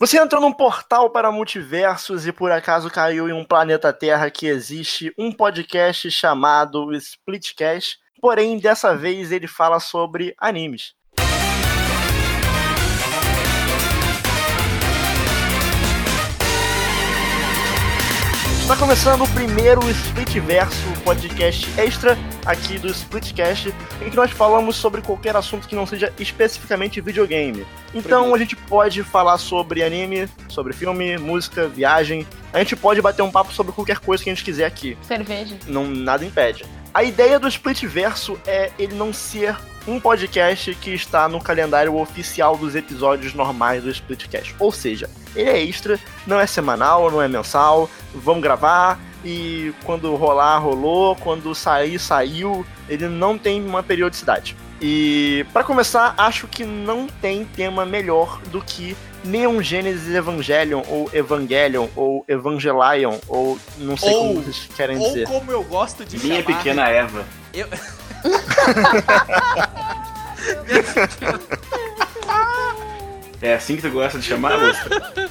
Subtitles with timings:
[0.00, 4.46] Você entrou num portal para multiversos e por acaso caiu em um planeta Terra que
[4.46, 10.94] existe um podcast chamado Splitcast, porém dessa vez ele fala sobre animes.
[18.68, 25.00] Está começando o primeiro Splitverso podcast extra aqui do Splitcast, em que nós falamos sobre
[25.00, 27.66] qualquer assunto que não seja especificamente videogame.
[27.94, 32.26] Então a gente pode falar sobre anime, sobre filme, música, viagem.
[32.52, 34.98] A gente pode bater um papo sobre qualquer coisa que a gente quiser aqui.
[35.00, 35.56] Cerveja.
[35.66, 36.66] Não, nada impede.
[36.92, 39.56] A ideia do Splitverso é ele não ser
[39.88, 44.54] um podcast que está no calendário oficial dos episódios normais do Splitcast.
[44.58, 47.88] Ou seja, ele é extra, não é semanal, não é mensal.
[48.14, 51.16] Vamos gravar e quando rolar, rolou.
[51.16, 52.66] Quando sair, saiu.
[52.88, 54.54] Ele não tem uma periodicidade.
[54.80, 61.10] E para começar, acho que não tem tema melhor do que Neon Genesis Evangelion, ou
[61.12, 65.26] Evangelion, ou Evangelion, ou não sei Ou- como vocês querem Ou dizer.
[65.26, 66.56] como eu gosto de Minha chamar.
[66.56, 67.24] pequena Eva.
[67.58, 67.68] Eu...
[73.40, 75.30] É assim que tu gosta de chamar, Lustra?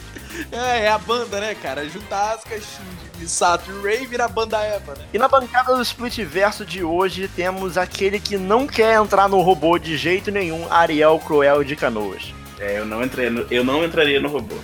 [0.51, 1.87] É, é a banda, né, cara?
[1.89, 5.05] Juntar as caixinhas de Misato e Ray vira a banda Eva, né?
[5.13, 9.41] E na bancada do Split Verso de hoje temos aquele que não quer entrar no
[9.41, 12.33] robô de jeito nenhum, Ariel Cruel de Canoas.
[12.59, 14.55] É, eu não, entrei no- eu não entraria no robô.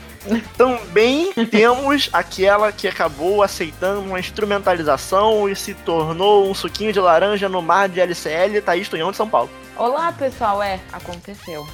[0.58, 7.47] Também temos aquela que acabou aceitando uma instrumentalização e se tornou um suquinho de laranja
[7.47, 9.49] no mar de LCL, Thaís Tonhão de São Paulo.
[9.77, 10.61] Olá, pessoal.
[10.64, 11.66] É, aconteceu.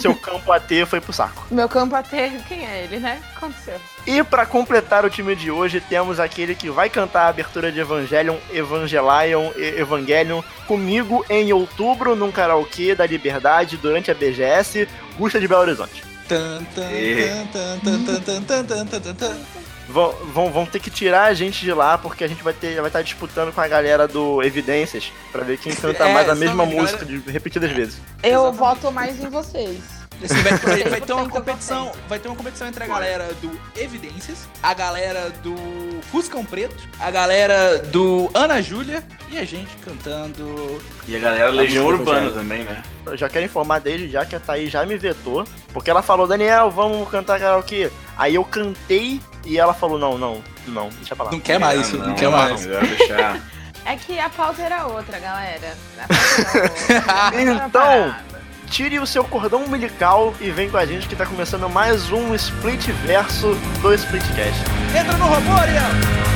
[0.00, 1.44] Seu campo AT foi pro saco.
[1.50, 2.30] Meu campo até.
[2.48, 3.20] Quem é ele, né?
[3.36, 3.74] Aconteceu.
[4.06, 7.80] E pra completar o time de hoje, temos aquele que vai cantar a abertura de
[7.80, 14.88] Evangelion, Evangelion e Evangelion comigo em outubro num karaokê da Liberdade durante a BGS,
[15.18, 16.04] Gusta de Belo Horizonte.
[16.28, 17.44] Tan, tan, É.
[17.52, 19.36] tan, tan, tan, tan, tan, tan, tan, tan, tan.
[19.92, 22.76] Vão, vão, vão ter que tirar a gente de lá porque a gente vai ter
[22.76, 26.34] vai estar disputando com a galera do Evidências pra ver quem canta É, mais a
[26.34, 27.98] mesma música de, repetidas vezes.
[28.22, 28.58] Eu Exatamente.
[28.58, 29.99] voto mais em vocês.
[30.22, 33.28] Assim, vai, vai- vai ter uma 100% competição, vai ter uma competição entre a galera
[33.40, 35.54] do Evidências, a galera do
[36.10, 40.80] Fuscão Preto, a galera do Ana Júlia e a gente cantando.
[41.08, 42.82] E a galera Legião música Urbana também, né?
[43.06, 46.26] Eu já quero informar desde já que a Thaís já me vetou, porque ela falou,
[46.26, 47.90] Daniel, vamos cantar karaokê.
[48.16, 51.32] Aí eu cantei e ela falou, não, não, não, deixa pra lá.
[51.32, 52.66] Não quer mais, Ah, não, quer mais.
[52.66, 53.40] Melhor deixar.
[53.82, 55.74] É que a pauta era outra, galera.
[55.98, 57.66] A pauta era outra.
[57.66, 58.14] Então.
[58.70, 62.32] Tire o seu cordão umbilical e vem com a gente que tá começando mais um
[62.36, 64.60] Split Verso do Splitcast.
[64.96, 66.29] Entra no robô, Ariel!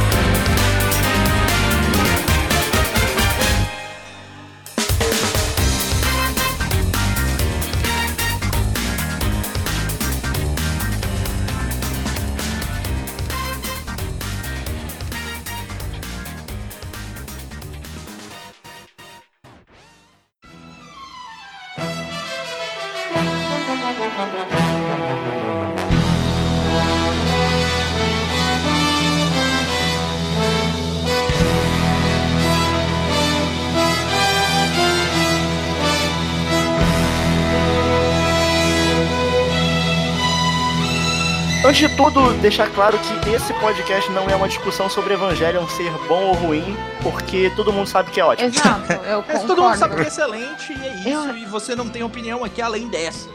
[41.74, 45.90] Antes de tudo, deixar claro que esse podcast não é uma discussão sobre Evangelion ser
[46.06, 48.46] bom ou ruim, porque todo mundo sabe que é ótimo.
[48.46, 49.46] Exato, eu concordo.
[49.48, 52.44] todo mundo sabe que é excelente e é isso, Eu- e você não tem opinião
[52.44, 53.28] aqui além dessa.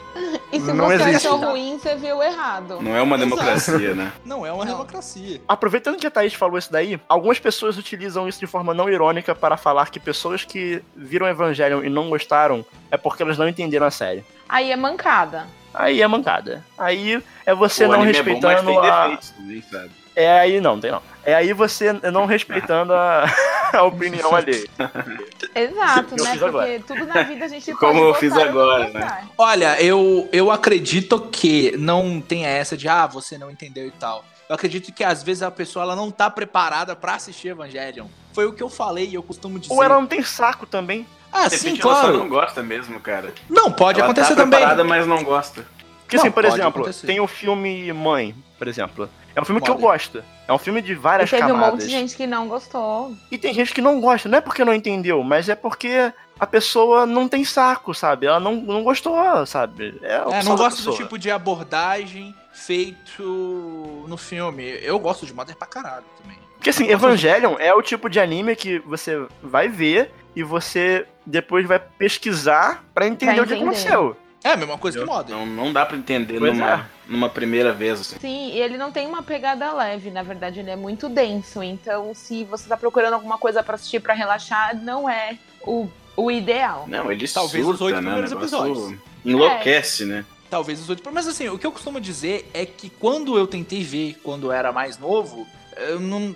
[0.54, 1.28] E se Não você existe.
[1.28, 2.80] achou ruim, você viu errado.
[2.82, 3.30] Não é uma Exato.
[3.30, 4.14] democracia, né?
[4.24, 4.72] Não é uma Não.
[4.72, 5.42] democracia.
[5.46, 9.36] Aproveitando que a Thaís falou isso daí, algumas pessoas utilizam isso de forma não irônica
[9.36, 13.86] para falar que pessoas que viram Evangelion e não gostaram é porque elas não entenderam
[13.86, 14.24] a série.
[14.48, 15.46] Aí é mancada.
[15.74, 16.64] Aí é mancada.
[16.78, 19.02] Aí é você o não anime é bom, mas respeitando tem a.
[19.02, 19.92] defeitos também, sabe?
[20.16, 21.02] É aí não, tem não.
[21.24, 23.26] É aí você não respeitando a,
[23.74, 24.68] a opinião alheia.
[25.56, 26.32] Exato, né?
[26.32, 26.68] agora.
[26.68, 29.28] Porque tudo na vida a gente Como pode eu fiz agora, né?
[29.38, 34.26] Olha, eu, eu acredito que não tenha essa de, ah, você não entendeu e tal.
[34.50, 38.08] Eu acredito que às vezes a pessoa ela não tá preparada pra assistir Evangelion.
[38.34, 39.74] Foi o que eu falei e eu costumo dizer.
[39.74, 41.06] Ou ela não tem saco também.
[41.32, 42.18] Ah, De sim, repente ela só claro.
[42.18, 43.34] não gosta mesmo, cara.
[43.50, 44.66] Não, pode ela acontecer tá também.
[44.86, 45.66] mas não gosta.
[46.02, 47.06] Porque Não, assim, por exemplo, acontecer.
[47.06, 49.08] tem o filme Mãe, por exemplo.
[49.36, 50.24] É um filme que eu gosto.
[50.48, 51.72] É um filme de E várias teve um camadas.
[51.74, 53.14] monte de gente que não gostou.
[53.32, 56.48] E tem gente que não gosta, não é porque não entendeu, mas é porque a
[56.48, 58.26] pessoa não tem saco, sabe?
[58.26, 59.16] Ela não, não gostou,
[59.46, 60.00] sabe?
[60.02, 64.64] É, É, não da gosto do tipo de abordagem feito no filme.
[64.82, 66.39] Eu gosto de Mother pra caralho também.
[66.60, 71.06] Porque assim, Eu Evangelion é o tipo de anime que você vai ver e você
[71.26, 73.70] depois vai pesquisar pra entender Pra o que entender.
[73.70, 74.18] aconteceu.
[74.44, 75.36] É a mesma coisa que Mother.
[75.36, 78.18] Não, não dá pra entender Pois numa, numa primeira vez, assim.
[78.20, 81.62] Sim, e ele não tem uma pegada leve, na verdade, ele é muito denso.
[81.64, 86.32] Então, se você tá procurando alguma coisa pra assistir pra relaxar, não é o, o
[86.32, 86.86] ideal.
[86.88, 88.02] Não, ele Talvez surta, os oito né?
[88.02, 88.94] primeiros episódios.
[89.26, 90.24] Enlouquece, né?
[90.50, 91.10] Talvez os oito.
[91.12, 94.52] Mas assim, o que eu costumo dizer é que quando eu tentei ver quando eu
[94.54, 95.46] era mais novo,
[95.78, 96.36] eu não.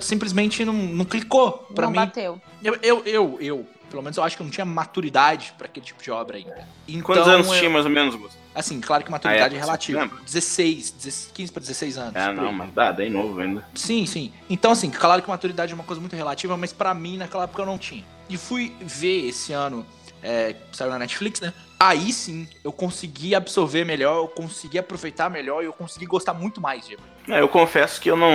[0.00, 1.96] Simplesmente não, não clicou pra não mim.
[1.98, 2.40] bateu.
[2.62, 5.84] Eu, eu, eu, eu, pelo menos eu acho que eu não tinha maturidade pra aquele
[5.84, 6.66] tipo de obra ainda.
[6.88, 8.40] Então, Quantos anos eu- tinha mais ou menos, Gusto?
[8.54, 10.00] Assim, claro que maturidade é é, relativa.
[10.02, 10.18] lembra?
[10.26, 12.14] 16, 16, 15 pra 16 anos.
[12.16, 12.54] Ah, por não, aí.
[12.54, 13.64] mas dá, daí novo ainda.
[13.74, 14.30] Sim, sim.
[14.48, 17.62] Então, assim, claro que maturidade é uma coisa muito relativa, mas pra mim, naquela época,
[17.62, 18.04] eu não tinha.
[18.28, 19.86] E fui ver esse ano,
[20.22, 21.52] é, saiu na Netflix, né?
[21.84, 26.60] Aí sim, eu consegui absorver melhor, eu consegui aproveitar melhor e eu consegui gostar muito
[26.60, 26.96] mais de
[27.28, 28.32] É, eu confesso que eu não,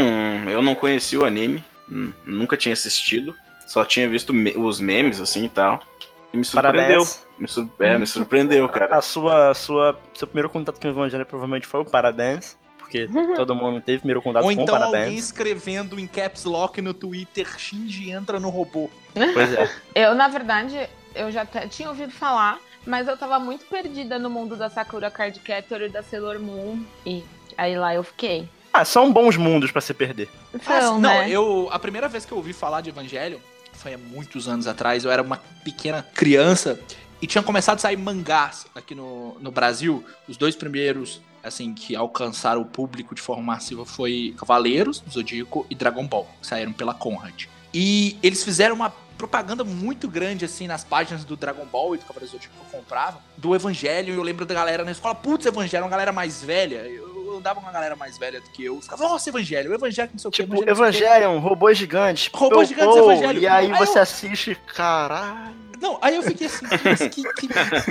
[0.50, 1.64] eu não conheci o anime,
[2.26, 3.34] nunca tinha assistido,
[3.66, 5.80] só tinha visto me- os memes assim e tal.
[6.34, 6.82] E me surpreendeu.
[7.06, 7.26] Parabéns.
[7.40, 8.98] Me, sur- é, me surpreendeu, cara.
[8.98, 13.08] A sua, sua, seu primeiro contato com o Evangelho provavelmente foi o Paradance, porque
[13.38, 15.18] todo mundo teve primeiro contato Ou com o então alguém Paradance.
[15.20, 18.90] escrevendo em caps lock no Twitter, Shinji entra no robô.
[19.14, 19.72] Pois é.
[19.96, 24.56] Eu, na verdade, eu já tinha ouvido falar, mas eu tava muito perdida no mundo
[24.56, 26.84] da Sakura Card Captor e da Sailor Moon.
[27.06, 27.24] E
[27.58, 28.48] aí lá eu fiquei.
[28.72, 30.30] Ah, são bons mundos pra se perder.
[30.66, 31.30] Ah, não, né?
[31.30, 31.68] eu.
[31.72, 33.42] A primeira vez que eu ouvi falar de Evangelho
[33.74, 35.04] foi há muitos anos atrás.
[35.04, 36.80] Eu era uma pequena criança
[37.22, 40.04] e tinha começado a sair mangás aqui no, no Brasil.
[40.28, 45.76] Os dois primeiros, assim, que alcançaram o público de forma massiva foi Cavaleiros, Zodíaco e
[45.76, 47.46] Dragon Ball, que saíram pela Conrad.
[47.74, 52.06] E eles fizeram uma propaganda muito grande, assim, nas páginas do Dragon Ball e do
[52.06, 54.14] Cavaleiros do Zodíaco que eu comprava, do Evangelho.
[54.14, 56.78] E eu lembro da galera na escola, putz, Evangelho, uma galera mais velha.
[56.88, 58.82] Eu eu andava com uma galera mais velha do que eu.
[58.82, 60.42] Ficava, nossa, Evangelho, o Evangelho que não sei o que.
[60.44, 62.30] Tipo, não sei o quê." Evangelion, robôs gigantes.
[62.34, 63.40] Robôs Pou, gigantes, pou, Evangelho.
[63.42, 65.68] E aí Aí você eu- assiste, caralho.
[65.80, 67.48] Não, aí eu fiquei assim, "Putz, que, que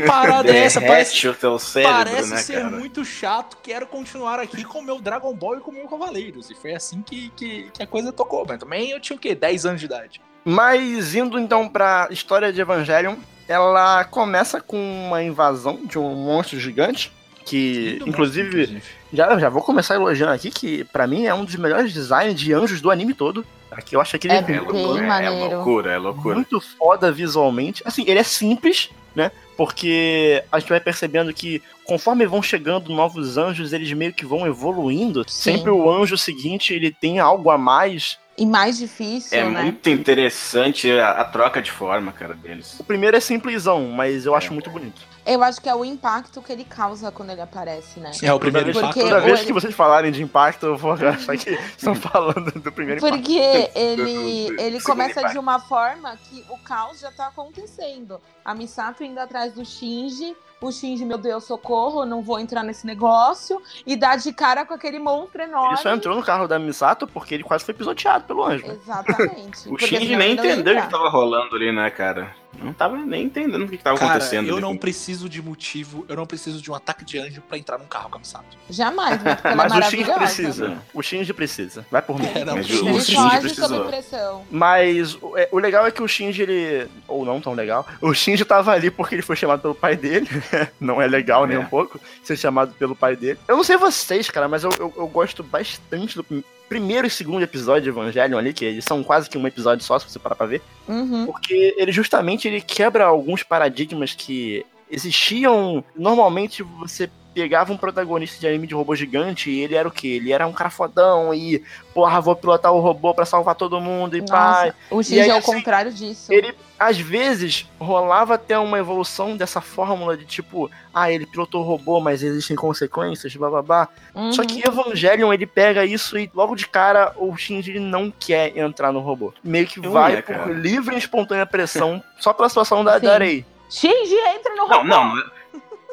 [0.06, 0.80] parada é essa?
[0.80, 2.70] Parece, Derrete o teu cérebro, parece né, ser cara?
[2.70, 6.50] muito chato, quero continuar aqui com o meu Dragon Ball e com o meu Cavaleiros.
[6.50, 8.44] E foi assim que, que, que a coisa tocou.
[8.48, 9.36] Mas também eu tinha o quê?
[9.36, 10.20] 10 anos de idade.
[10.48, 13.16] Mas indo então pra história de Evangelion,
[13.48, 17.10] ela começa com uma invasão de um monstro gigante.
[17.44, 18.82] Que, inclusive, monstro,
[19.12, 22.52] já, já vou começar elogiando aqui, que pra mim é um dos melhores designs de
[22.52, 23.44] anjos do anime todo.
[23.70, 25.54] Aqui eu acho aquele É É bem loucura, é maneiro.
[25.56, 26.34] loucura, é loucura.
[26.36, 27.82] muito foda visualmente.
[27.84, 29.32] Assim, ele é simples, né?
[29.56, 34.46] Porque a gente vai percebendo que conforme vão chegando novos anjos, eles meio que vão
[34.46, 35.24] evoluindo.
[35.28, 35.54] Sim.
[35.54, 38.18] Sempre o anjo seguinte, ele tem algo a mais.
[38.38, 39.62] E mais difícil, É né?
[39.62, 42.78] muito interessante a, a troca de forma, cara, deles.
[42.78, 44.50] O primeiro é simplesão, mas eu acho É.
[44.50, 45.00] muito bonito.
[45.24, 48.12] Eu acho que é o impacto que ele causa quando ele aparece, né?
[48.22, 49.14] É o primeiro Toda vez, Porque impacto.
[49.16, 52.70] toda vez o- que vocês falarem de impacto, eu vou achar que estão falando do
[52.70, 53.16] primeiro impacto.
[53.16, 53.32] Porque
[53.74, 55.32] ele, ele começa impacto.
[55.32, 58.20] de uma forma que o caos já tá acontecendo.
[58.44, 62.86] A Misato indo atrás do Shinji, o Shinji, meu Deus, socorro, não vou entrar nesse
[62.86, 65.68] negócio, e dá de cara com aquele monstro enorme.
[65.74, 68.66] Ele só entrou no carro da Misato porque ele quase foi pisoteado pelo anjo.
[68.66, 68.76] né?
[68.82, 69.68] Exatamente.
[69.70, 72.34] O Shinji nem entendeu o que tava rolando ali, né, cara?
[72.58, 74.48] Não tava nem entendendo o que, que tava Cara, acontecendo.
[74.48, 74.62] eu ali.
[74.62, 77.84] não preciso de motivo, eu não preciso de um ataque de anjo pra entrar num
[77.84, 78.56] carro com a Misato.
[78.70, 79.36] Jamais, né?
[79.54, 80.78] Mas é o Shinji precisa.
[80.94, 81.86] O Shinji precisa.
[81.90, 82.26] Vai por mim.
[82.34, 83.84] É, não, Mas o o Shinji precisou.
[83.84, 84.42] pressão.
[84.50, 86.88] Mas o, é, o legal é que o Shinji, ele.
[87.06, 87.86] Ou não tão legal.
[88.00, 90.26] O Shinji tava ali porque ele foi chamado pelo pai dele.
[90.80, 91.60] não é legal nem É.
[91.60, 93.38] um pouco ser chamado pelo pai dele.
[93.48, 97.10] Eu não sei vocês, cara, mas eu, eu, eu gosto bastante do prim- primeiro e
[97.10, 100.18] segundo episódio de Evangelion ali, que eles são quase que um episódio só, se você
[100.18, 100.62] parar pra ver.
[100.88, 101.26] Uhum.
[101.26, 105.84] Porque ele justamente ele quebra alguns paradigmas que existiam.
[105.94, 110.08] Normalmente você pegava um protagonista de anime de robô gigante e ele era o quê?
[110.08, 111.62] Ele era um cara fodão e,
[111.92, 114.68] porra, vou pilotar o robô pra salvar todo mundo e pai.
[114.68, 116.32] Nossa, o Shinji aí, é o assim, contrário disso.
[116.32, 121.64] Ele, às vezes, rolava até uma evolução dessa fórmula de tipo, ah, ele pilotou o
[121.66, 123.88] robô, mas existem consequências, blá blá blá.
[124.14, 124.32] Uhum.
[124.32, 128.92] Só que Evangelion, ele pega isso e logo de cara o Shinji não quer entrar
[128.92, 129.34] no robô.
[129.44, 130.52] Meio que Não vai é, por cara.
[130.54, 133.04] livre e espontânea pressão só pela situação da, Sim.
[133.04, 133.44] da Arei.
[133.68, 134.84] Shinji entra no Não, robô.
[134.84, 135.14] não.
[135.16, 135.22] não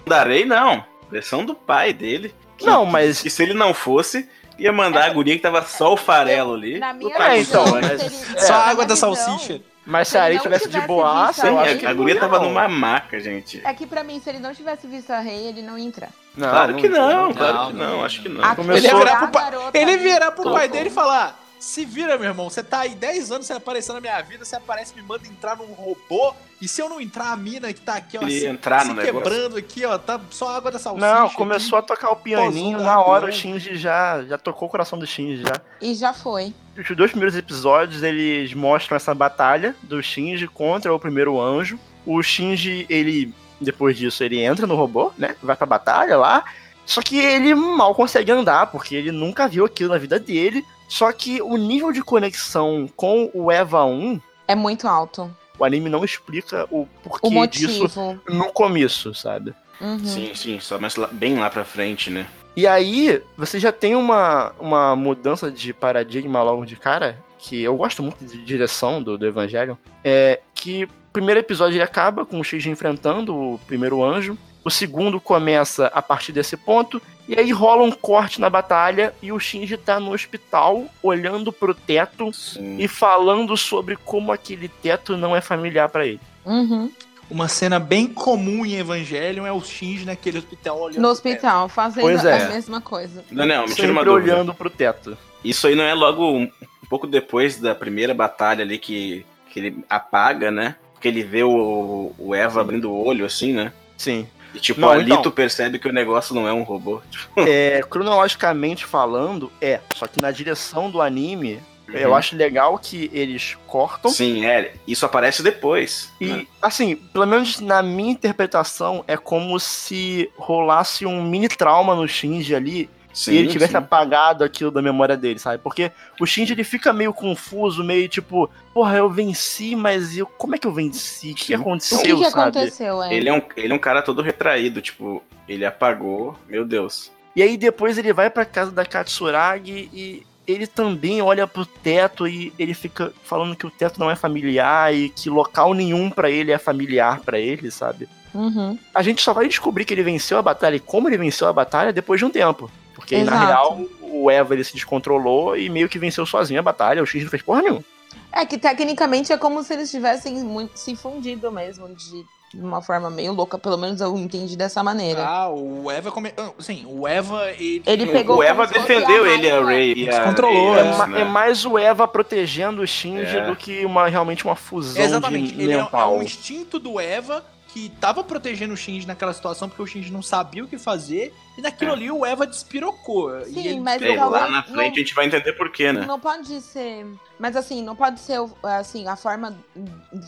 [0.06, 0.86] Darei, não.
[1.14, 2.34] Pressão do pai dele.
[2.58, 4.28] Que- Não, mas- Que se ele não fosse,
[4.58, 6.80] ia mandar a guria que tava só o farelo ali.
[6.80, 8.40] Na minha É, visão, então, mas- seria- é.
[8.42, 9.62] Só a água da salsicha.
[9.86, 12.14] Mas se Se a Arei não tivesse de tivesse boaça, eu a acho que guria
[12.16, 12.22] não.
[12.22, 13.62] tava numa maca, gente.
[13.66, 16.10] É que pra mim, se ele não tivesse visto a Rei, ele não ia entrar.
[16.38, 18.44] Não, claro que não, não, claro que não, não, acho que não.
[18.44, 21.40] A- Começou- Ele ia virar pro pai, garota ele virar pro pai dele e falar:
[21.60, 24.56] Se vira, meu irmão, você tá aí 10 anos sem aparecer na minha vida, você
[24.56, 27.96] aparece, me manda entrar num robô, e se eu não entrar, a mina que tá
[27.96, 29.22] aqui, ó, se, entrar se no negócio.
[29.22, 31.06] quebrando aqui, ó, tá só água da salsicha.
[31.06, 31.36] Não, aqui.
[31.36, 33.32] começou a tocar o pianinho, Pausou na hora o.
[33.34, 35.60] Shinji já, já tocou o coração do Shinji já.
[35.82, 36.54] E já foi.
[36.78, 41.78] Os dois primeiros episódios, eles mostram essa batalha do Shinji contra o primeiro anjo.
[42.06, 45.36] O Shinji, ele, depois disso, ele entra no robô, né?
[45.44, 46.46] Vai pra batalha lá.
[46.86, 50.66] Só que ele mal consegue andar, porque ele nunca viu aquilo na vida dele.
[50.88, 55.30] Só que o nível de conexão com o Eva 1, É muito alto.
[55.58, 59.54] O anime não explica o porquê O disso no começo, sabe?
[59.82, 60.00] Uhum.
[60.06, 62.26] Sim, sim, só mais lá- bem lá pra frente, né?
[62.56, 67.76] E aí, você já tem uma, uma mudança de paradigma logo de cara, que eu
[67.76, 72.40] gosto muito de direção do, do Evangelho, é que o primeiro episódio ele acaba com
[72.40, 77.52] o Shinji enfrentando o primeiro anjo, o segundo começa a partir desse ponto, e aí
[77.52, 82.78] rola um corte na batalha e o Shinji tá no hospital olhando pro teto Sim.
[82.80, 86.20] e falando sobre como aquele teto não é familiar pra ele.
[86.46, 86.92] Uhum.
[87.30, 90.98] Uma cena bem comum em Evangelion é o Shinji naquele hospital olhando.
[90.98, 92.44] No pro hospital, fazendo Pois é.
[92.44, 93.24] a mesma coisa.
[93.32, 94.34] Daniel, me tira uma dúvida.
[94.34, 95.18] olhando pro teto.
[95.44, 99.60] Isso aí não é logo um, um pouco depois da primeira batalha ali que, que
[99.60, 100.76] ele apaga, né?
[101.00, 103.72] Que ele vê o, o Eva abrindo o olho, assim, né?
[103.98, 104.28] Sim.
[104.54, 105.22] E tipo, Não, ali então.
[105.22, 107.02] tu percebe que o negócio não é um robô.
[107.46, 109.80] É, cronologicamente falando, é.
[109.96, 114.10] Só que na direção do anime, eu acho legal que eles cortam.
[114.12, 114.74] Sim, é.
[114.88, 116.12] Isso aparece depois.
[116.20, 116.48] E, né?
[116.62, 122.56] assim, pelo menos na minha interpretação, é como se rolasse um mini trauma no Shinji
[122.56, 123.78] ali Sim, e ele tivesse sim.
[123.78, 125.60] apagado aquilo da memória dele, sabe?
[125.60, 130.56] Porque o Shinji ele fica meio confuso, meio tipo, porra, eu venci, mas eu, como
[130.56, 131.32] é que eu venci?
[131.32, 132.58] O que aconteceu, O que, que sabe?
[132.58, 133.14] aconteceu, é?
[133.14, 137.12] Ele é, um, ele é um cara todo retraído, tipo, ele apagou, meu Deus.
[137.36, 142.28] E aí depois ele vai pra casa da Katsuragi e ele também olha pro teto
[142.28, 146.30] e ele fica falando que o teto não é familiar e que local nenhum pra
[146.30, 148.10] ele é familiar pra ele, sabe?
[148.34, 148.78] Uhum.
[148.94, 151.54] A gente só vai descobrir que ele venceu a batalha e como ele venceu a
[151.54, 152.70] batalha depois de um tempo.
[152.94, 153.46] Porque na Exato.
[153.46, 157.24] real o Eva ele se descontrolou e meio que venceu sozinho a batalha, o X
[157.24, 157.84] não fez porra nenhuma.
[158.32, 163.10] É que tecnicamente é como se eles tivessem muito se fundido mesmo, de uma forma
[163.10, 165.26] meio louca, pelo menos eu entendi dessa maneira.
[165.26, 166.32] Ah, o Eva come...
[166.38, 167.82] ah, Sim, o Eva ele.
[167.86, 169.64] Ele pegou o Eva defendeu a ele, a.
[169.64, 169.94] Ray.
[169.94, 171.22] E a Descontrolou, Ray, É, é, né?
[171.22, 173.46] é mais o Eva protegendo o Shinji É.
[173.48, 175.54] do que uma, realmente uma fusão Exatamente.
[175.56, 179.68] de Ele é, é um instinto do Eva que tava protegendo o Shinji naquela situação
[179.68, 181.34] porque o Shinji não sabia o que fazer.
[181.58, 181.94] E naquilo É.
[181.96, 183.32] ali o Eva despirocou.
[183.46, 185.92] Sim, e ele mas talvez lá na frente não- a gente vai entender por quê,
[185.92, 186.06] né?
[186.06, 187.08] Não pode ser.
[187.40, 189.56] Mas assim, não pode ser assim, a forma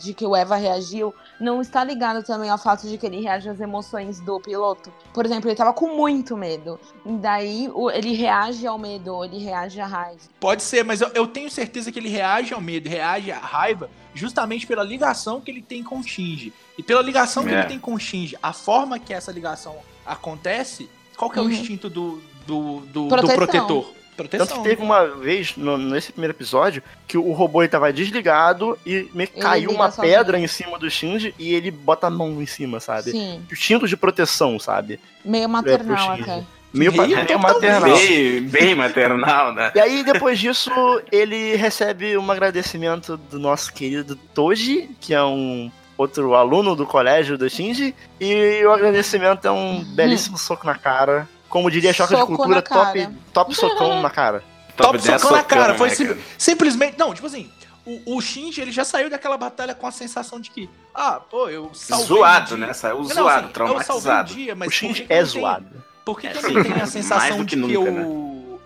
[0.02, 3.48] de que o Eva reagiu não está ligado também ao fato de que ele reage
[3.48, 4.92] às emoções do piloto.
[5.14, 6.78] Por exemplo, ele tava com muito medo.
[7.06, 10.20] E daí o- ele reage ao medo, ele reage à raiva.
[10.40, 13.88] Pode ser, mas eu, eu tenho certeza que ele reage ao medo, reage à raiva,
[14.14, 16.52] justamente pela ligação que ele tem com o Shinji.
[16.76, 17.60] E pela ligação que É.
[17.60, 21.48] ele tem com o Shinji, a forma que essa ligação acontece, qual que é Uhum.
[21.48, 23.82] o instinto do, do, do, do
[24.16, 24.46] Proteção.
[24.46, 28.78] Tanto que teve uma vez, no- nesse primeiro episódio, que o robô ele tava desligado
[28.86, 32.10] e meio que Ele caiu uma pedra em cima do Shinji e ele bota a
[32.10, 33.10] mão em cima, sabe?
[33.10, 34.98] Sim, Instinto de proteção, sabe?
[35.24, 36.22] meio maternal Shinji.
[36.30, 36.44] até.
[36.72, 37.96] Meio, pa- Meio maternal.
[37.96, 39.72] Bem, bem maternal, né?
[39.74, 40.70] E aí, depois disso,
[41.10, 47.38] ele recebe um agradecimento do nosso querido Toji, que é um outro aluno do colégio
[47.38, 51.26] do Shinji, e o agradecimento é um belíssimo soco na cara.
[51.48, 54.42] Como diria Choque de Soco Cultura, na top, top socão na cara.
[54.76, 55.74] Top 10 socão na cara.
[55.74, 56.18] Foi né, sim- cara?
[56.36, 56.98] simplesmente.
[56.98, 57.50] Não, tipo assim,
[57.84, 61.48] o, o Shinji ele já saiu daquela batalha com a sensação de que, ah, pô,
[61.48, 62.06] eu salvei.
[62.06, 62.66] Zoado, dia.
[62.66, 62.72] né?
[62.72, 64.34] Saiu Não, zoado, assim, traumatizado.
[64.34, 65.84] dia, mas o Shinji é zoado.
[66.04, 67.92] Por que, que eu Sim, não tenho a sensação de que nunca, eu.
[67.92, 68.04] né?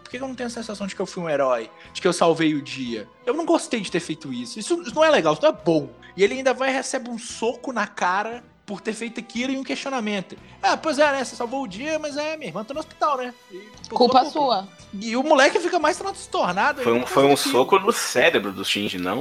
[0.02, 1.70] Por que que eu não tenho a sensação de que eu fui um herói?
[1.92, 3.06] De que eu salvei o dia?
[3.24, 4.58] Eu não gostei de ter feito isso.
[4.58, 5.88] Isso, isso não é legal, isso não é bom.
[6.16, 9.58] E ele ainda vai e recebe um soco na cara por ter feito aquilo e
[9.58, 10.36] um questionamento.
[10.62, 11.24] Ah, pois é, né?
[11.24, 13.34] Você salvou o dia, mas é, minha irmã tá no hospital, né?
[13.50, 14.68] E Culpa sua.
[14.94, 16.80] E o moleque fica mais transtornado.
[16.80, 19.20] Foi um, ainda foi um soco no cérebro do Shinji, não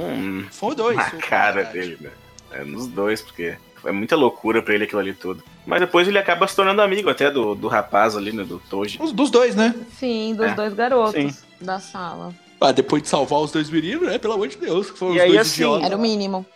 [0.52, 0.96] Foi dois.
[0.96, 1.78] na soco, cara verdade.
[1.80, 2.10] dele, né?
[2.52, 5.42] É, nos dois, porque foi muita loucura pra ele aquilo ali tudo.
[5.66, 8.44] Mas depois ele acaba se tornando amigo até do, do rapaz ali, né?
[8.44, 8.98] Do Toji.
[9.02, 9.74] Os dos dois, né?
[9.98, 10.54] Sim, dos É.
[10.54, 11.36] dois garotos Sim.
[11.60, 12.32] da sala.
[12.60, 14.16] Ah, depois de salvar os dois meninos, né?
[14.16, 14.92] Pelo amor de Deus.
[14.92, 15.86] Que foram E os aí, dois assim, idiotas.
[15.86, 16.46] Era o mínimo.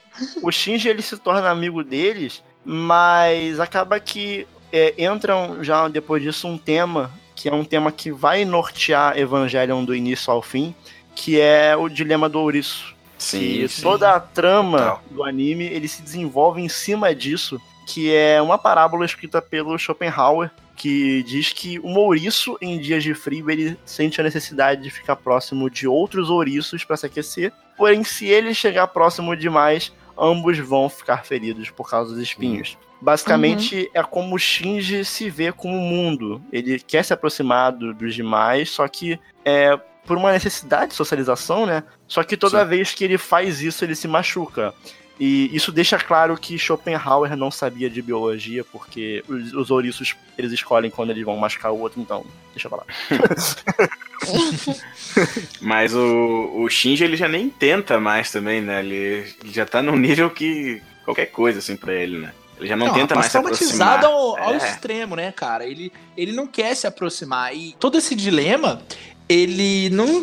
[0.45, 6.49] O Shinji ele se torna amigo deles, mas acaba que é, entram já depois disso
[6.49, 10.75] um tema que é um tema que vai nortear Evangelion do início ao fim,
[11.15, 12.95] que é o dilema do ouriço.
[13.19, 13.83] Sim, e sim.
[13.83, 15.03] toda a trama Total.
[15.11, 20.51] do anime ele se desenvolve em cima disso, que é uma parábola escrita pelo Schopenhauer,
[20.77, 25.17] que diz que um ouriço em dias de frio ele sente a necessidade de ficar
[25.17, 27.53] próximo de outros ouriços para se aquecer.
[27.77, 32.77] Porém, se ele chegar próximo demais, ambos vão ficar feridos por causa dos espinhos.
[33.01, 36.43] Basicamente é como o Shinji se vê como mundo.
[36.53, 41.65] Ele quer se aproximar do- dos demais, só que é por uma necessidade de socialização,
[41.67, 41.83] né?
[42.07, 42.69] Só que toda Sim.
[42.69, 44.75] vez que ele faz isso, ele se machuca.
[45.19, 50.51] E isso deixa claro que Schopenhauer não sabia de biologia, porque os, os ouriços eles
[50.53, 52.85] escolhem quando eles vão machucar o outro, então deixa eu falar.
[55.61, 58.81] Mas o, o Shinji ele já nem tenta mais também, né?
[58.81, 58.95] Ele,
[59.43, 62.33] ele já tá num nível que qualquer coisa assim pra ele, né?
[62.59, 64.01] Ele já não, não tenta mais se aproximar.
[64.01, 64.57] traumatizado ao, ao é.
[64.57, 65.67] extremo, né, cara?
[65.67, 67.55] Ele, ele não quer se aproximar.
[67.55, 68.81] E todo esse dilema,
[69.29, 70.23] ele não,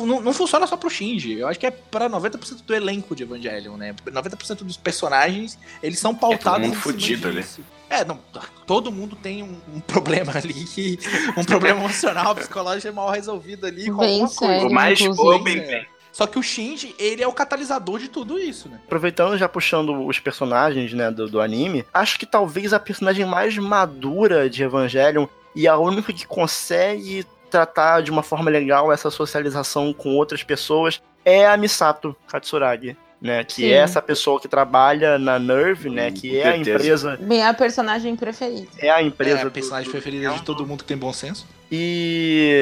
[0.00, 1.38] não, não funciona só pro Shinji.
[1.38, 3.94] Eu acho que é pra 90% do elenco de Evangelion, né?
[4.06, 7.44] 90% dos personagens, eles são pautados é todo mundo fudido ali.
[7.88, 8.18] É, não,
[8.66, 10.98] todo mundo tem um, um problema ali,
[11.36, 13.90] um problema emocional, psicológico mal resolvido ali.
[13.90, 15.86] Bem sério, o mais bem, bem.
[16.12, 18.80] Só que o Shinji, ele é o catalisador de tudo isso, né?
[18.86, 23.56] Aproveitando, já puxando os personagens, né, do, do anime, acho que talvez a personagem mais
[23.58, 29.92] madura de Evangelion e a única que consegue tratar de uma forma legal essa socialização
[29.92, 32.96] com outras pessoas é a Misato Katsuragi.
[33.18, 33.68] Né, que Sim.
[33.68, 37.16] é essa pessoa que trabalha na Nerve, né, que é a empresa...
[37.18, 38.68] Bem, a personagem preferida.
[38.78, 39.38] É a empresa...
[39.38, 41.46] É a personagem do, preferida de todo mundo que tem bom senso.
[41.72, 42.52] E,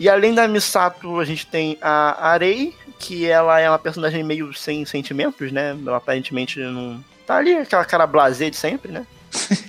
[0.00, 4.52] e além da Misato, a gente tem a Arei, que ela é uma personagem meio
[4.54, 5.76] sem sentimentos, né?
[5.86, 7.02] Ela aparentemente não.
[7.26, 9.06] Tá ali aquela cara blasé de sempre, né?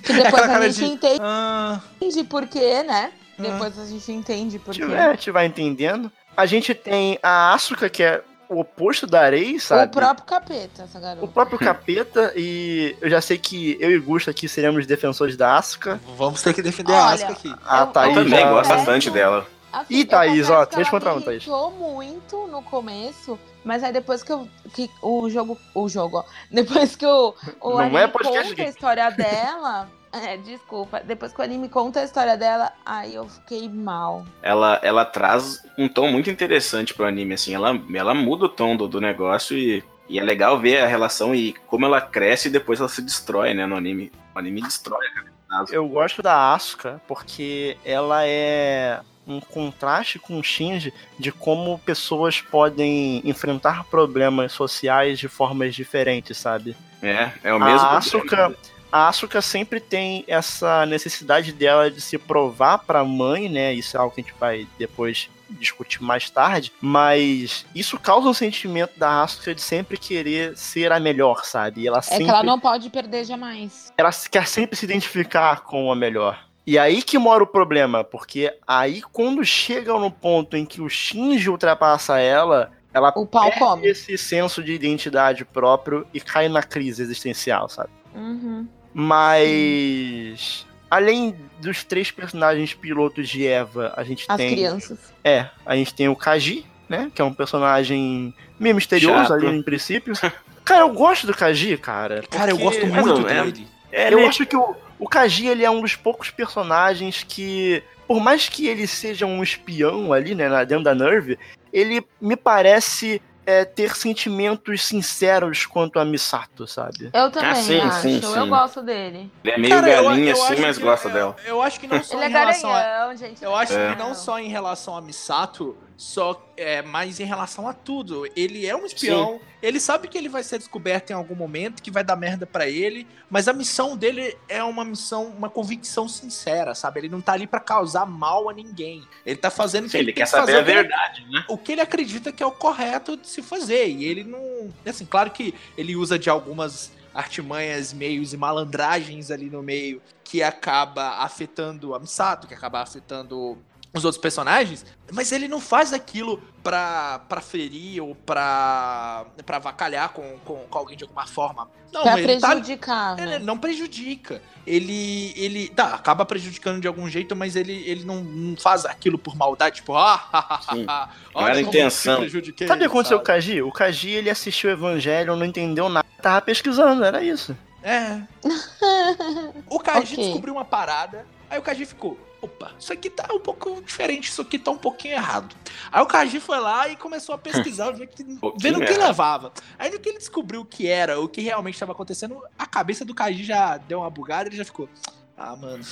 [0.02, 0.84] Que depois a gente de...
[0.84, 1.80] entende ah...
[2.28, 3.12] por quê, né?
[3.38, 3.42] Ah...
[3.42, 4.82] Depois a gente entende por quê.
[4.82, 6.10] É, a gente vai entendendo.
[6.36, 9.86] A gente tem a Asuka, que é o oposto da Arei, sabe?
[9.86, 11.24] O próprio capeta, essa garota.
[11.24, 15.56] O próprio capeta, e eu já sei que eu e Gusto aqui seremos defensores da
[15.56, 16.00] Asuka.
[16.16, 17.54] Vamos ter que defender Olha, a Asuka aqui.
[17.64, 19.46] A Thaís eu também gosto bastante dela.
[19.72, 21.46] Assim, Ih, Thaís, ó, 3 contra 1, um, Thaís.
[21.46, 25.58] muito no começo, mas aí depois que, eu, que o jogo.
[25.74, 26.24] O jogo, ó.
[26.52, 29.88] Depois que o, o Não é conta a história dela.
[30.12, 31.00] É, desculpa.
[31.00, 34.26] Depois que o anime conta a história dela, aí eu fiquei mal.
[34.42, 37.54] Ela, ela traz um tom muito interessante pro anime, assim.
[37.54, 41.34] Ela, ela muda o tom do, do negócio e, e é legal ver a relação
[41.34, 44.12] e como ela cresce e depois ela se destrói, né, no anime.
[44.34, 45.32] O anime destrói, cara.
[45.70, 52.40] Eu gosto da Asuka porque ela é um contraste com o Shinji de como pessoas
[52.40, 56.76] podem enfrentar problemas sociais de formas diferentes, sabe?
[57.02, 57.86] É, é o mesmo.
[57.86, 58.56] A Asuka,
[58.92, 63.72] a Asuka sempre tem essa necessidade dela de se provar para a mãe, né?
[63.72, 68.34] Isso é algo que a gente vai depois discutir mais tarde, mas isso causa um
[68.34, 71.82] sentimento da Asuka de sempre querer ser a melhor, sabe?
[71.82, 73.92] E ela é sempre, que ela não pode perder jamais.
[73.96, 76.38] Ela quer sempre se identificar com a melhor.
[76.66, 80.88] E aí que mora o problema, porque aí quando chega no ponto em que o
[80.88, 83.86] Shinji ultrapassa ela, ela o perde come.
[83.86, 87.90] esse senso de identidade próprio e cai na crise existencial, sabe?
[88.14, 88.68] Uhum.
[88.94, 94.48] Mas além dos três personagens pilotos de Eva, a gente As tem.
[94.48, 94.98] As crianças.
[95.24, 97.10] É, a gente tem o Kaji, né?
[97.14, 99.32] Que é um personagem meio misterioso Chato.
[99.32, 100.12] ali em princípio.
[100.64, 102.22] cara, eu gosto do Kaji, cara.
[102.30, 103.66] Cara, eu gosto muito é, dele.
[103.90, 108.20] É, eu acho que o, o Kaji, ele é um dos poucos personagens que, por
[108.20, 111.38] mais que ele seja um espião ali, né, dentro da Nerve,
[111.72, 113.22] ele me parece
[113.52, 117.10] é, ter sentimentos sinceros quanto a Misato, sabe?
[117.12, 118.00] Eu também ah, sim, acho.
[118.00, 118.36] Sim, sim.
[118.36, 119.30] Eu gosto dele.
[119.44, 121.36] Ele é meio Cara, galinha eu, eu assim, mas gosta eu, dela.
[121.44, 123.14] Eu, acho que não só ele em é relação garanhão, a...
[123.14, 123.44] gente.
[123.44, 123.92] Eu acho é.
[123.92, 128.28] que não só em relação a Misato, só é, mas em relação a tudo.
[128.34, 129.40] Ele é um espião, Sim.
[129.62, 132.68] ele sabe que ele vai ser descoberto em algum momento, que vai dar merda para
[132.68, 136.98] ele, mas a missão dele é uma missão, uma convicção sincera, sabe?
[137.00, 139.06] Ele não tá ali para causar mal a ninguém.
[139.24, 141.44] Ele tá fazendo o que ele, ele quer saber a verdade, né?
[141.48, 143.86] O que ele acredita que é o correto de se fazer.
[143.86, 144.72] E ele não.
[144.84, 150.42] Assim, claro que ele usa de algumas artimanhas, meios e malandragens ali no meio que
[150.42, 153.58] acaba afetando a Misato, que acaba afetando
[153.94, 160.10] os outros personagens, mas ele não faz aquilo pra, pra ferir ou pra, pra avacalhar
[160.10, 161.68] com, com, com alguém de alguma forma.
[161.92, 163.16] Não, pra ele tá prejudicar.
[163.16, 163.34] Tá, né?
[163.34, 164.40] Ele não prejudica.
[164.66, 165.68] Ele, ele.
[165.68, 169.76] Tá, acaba prejudicando de algum jeito, mas ele, ele não, não faz aquilo por maldade,
[169.76, 172.26] tipo, ah, não era intenção.
[172.26, 173.62] Sabe o que aconteceu com o Kaji?
[173.62, 177.54] O Kaji ele assistiu o Evangelho, não entendeu nada, tava pesquisando, era isso.
[177.82, 178.22] É.
[179.68, 180.24] o Kaji okay.
[180.24, 184.42] descobriu uma parada, aí o Kaji ficou opa, isso aqui tá um pouco diferente, isso
[184.42, 185.54] aqui tá um pouquinho errado.
[185.90, 188.24] Aí o Kaji foi lá e começou a pesquisar, ver que,
[188.58, 189.52] vendo o que levava.
[189.78, 193.04] Aí no que ele descobriu o que era, o que realmente estava acontecendo, a cabeça
[193.04, 194.88] do Kaji já deu uma bugada, ele já ficou,
[195.36, 195.84] ah, mano,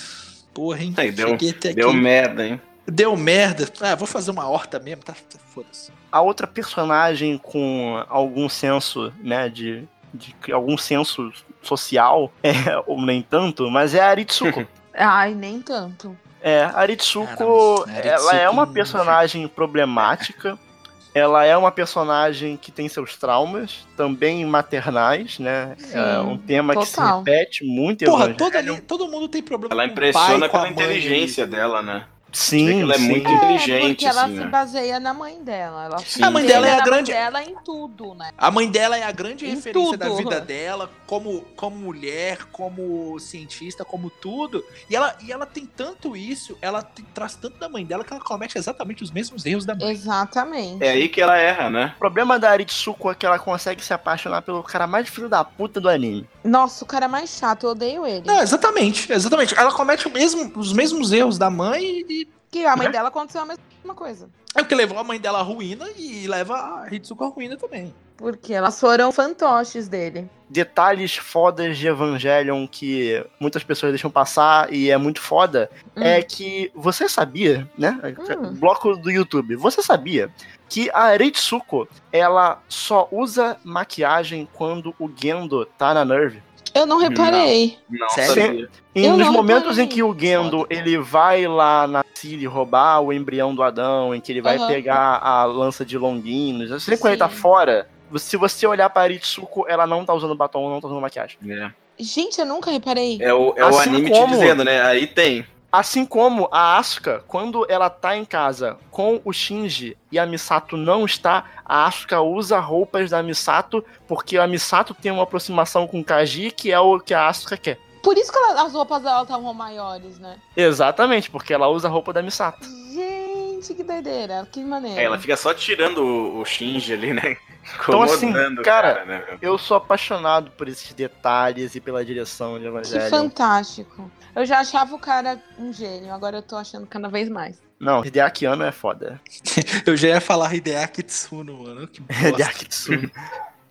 [0.52, 0.92] porra, hein?
[0.96, 1.36] Aí, deu,
[1.74, 2.60] deu merda, hein?
[2.84, 3.70] Deu merda.
[3.80, 5.12] Ah, vou fazer uma horta mesmo, tá?
[5.12, 5.92] tá foda-se.
[6.10, 11.32] A outra personagem com algum senso, né, de, de algum senso
[11.62, 12.52] social, é,
[12.86, 14.66] ou nem tanto, mas é a Aritsuko.
[14.92, 16.16] Ai, nem tanto.
[16.42, 20.58] É, a Aritsuko, ela é uma personagem problemática.
[21.12, 25.74] ela é uma personagem que tem seus traumas, também maternais, né?
[25.76, 27.18] Sim, é um tema que se total.
[27.18, 30.48] repete muito em Porra, todo, ali- todo mundo tem problema Ela com o impressiona pai,
[30.48, 30.72] com a pela mãe.
[30.72, 32.04] inteligência dela, né?
[32.32, 33.08] Sim, Ela é sim.
[33.08, 34.46] muito É, inteligente, porque ela assim, se né?
[34.46, 35.84] baseia na mãe dela.
[35.86, 36.22] Ela se Sim.
[36.24, 38.30] A mãe dela é a baseia na mãe grande- dela em tudo, né?
[38.38, 40.18] A mãe dela é a grande Em referência da tudo.
[40.18, 44.64] vida dela, como, como mulher, como cientista, como tudo.
[44.88, 48.12] E ela, e ela tem tanto isso, ela te- traz tanto da mãe dela que
[48.12, 49.90] ela comete exatamente os mesmos erros da mãe.
[49.90, 50.82] Exatamente.
[50.84, 51.92] É aí que ela erra, né?
[51.96, 55.42] O problema da Aritsuko é que ela consegue se apaixonar pelo cara mais filho da
[55.44, 56.28] puta do anime.
[56.44, 58.26] Nossa, o cara é mais chato, eu odeio ele.
[58.26, 59.54] Não, exatamente, exatamente.
[59.58, 62.19] Ela comete o mesmo, os mesmos erros da mãe e
[62.50, 62.92] Que a mãe Né?
[62.92, 64.28] dela aconteceu a mesma coisa.
[64.54, 67.56] é o que levou a mãe dela à ruína e leva a Hitsuko à ruína
[67.56, 67.94] também.
[68.16, 70.28] Porque elas foram fantoches dele.
[70.48, 76.02] Detalhes fodas de Evangelion que muitas pessoas deixam passar e é muito foda Hum.
[76.02, 77.98] é que você sabia, né?
[78.38, 78.54] Hum.
[78.54, 79.54] Bloco do YouTube.
[79.56, 80.28] Você sabia
[80.68, 86.42] que a Aritsuko, ela só usa maquiagem quando o Gendo tá na Nerve?
[86.74, 87.78] Eu não reparei.
[87.88, 88.34] Não, Sério?
[88.34, 88.68] sabia.
[88.94, 89.84] E Eu nos não momentos reparei.
[89.84, 94.20] em que o Gendo ele vai lá na Ciri roubar o embrião do Adão, em
[94.20, 94.66] que ele vai Aham.
[94.66, 99.64] pegar a lança de Longuinos, assim quando ele tá fora, se você olhar pra Aritsuko,
[99.68, 101.38] ela não tá usando batom, não tá usando maquiagem.
[101.48, 103.18] É, Gente, eu nunca reparei.
[103.20, 104.80] É o, é o Assim anime como- te dizendo, né?
[104.82, 105.44] Aí tem.
[105.72, 110.76] Assim como a Asuka, quando ela tá em casa com o Shinji e a Misato
[110.76, 116.00] não está, a Asuka usa roupas da Misato porque a Misato tem uma aproximação com
[116.00, 117.78] o Kaji, que é o que a Asuka quer.
[118.02, 120.38] Por isso que ela- as roupas dela estavam maiores, né?
[120.56, 122.66] Exatamente, porque ela usa a roupa da Misato.
[122.92, 124.48] Gente, que doideira.
[124.50, 124.98] Que maneiro.
[124.98, 127.36] É, ela fica só tirando o, o Shinji ali, né?
[127.84, 129.24] Então, assim, o cara, né?
[129.40, 133.10] Eu sou apaixonado por esses detalhes e pela direção de Que Evangelho.
[133.10, 134.10] fantástico.
[134.34, 137.60] Eu já achava o cara um gênio, agora eu tô achando cada vez mais.
[137.78, 139.20] Não, Hideaki Anno é foda.
[139.86, 141.88] Eu já ia falar Hideaki Tsuno, mano.
[141.88, 142.28] Que bosta.
[142.28, 143.10] Hideaki Tsuno.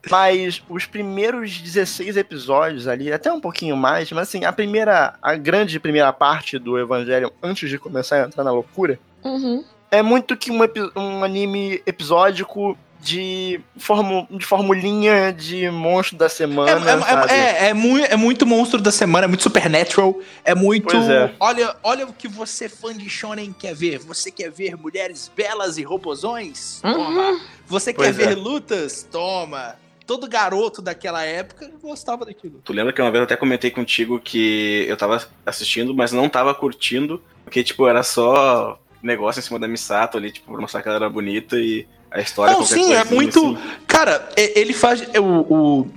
[0.10, 5.36] Mas os primeiros 16 episódios ali, até um pouquinho mais, mas assim, a primeira, a
[5.36, 9.64] grande primeira parte do Evangelho, antes de começar a entrar na loucura, Uhum.
[9.92, 10.60] é muito que um,
[10.96, 17.32] um anime episódico de, formu, de formulinha de monstro da É, semana, é, sabe?
[17.32, 20.88] é, é, é mui- é muito monstro da semana, é muito supernatural, é muito.
[20.90, 21.34] Pois é.
[21.40, 24.00] Olha, olha o que você, fã de Shonen, quer ver.
[24.00, 26.82] Você quer ver mulheres belas e robozões?
[26.84, 26.94] Uhum.
[26.94, 27.40] Toma.
[27.68, 28.28] Você Pois quer é.
[28.28, 29.08] ver lutas?
[29.10, 29.76] Toma.
[30.06, 32.60] Todo garoto daquela época gostava daquilo.
[32.66, 36.28] Tu lembra que uma vez eu até comentei contigo que eu tava assistindo, mas não
[36.28, 40.82] tava curtindo, porque, tipo, era só negócio em cima da Misato ali, tipo, pra mostrar
[40.82, 43.56] que ela era bonita e a história Não, sim, é muito.
[43.56, 43.58] assim.
[43.88, 45.02] Cara, e- ele faz.
[45.14, 45.88] é, O,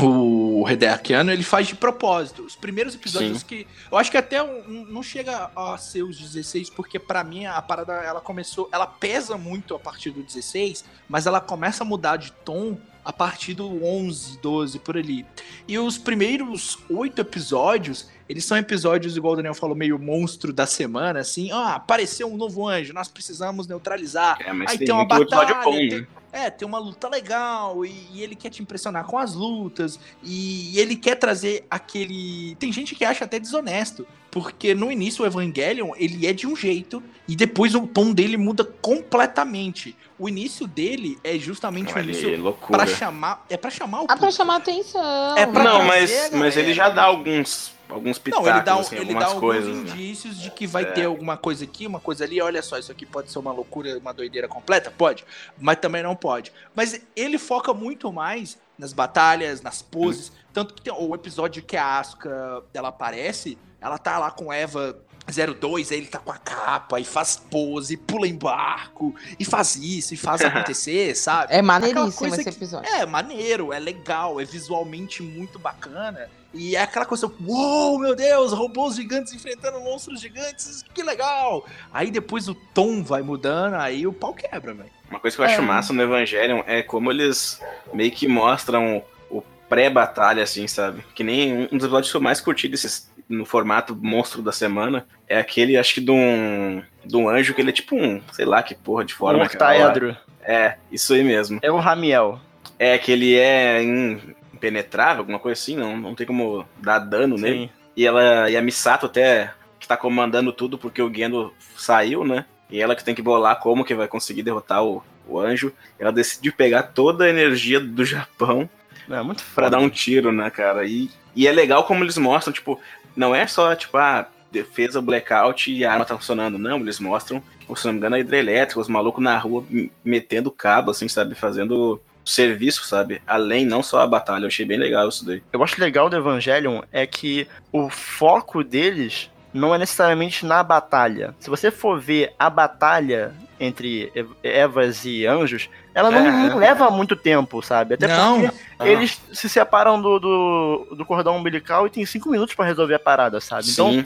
[0.00, 2.42] o, o Hideaki Anno, ele faz de propósito.
[2.42, 3.46] Os primeiros episódios Sim.
[3.46, 3.66] que.
[3.90, 7.60] Eu acho que até um- não chega a ser os 16, porque pra mim a
[7.60, 8.68] parada ela começou.
[8.72, 13.12] Ela pesa muito a partir do 16, mas ela começa a mudar de tom a
[13.12, 15.24] partir do 11, 12, por ali.
[15.66, 18.08] E os primeiros oito episódios.
[18.28, 21.50] Eles são episódios, igual o Daniel falou, meio monstro da semana, assim.
[21.50, 24.36] Ah, apareceu um novo anjo, nós precisamos neutralizar.
[24.40, 26.06] É, mas Aí tem, tem uma batalha, bom, tem- né?
[26.30, 30.78] É, tem uma luta legal e, e ele quer te impressionar com as lutas e,
[30.78, 32.54] ele quer trazer aquele.
[32.56, 36.54] Tem gente que acha até desonesto, porque no início o Evangelion ele é de um
[36.54, 39.96] jeito e depois o tom dele muda completamente.
[40.18, 42.84] O início dele é justamente o Olha aí, início loucura.
[42.84, 44.36] pra chamar, é para chamar o Ah, pra público.
[44.36, 45.36] chamar atenção.
[45.36, 48.80] É pra Não, mas, mas ele já dá alguns, alguns pitacos, Não, ele dá, um-
[48.80, 49.76] assim, ele dá algumas alguns coisas.
[49.84, 49.90] né?
[49.90, 50.86] indícios de que vai É.
[50.92, 52.40] ter alguma coisa aqui, uma coisa ali.
[52.40, 54.90] Olha só, isso aqui pode ser uma loucura, uma doideira completa?
[54.90, 55.24] Pode.
[55.58, 56.52] Mas também não pode.
[56.74, 60.30] Mas ele foca muito mais nas batalhas, nas poses.
[60.52, 64.98] Tanto que tem o episódio que a Asuka ela aparece, ela tá lá com Eva
[65.30, 69.76] 02, aí ele tá com a capa e faz pose, pula em barco, e faz
[69.76, 70.40] isso, e faz
[70.72, 71.54] acontecer, sabe?
[71.54, 72.90] É maneiríssimo esse episódio.
[72.90, 76.30] É, maneiro, é legal, é visualmente muito bacana.
[76.54, 81.66] E é aquela coisa, uou, meu Deus, robôs gigantes enfrentando monstros gigantes, que legal!
[81.92, 84.90] Aí depois o tom vai mudando, aí o pau quebra, velho.
[85.10, 85.64] Uma coisa que eu acho É.
[85.64, 87.60] massa no Evangelion é como eles
[87.92, 91.04] meio que mostram o pré-batalha, assim, sabe?
[91.14, 95.06] Que nem um dos episódios que eu mais curti desses, no formato monstro da semana
[95.28, 98.46] é aquele, acho que de um, de um anjo que ele é tipo um, sei
[98.46, 99.44] lá que porra de forma.
[99.44, 100.16] octaedro.
[100.42, 101.58] É, isso aí mesmo.
[101.62, 102.40] É o Ramiel.
[102.78, 107.36] É que ele é in- impenetrável, alguma coisa assim, não, não tem como dar dano
[107.36, 107.58] nele.
[107.66, 107.70] Sim.
[107.96, 112.44] E ela e a Misato até que tá comandando tudo porque o Gendo saiu, né?
[112.70, 115.72] E ela que tem que bolar como que vai conseguir derrotar o, o anjo.
[115.98, 118.68] Ela decide pegar toda a energia do Japão
[119.08, 119.70] É muito pra foda.
[119.70, 120.84] dar um tiro, né, cara?
[120.84, 122.78] E, e é legal como eles mostram, tipo,
[123.16, 126.58] não é só, tipo, ah, defesa blackout e a arma tá funcionando.
[126.58, 127.42] Não, eles mostram,
[127.74, 129.64] se não me engano, a hidrelétrica, os malucos na rua
[130.04, 131.34] metendo cabo, assim, sabe?
[131.34, 133.22] Fazendo serviço, sabe?
[133.26, 134.44] Além, não só a batalha.
[134.44, 135.42] Eu achei bem legal isso daí.
[135.52, 141.34] Eu acho legal do Evangelion é que o foco deles não é necessariamente na batalha.
[141.40, 144.12] Se você for ver a batalha entre
[144.42, 146.30] Evas e anjos, ela não, é.
[146.30, 147.94] não leva muito tempo, sabe?
[147.94, 148.40] Até não.
[148.40, 148.86] porque ah.
[148.86, 152.98] eles se separam do, do, do, cordão umbilical e tem cinco minutos para resolver a
[153.00, 153.64] parada, sabe?
[153.64, 153.72] Sim.
[153.72, 154.04] Então,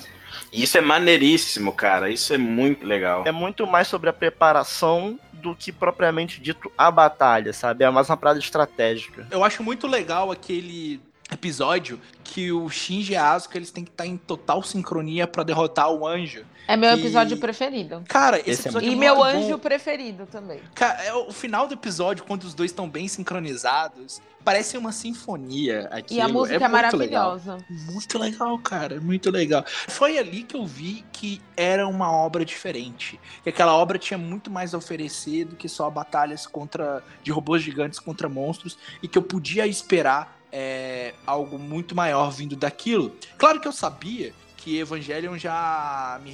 [0.51, 2.09] isso é maneiríssimo, cara.
[2.09, 3.25] Isso é muito legal.
[3.27, 7.85] É muito mais sobre a preparação do que propriamente dito a batalha, sabe?
[7.85, 9.27] É mais uma parada estratégica.
[9.31, 11.01] Eu acho muito legal aquele
[11.35, 15.43] episódio que o Shinji e a Asuka eles têm que estar em total sincronia para
[15.43, 16.45] derrotar o anjo.
[16.69, 18.03] É meu episódio preferido.
[18.09, 19.59] Cara, esse, esse é episódio é E meu anjo bom.
[19.59, 20.61] preferido também.
[20.75, 25.89] Cara, é o final do episódio, quando os dois estão bem sincronizados, parece uma sinfonia
[25.91, 26.15] aqui.
[26.15, 27.55] E a música é, é maravilhosa.
[27.55, 27.93] Legal.
[27.93, 29.01] Muito legal, cara.
[29.01, 29.65] Muito legal.
[29.67, 33.19] Foi ali que eu vi que era uma obra diferente.
[33.43, 37.63] Que aquela obra tinha muito mais a oferecer do que só batalhas contra de robôs
[37.63, 38.79] gigantes contra monstros.
[39.03, 43.17] E que eu podia esperar é, algo muito maior vindo daquilo.
[43.39, 46.31] Claro que eu sabia que Evangelion já me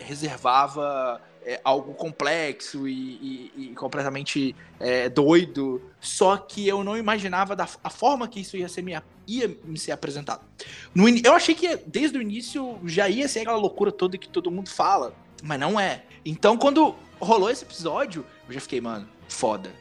[0.00, 7.54] reservava é, algo complexo e, e, e completamente é, doido, só que eu não imaginava
[7.54, 10.44] da a forma que isso ia ser me, ia me ser apresentado.
[10.92, 14.50] No, eu achei que desde o início já ia ser aquela loucura toda que todo
[14.50, 16.04] mundo fala, mas não é.
[16.24, 19.72] Então quando rolou esse episódio, eu já fiquei, mano, foda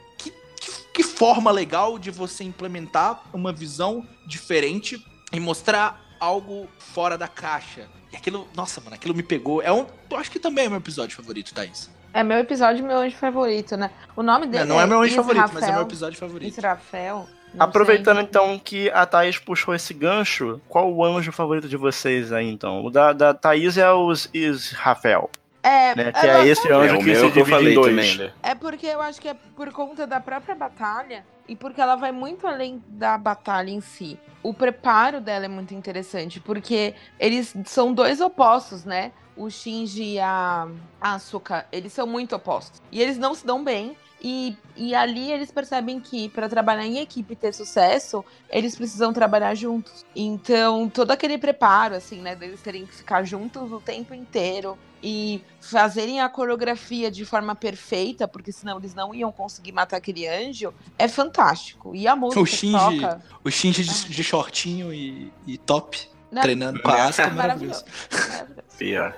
[0.98, 5.00] que forma legal de você implementar uma visão diferente
[5.32, 7.88] e mostrar algo fora da caixa.
[8.12, 9.62] E aquilo, nossa, mano, aquilo me pegou.
[9.62, 11.92] É um, eu acho que também é meu episódio favorito, Thaís.
[12.12, 13.92] É meu episódio meu anjo favorito, né?
[14.16, 16.50] O nome dele não, não é, é meu anjo favorito, mas é meu episódio favorito.
[16.50, 17.28] Israfel.
[17.60, 18.26] Aproveitando sei.
[18.26, 22.84] então que a Thaís puxou esse gancho, qual o anjo favorito de vocês aí então?
[22.84, 25.30] O da, da Thaís é os Israfel.
[25.68, 26.12] É, né?
[26.14, 27.96] Que é esse anjo é, que se divide falei em dois.
[27.96, 28.34] Também, né?
[28.42, 32.12] É porque eu acho que é por conta da própria batalha e porque ela vai
[32.12, 34.18] muito além da batalha em si.
[34.42, 39.12] O preparo dela é muito interessante, porque eles são dois opostos, né?
[39.36, 40.68] O Shinji e a
[41.02, 42.82] Asuka, eles são muito opostos.
[42.92, 43.96] E eles não se dão bem.
[44.22, 49.14] E, e ali eles percebem que para trabalhar em equipe e ter sucesso, eles precisam
[49.14, 50.06] trabalhar juntos.
[50.16, 55.44] Então, todo aquele preparo, assim, né, deles terem que ficar juntos o tempo inteiro e
[55.62, 60.74] fazerem a coreografia de forma perfeita, porque senão eles não iam conseguir matar aquele anjo,
[60.98, 61.96] é fantástico.
[61.96, 63.22] E a música o Shinji, toca...
[63.44, 64.10] O Shinji de, ah.
[64.10, 66.42] de shortinho e, e top, não.
[66.42, 67.86] treinando com a Asuka, é maravilhoso.
[68.12, 68.64] maravilhoso.
[68.80, 69.16] Pior.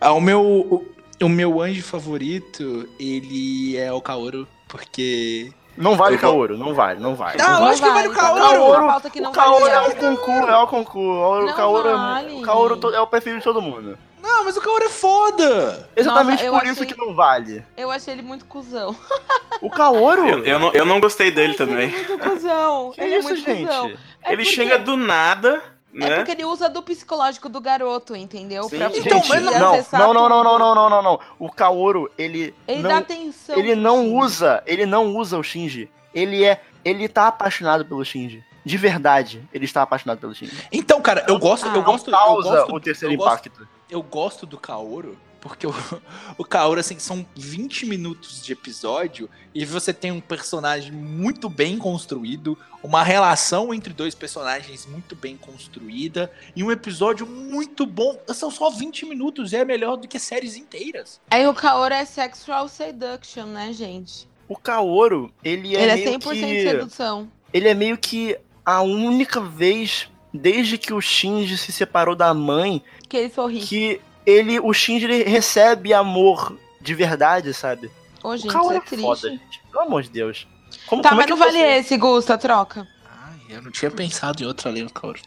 [0.00, 5.52] Ah, o meu o meu anjo favorito, ele é o Kaoru, porque.
[5.76, 7.36] Não vale o Kaoru, não vale, não vale.
[7.36, 8.40] Não, não acho que vale o Kaoru.
[8.40, 11.52] Kaoru o Kaoru é o concurso, é o concurso.
[11.52, 12.34] O Kaoru, vale.
[12.34, 13.98] o Kaoru é o preferido de todo mundo.
[14.22, 15.90] Não, mas o Kaoru é foda!
[15.94, 17.64] Exatamente Nossa, por isso que não vale.
[17.76, 18.96] Eu achei ele muito cuzão.
[19.60, 20.26] O Kaoru?
[20.26, 21.92] Eu, eu, não, eu não gostei dele também.
[21.92, 22.92] Ele é muito cuzão.
[22.92, 23.66] Que ele é isso, é muito gente?
[23.66, 23.86] cuzão.
[24.22, 24.56] É ele porque...
[24.56, 25.62] chega do nada
[25.94, 26.16] é né?
[26.16, 28.64] porque ele usa do psicológico do garoto, entendeu?
[28.64, 28.78] Sim.
[28.78, 31.20] Pra então, mas não, não, não, não, não, não, não, não, não.
[31.38, 32.54] O Kaoru, ele.
[32.66, 33.56] Ele não, dá atenção.
[33.56, 34.14] Ele não Shinji.
[34.14, 35.88] usa, ele não usa o Shinji.
[36.12, 36.60] Ele é.
[36.84, 38.42] Ele tá apaixonado pelo Shinji.
[38.64, 40.56] De verdade, ele está apaixonado pelo Shinji.
[40.72, 41.68] Então, cara, eu gosto.
[41.68, 43.50] Ah, eu gosto causa eu gosto, o terceiro eu impacto.
[43.50, 45.74] Gosto, eu gosto do Kaoru porque o,
[46.38, 51.76] o Kaoru, assim, são 20 minutos de episódio e você tem um personagem muito bem
[51.76, 58.18] construído, uma relação entre dois personagens muito bem construída e um episódio muito bom.
[58.28, 61.20] São só 20 minutos e é melhor do que séries inteiras.
[61.30, 64.26] Aí o Kaoru é sexual seduction, né, gente?
[64.48, 66.62] O Kaoru, ele é Ele é meio 100% que...
[66.62, 67.28] sedução.
[67.52, 72.82] Ele é meio que a única vez desde que o Shinji se separou da mãe
[73.08, 73.60] que ele sorri.
[73.60, 77.90] Que ele, o Shinji ele recebe amor de verdade, sabe?
[78.22, 79.02] Ô, gente, o é, é triste.
[79.02, 79.62] Foda, gente.
[79.70, 80.46] Pelo amor de Deus.
[80.86, 81.64] Como, tá, como é mas é não vale você...
[81.78, 82.86] esse, Gusta, troca.
[83.04, 85.20] Ai, eu não tinha pensado em outra além do Kaoru.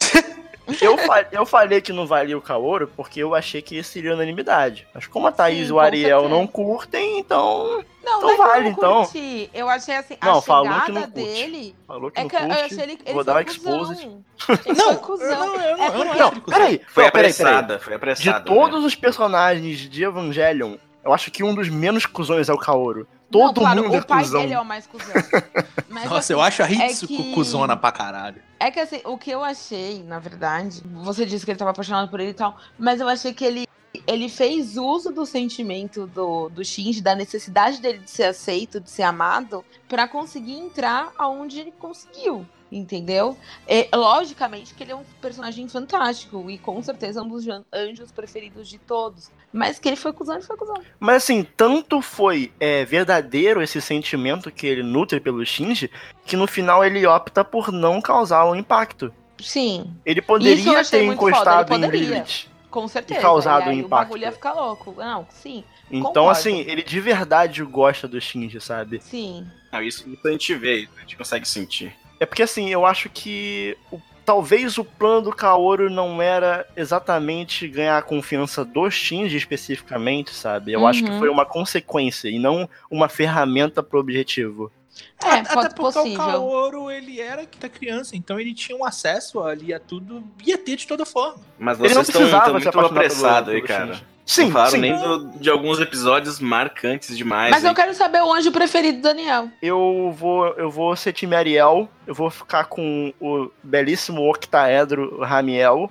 [0.82, 4.88] Eu, fa eu falei que não valia o Kaoru porque eu achei que seria unanimidade.
[4.94, 7.84] Mas como a Thaís Sim, e o Ariel não curtem, então.
[8.04, 9.04] Não, então não é vale, então.
[9.04, 9.50] Curti.
[9.54, 11.16] Eu achei assim, não, a falou que não curte.
[11.16, 11.76] dele.
[11.86, 12.52] Falou que é não que curte.
[12.52, 14.10] Eu achei ele, ele Vou dar o expose.
[14.78, 15.48] Não, cuzão.
[15.48, 16.20] não, eu não, é porque...
[16.20, 16.82] não, peraí.
[16.88, 18.40] Foi não, apressada, foi apressada.
[18.40, 18.88] De todos né?
[18.88, 20.76] os personagens de Evangelion,
[21.08, 23.08] eu acho que um dos menos cuzões é o Kaoru.
[23.32, 24.42] Todo não, claro, mundo é o pai cuzão.
[24.42, 25.14] dele é o mais cuzão.
[25.90, 27.34] Mas, Nossa, assim, eu acho a Hitsuko é que...
[27.34, 28.42] cuzona pra caralho.
[28.60, 32.10] É que assim, o que eu achei, na verdade, você disse que ele tava apaixonado
[32.10, 33.68] por ele e tal, mas eu achei que ele
[34.06, 38.92] ele fez uso do sentimento do, do Shinji, da necessidade dele de ser aceito, de
[38.92, 42.46] ser amado, para conseguir entrar aonde ele conseguiu.
[42.72, 43.38] Entendeu?
[43.66, 48.68] É, logicamente que ele é um personagem fantástico e com certeza um dos anjos preferidos
[48.68, 49.32] de todos.
[49.54, 50.76] Mas que ele foi cuzão, ele foi cuzão.
[51.00, 55.90] Mas assim, tanto foi é, verdadeiro esse sentimento que ele nutre pelo Shinji,
[56.26, 59.14] que no final ele opta por não causar um impacto.
[59.40, 61.90] Sim, Ele poderia ter encostado ele em.
[61.92, 62.48] Lilith.
[62.72, 63.22] com certeza.
[63.22, 64.08] causado e aí um o impacto.
[64.10, 64.94] bagulho ia ficar louco.
[64.98, 66.32] Não, sim, Então, Concordo.
[66.32, 69.00] assim, ele de verdade gosta do Shinji, sabe?
[69.02, 69.46] sim.
[69.72, 71.96] Não, isso, isso a gente vê, a gente consegue sentir.
[72.20, 77.68] É porque assim, eu acho que o- talvez o plano do Kaoru não era exatamente
[77.68, 80.74] ganhar a confiança do Shinji especificamente, sabe?
[80.74, 81.20] Eu acho que Uhum.
[81.20, 84.72] foi uma consequência e não uma ferramenta pro objetivo.
[85.24, 86.14] É, Até pode porque possível.
[86.24, 90.24] o Kaoru, ele era que tá criança, então ele tinha um acesso ali a tudo,
[90.44, 91.38] ia ter de toda forma.
[91.60, 93.94] Mas vocês estão precisava se muito apressados aí, cara.
[93.94, 94.04] Shinji.
[94.28, 94.78] Sim, não falaram sim.
[94.80, 97.50] nem do- de alguns episódios marcantes demais.
[97.50, 97.76] Mas eu hein?
[97.76, 99.50] quero saber o anjo preferido do Daniel.
[99.62, 105.90] Eu vou, eu vou ser time Ariel, eu vou ficar com o belíssimo octaedro Ramiel,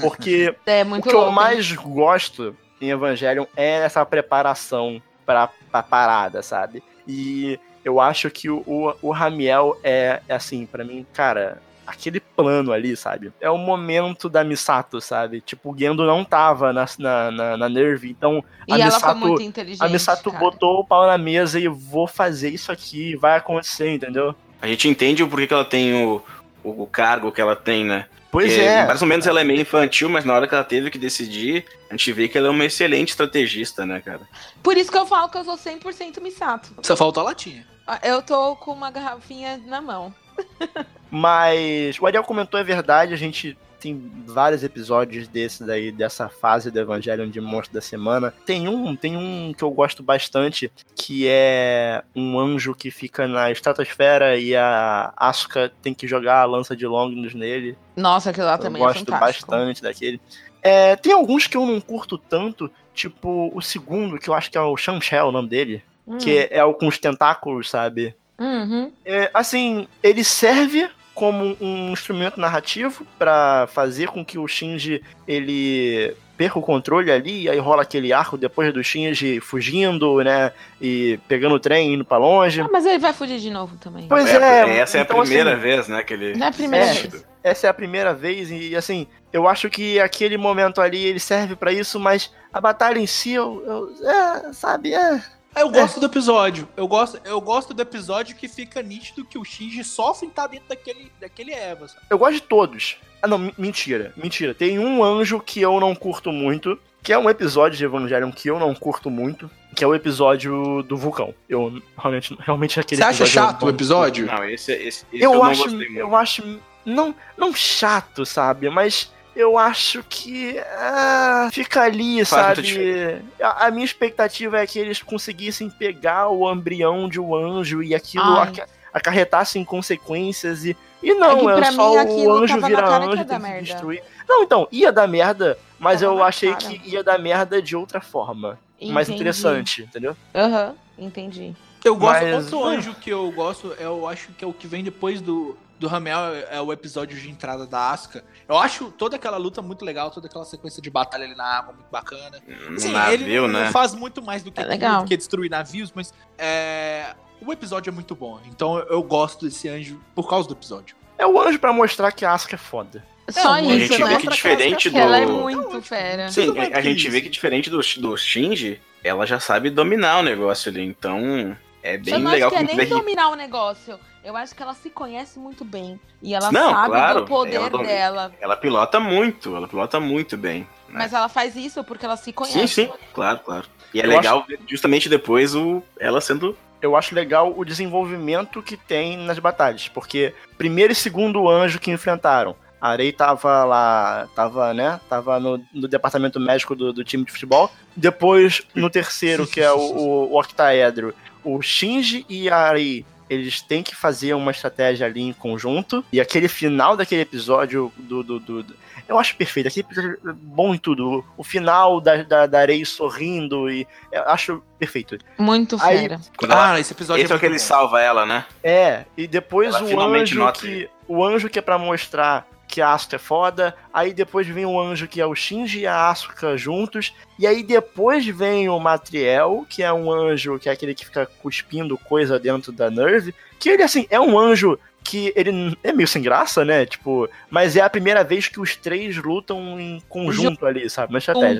[0.00, 1.28] porque é o que louco.
[1.28, 6.82] eu mais gosto em Evangelion é essa preparação pra, pra parada, sabe?
[7.06, 12.20] E eu acho que o, o, o Ramiel é, é assim, pra mim, cara, aquele
[12.20, 13.32] plano ali, sabe?
[13.40, 15.40] É o momento da Misato, sabe?
[15.40, 19.04] Tipo, o Gendo não tava na, na, na, na Nerve, então E a ela Misato-
[19.20, 19.82] foi muito inteligente.
[19.84, 20.44] a Misato cara.
[20.44, 24.34] botou o pau na mesa e vou fazer isso aqui, vai acontecer, entendeu?
[24.60, 26.22] A gente entende o porquê que ela tem o,
[26.62, 28.06] o, o cargo que ela tem, né?
[28.30, 28.84] Pois Porque, é.
[28.86, 31.64] Mais ou menos ela é meio infantil, mas na hora que ela teve que decidir,
[31.88, 34.20] a gente vê que ela é uma excelente estrategista, né, cara?
[34.62, 36.68] Por isso que eu falo que eu sou 100% Misato.
[36.82, 37.66] Só faltou a latinha.
[37.86, 40.12] Ah, Eu tô com uma garrafinha na mão.
[41.10, 46.68] Mas o Ariel comentou é verdade, a gente tem vários episódios desse daí, dessa fase
[46.70, 48.34] do Evangelion de Monstro da Semana.
[48.44, 53.50] Tem um, tem um que eu gosto bastante, que é um anjo que fica na
[53.52, 57.78] estratosfera e a Asuka tem que jogar a lança de Longinus nele.
[57.96, 59.50] Nossa, aquilo lá Eu também é gosto fantástico.
[59.50, 60.20] bastante daquele.
[60.60, 64.58] É, tem alguns que eu não curto tanto, tipo o segundo, que eu acho que
[64.58, 66.18] é o Shanshel, o nome dele, Hum.
[66.18, 68.16] que é o com os tentáculos, sabe?
[68.38, 68.92] Uhum.
[69.04, 76.14] É, assim, ele serve como um instrumento narrativo pra fazer com que o Shinji ele
[76.36, 81.18] perca o controle ali e aí rola aquele arco depois do Shinji fugindo, né, e
[81.26, 82.60] pegando o trem indo pra longe.
[82.60, 84.06] Ah, mas ele vai fugir de novo também.
[84.08, 86.36] Pois É, é, essa é a então, primeira assim, vez, né, que ele...
[86.36, 86.92] Não é a primeira É.
[86.92, 87.26] vez.
[87.42, 91.56] essa é a primeira vez e assim, eu acho que aquele momento ali ele serve
[91.56, 95.20] pra isso, mas a batalha em si, eu, eu- é, sabe, é,
[95.60, 96.68] Eu gosto do episódio.
[96.76, 100.46] Eu gosto, eu gosto do episódio que fica nítido que o Shinji sofre em estar
[100.46, 101.88] dentro daquele, daquele Eva.
[101.88, 102.00] sabe?
[102.10, 102.96] Eu gosto de todos.
[103.22, 104.54] Ah, não, mentira, mentira.
[104.54, 108.48] Tem um anjo que eu não curto muito, que é um episódio de Evangelion que
[108.48, 111.34] eu não curto muito, que é o episódio do vulcão.
[111.48, 114.26] Eu realmente, realmente aquele Você acha eu chato o não- episódio?
[114.26, 115.98] Não, esse, esse, esse Eu, não acho, gostei muito.
[116.00, 118.70] eu acho, não, não chato, sabe?
[118.70, 123.22] Mas eu acho que ah, fica ali, Faz sabe?
[123.40, 127.94] A, a minha expectativa é que eles conseguissem pegar o embrião de um anjo e
[127.94, 128.48] aquilo Ai.
[128.48, 132.60] aca- acarretasse em consequências e e não, É que é, só mim o anjo tava
[132.60, 134.02] na vira cara que anjo e tem que destruir.
[134.28, 136.64] Não, então, ia dar merda, mas Tava eu achei cara.
[136.64, 138.58] que ia dar merda de outra forma.
[138.82, 139.14] Mais Entendi.
[139.22, 140.16] interessante, entendeu?
[140.34, 141.54] Aham, entendi.
[141.84, 142.20] Eu gosto.
[142.24, 145.56] Mas- Outro anjo que eu gosto, eu acho que é o que vem depois do,
[145.78, 148.24] do Ramel, é é o episódio de entrada da Asuka.
[148.48, 151.72] Eu acho toda aquela luta muito legal, toda aquela sequência de batalha ali na água
[151.74, 152.40] muito bacana.
[152.70, 153.70] No Sim, navio, ele não né?
[153.70, 155.02] faz muito mais do que, É legal.
[155.02, 158.40] do que destruir navios, mas é, o episódio é muito bom.
[158.46, 160.96] Então eu gosto desse anjo por causa do episódio.
[161.16, 163.04] É o anjo pra mostrar que a Asuka é foda.
[163.30, 164.08] Só a isso, gente né?
[164.08, 166.30] vê que diferente Que ela é do- muito fera.
[166.30, 167.10] Sim, a gente isso.
[167.10, 170.82] vê que diferente do, do Shinji, ela já sabe dominar o negócio ali.
[170.82, 173.98] Então, é bem não legal acho que é nem dominar o negócio.
[174.24, 175.98] Eu acho que ela se conhece muito bem.
[176.22, 177.88] E ela Não, sabe claro, do poder ela domina.
[177.92, 178.32] dela.
[178.40, 180.60] ela pilota muito, ela pilota muito bem.
[180.88, 180.94] né?
[180.98, 182.58] Mas ela faz isso porque ela se conhece.
[182.68, 183.66] Sim, sim, claro, claro.
[183.94, 186.56] E é Eu legal ver justamente depois o, ela sendo.
[186.82, 191.90] eu acho legal o desenvolvimento que tem nas batalhas, porque primeiro e segundo anjo que
[191.90, 197.24] enfrentaram, a Arei tava lá, tava, né, tava no, no departamento médico do, do time
[197.24, 202.56] de futebol, depois no terceiro, que é o, o, o octaedro, o Shinji e a
[202.56, 207.92] Arei, eles têm que fazer uma estratégia ali em conjunto, e aquele final daquele episódio
[207.96, 208.22] do...
[208.22, 208.76] do, do- do-
[209.08, 213.70] eu acho perfeito, aquele episódio é bom em tudo, o final da, da, da sorrindo,
[213.70, 215.16] e eu acho perfeito.
[215.38, 216.20] Muito Aí- fera.
[216.42, 217.58] Ela, Ah, esse episódio esse é o que ele bom.
[217.60, 218.44] salva ela, né?
[218.62, 222.46] É, e depois Ela o finalmente anjo nota que o anjo que é pra mostrar
[222.68, 223.74] porque a Asuka é foda.
[223.92, 227.14] Aí depois vem o anjo, que é o Shinji e a Asuka juntos.
[227.38, 231.26] E aí depois vem o Matriel, que é um anjo, que é aquele que fica
[231.42, 233.34] cuspindo coisa dentro da Nerve.
[233.58, 236.84] Que ele, assim, é um anjo que ele é meio sem graça, né?
[236.84, 241.12] Tipo, mas é a primeira vez que os três lutam em conjunto ali, sabe?
[241.12, 241.58] Na estratégia.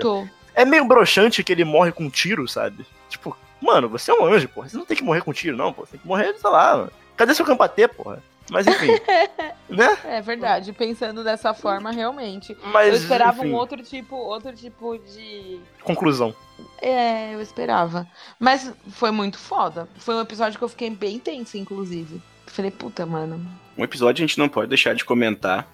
[0.55, 2.85] É meio broxante que ele morre com um tiro, sabe?
[3.09, 4.69] Tipo, mano, você é um anjo, porra.
[4.69, 5.87] Você não tem que morrer com tiro, não, pô.
[5.87, 6.93] Você tem que morrer, sei lá, mano.
[7.17, 8.23] Cadê seu campatê, porra?
[8.51, 8.89] Mas enfim.
[9.69, 9.99] né?
[10.05, 12.57] É verdade, pensando dessa forma, realmente.
[12.73, 15.61] Mas, eu esperava enfim, um outro tipo, outro tipo de.
[15.83, 16.35] conclusão.
[16.81, 18.07] É, eu esperava.
[18.39, 19.89] Mas foi muito foda.
[19.99, 22.21] Foi um episódio que eu fiquei bem tensa, inclusive.
[22.47, 23.45] Falei, puta, mano.
[23.77, 25.69] Um episódio a gente não pode deixar de comentar.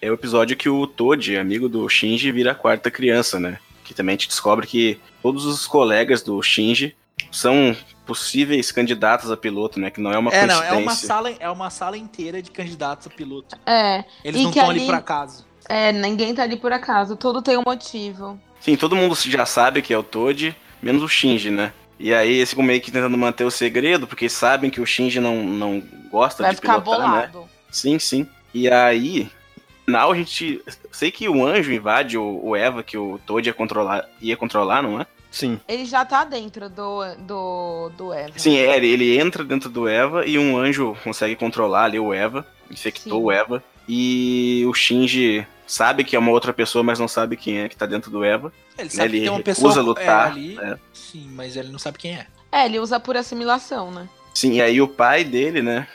[0.00, 3.58] É o episódio que o Toad, amigo do Shinji, vira a quarta criança, né?
[3.82, 6.94] Que também a gente descobre que todos os colegas do Shinji
[7.30, 7.74] são
[8.06, 9.90] possíveis candidatos a piloto, né?
[9.90, 13.06] Que não é uma É, não, é uma, sala, é uma sala inteira de candidatos
[13.06, 13.56] a piloto.
[13.66, 15.46] É, Eles E não estão ali- ali por acaso.
[15.68, 17.16] é, ninguém tá ali por acaso.
[17.16, 18.40] Tudo tem um motivo.
[18.60, 21.72] Sim, todo mundo já sabe que é o Toad, menos o Shinji, né?
[21.98, 25.18] E aí eles ficam meio que tentando manter o segredo, porque sabem que o Shinji
[25.20, 27.06] não, não gosta Vai de ficar pilotar, né?
[27.32, 27.48] bolado.
[27.70, 28.26] Sim, sim.
[28.52, 30.62] E aí, no final a gente.
[30.92, 34.82] Sei que o anjo invade o, o Eva, que o Toad ia controlar, ia controlar,
[34.82, 35.06] não é?
[35.36, 35.60] Sim.
[35.68, 38.32] Ele já tá dentro do, do, do Eva.
[38.38, 42.14] Sim, é, ele- ele entra dentro do Eva e um anjo consegue controlar ali o
[42.14, 43.24] Eva, infectou Sim.
[43.26, 43.62] o Eva.
[43.86, 47.76] E o Shinji sabe que é uma outra pessoa, mas não sabe quem é que
[47.76, 48.50] tá dentro do Eva.
[48.78, 50.58] Ele sabe Ele que tem uma pessoa lutar, é, ali.
[50.58, 50.78] é.
[50.92, 52.26] Sim, mas ele não sabe quem é.
[52.50, 54.08] É, ele usa por assimilação, né?
[54.32, 55.86] Sim, e aí o pai dele, né?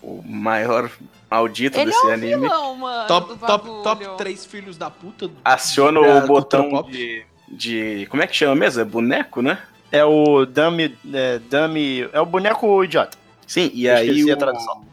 [0.00, 0.88] O maior
[1.30, 3.08] maldito Ele desse é um anime, vilão, mano.
[3.08, 5.26] top, do top, top 3 filhos da puta.
[5.26, 8.06] do- aciona o botão de, de.
[8.10, 8.80] Como é que chama mesmo?
[8.80, 9.58] É boneco, né?
[9.92, 12.08] É o dummy, é, dummy.
[12.12, 13.16] É o boneco idiota.
[13.46, 14.36] Sim, e Eu aí o,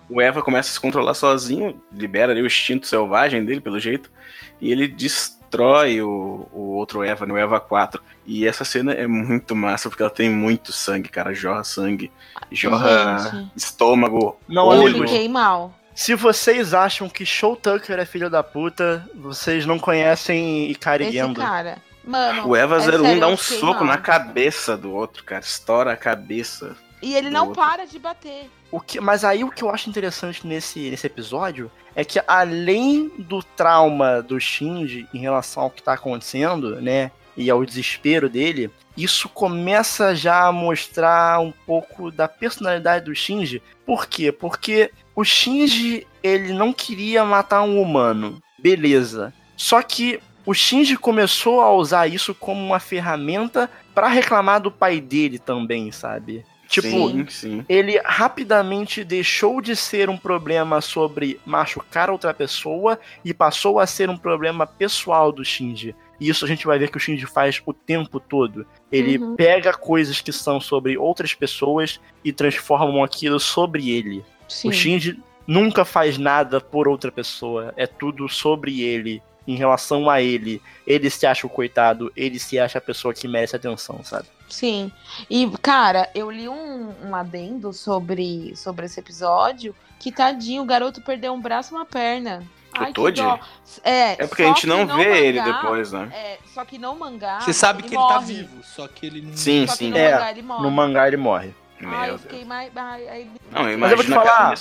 [0.10, 4.12] o Eva começa a se controlar sozinho, libera ali o instinto selvagem dele, pelo jeito,
[4.60, 8.02] e ele destrói o, o outro Eva, no Eva 4.
[8.28, 12.12] E essa cena é muito massa, porque ela tem muito sangue, cara, jorra sangue,
[12.52, 13.52] jorra Gente.
[13.56, 14.88] estômago, Não, Eu olho.
[14.90, 15.10] amigos.
[15.12, 15.74] fiquei mal.
[15.96, 21.14] Se vocês acham que Show Tucker é filho da puta, vocês não conhecem Ikari Esse
[21.14, 21.40] Gendo.
[21.40, 21.78] cara.
[22.12, 22.48] Mano.
[22.48, 23.96] O Eva é 01 sério, dá um fiquei soco mal.
[23.96, 26.76] na cabeça do outro, cara, estoura a cabeça.
[27.02, 27.62] E ele não outro.
[27.62, 28.50] para de bater.
[28.70, 33.10] O que, mas aí o que eu acho interessante nesse, nesse episódio é que além
[33.18, 37.12] do trauma do Shinji em relação ao que tá acontecendo, né?
[37.36, 43.62] E ao desespero dele, isso começa já a mostrar um pouco da personalidade do Shinji.
[43.86, 44.32] Por quê?
[44.32, 48.42] Porque o Shinji, ele não queria matar um humano.
[48.60, 49.34] Beleza.
[49.56, 55.00] Só que o Shinji começou a usar isso como uma ferramenta pra reclamar do pai
[55.00, 56.46] dele também, sabe?
[56.68, 57.66] Tipo, sim, sim.
[57.68, 64.10] ele rapidamente deixou de ser um problema sobre machucar outra pessoa e passou a ser
[64.10, 65.94] um problema pessoal do Shinji.
[66.18, 68.66] E isso a gente vai ver que o Shinji faz o tempo todo.
[68.90, 69.36] Ele Uhum.
[69.36, 74.24] pega coisas que são sobre outras pessoas e transformam aquilo sobre ele.
[74.48, 74.70] Sim.
[74.70, 77.74] O Shinji nunca faz nada por outra pessoa.
[77.76, 80.62] É tudo sobre ele, em relação a ele.
[80.86, 84.28] Ele se acha o coitado, ele se acha a pessoa que merece atenção, sabe?
[84.50, 84.92] Sim.
[85.30, 91.02] E, cara, eu li um, um adendo sobre, sobre esse episódio que, tadinho, o garoto
[91.02, 92.44] perdeu um braço e uma perna.
[92.78, 93.22] O Ai, Toad?
[93.22, 93.40] dó.
[93.84, 96.10] É, É porque a gente não vê ele mangá- depois, né?
[96.14, 97.40] É, só que no mangá.
[97.42, 98.34] Você sabe ele que ele tá morre.
[98.34, 99.36] vivo, só que ele não.
[99.36, 99.90] Sim, Só que sim.
[99.92, 100.64] no É, mangá ele morre.
[100.64, 101.56] No mangá ele morre.
[101.80, 102.22] Ai, Meu eu Deus.
[102.22, 102.72] fiquei mais.
[102.76, 104.54] ai, ai, Não, eu Mas eu vou te falar,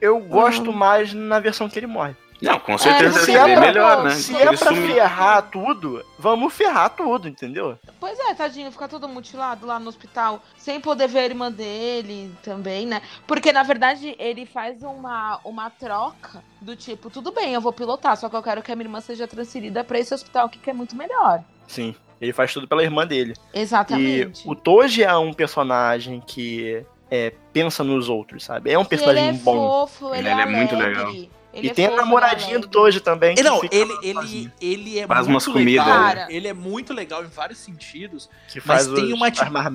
[0.00, 0.76] Eu gosto Uhum.
[0.76, 2.16] mais na versão que ele morre.
[2.42, 4.10] Não, com certeza É, se é pra- melhor, né?
[4.10, 4.94] Se Ele é pra sumiu.
[4.94, 7.78] ferrar tudo, vamos ferrar tudo, entendeu?
[8.00, 12.34] Pois é, tadinho, ficar todo mutilado lá no hospital, sem poder ver a irmã dele
[12.42, 13.00] também, né?
[13.28, 18.16] Porque, na verdade, ele faz uma, uma troca do tipo, tudo bem, eu vou pilotar,
[18.16, 20.68] só que eu quero que a minha irmã seja transferida pra esse hospital aqui, que
[20.70, 21.42] é muito melhor.
[21.68, 21.94] Sim.
[22.20, 23.34] Ele faz tudo pela irmã dele.
[23.52, 24.46] Exatamente.
[24.46, 28.70] E o Toji é um personagem que é, pensa nos outros, sabe?
[28.70, 29.54] É um personagem ele é bom.
[29.86, 31.12] fofo, ele, Ele é, é muito legal.
[31.52, 32.68] Ele e é tem a fofo, ele é namoradinha do.
[32.68, 33.34] Toji também.
[33.34, 36.02] que Não, fica ele, sozinho, ele, ele é Faz muito umas comidas, legal.
[36.14, 36.26] né?
[36.30, 38.28] Ele é muito legal em vários sentidos.
[38.48, 39.30] que Mas faz tem os- uma,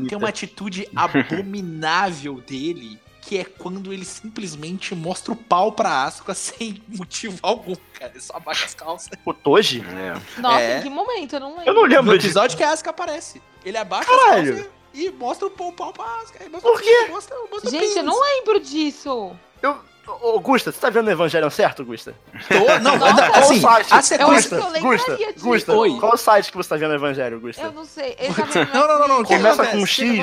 [0.08, 6.34] tem uma atitude abominável dele, que é quando ele simplesmente mostra o pau pra Asuka
[6.36, 8.12] sem motivo algum, cara.
[8.12, 9.10] Ele só abaixa as calças.
[9.26, 9.82] O Toji?
[9.82, 10.40] É.
[10.42, 10.80] Nossa, É.
[10.80, 11.34] em que momento?
[11.36, 11.64] Eu não lembro.
[11.66, 12.28] Eu não No lembro disso.
[12.28, 13.42] episódio que a Asuka aparece.
[13.66, 14.54] Ele abaixa Caralho.
[14.54, 16.40] as calças e mostra o pau, pau pra Asuka.
[16.50, 17.08] Mostra Por quê?
[17.10, 19.32] Mostra, mostra Gente, eu não lembro disso.
[19.62, 19.78] Eu...
[20.22, 22.14] Ô, Gusta, você tá vendo o Evangelho certo, Gusta?
[22.48, 23.88] Tô- Não, Nossa, não, Qual assim, site?
[23.94, 24.32] a sequência...
[24.34, 25.18] Gusta, que eu Gusta.
[25.40, 26.00] Gusta, Oi.
[26.00, 27.62] qual site que você tá vendo o Evangelho, Gusta?
[27.62, 28.16] Eu não sei.
[28.16, 29.24] Tá Não, não, não, não.
[29.24, 30.20] Começa com O que X,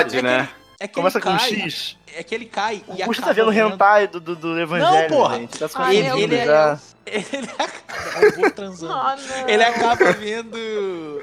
[0.00, 0.48] É que né?
[0.82, 1.96] É que Começa ele com cai, X.
[2.14, 4.58] É que ele cai O e Gusto acaba tá vendo vendo- hentai do, do, do
[4.58, 5.36] Evangelho, porra.
[5.36, 5.58] gente.
[5.58, 6.68] Tá se Ai, Ele- ele- já.
[6.68, 6.96] Deus.
[7.06, 8.92] Ele acaba robô transando.
[8.94, 9.48] Ah, não.
[9.48, 10.56] Ele acaba vendo.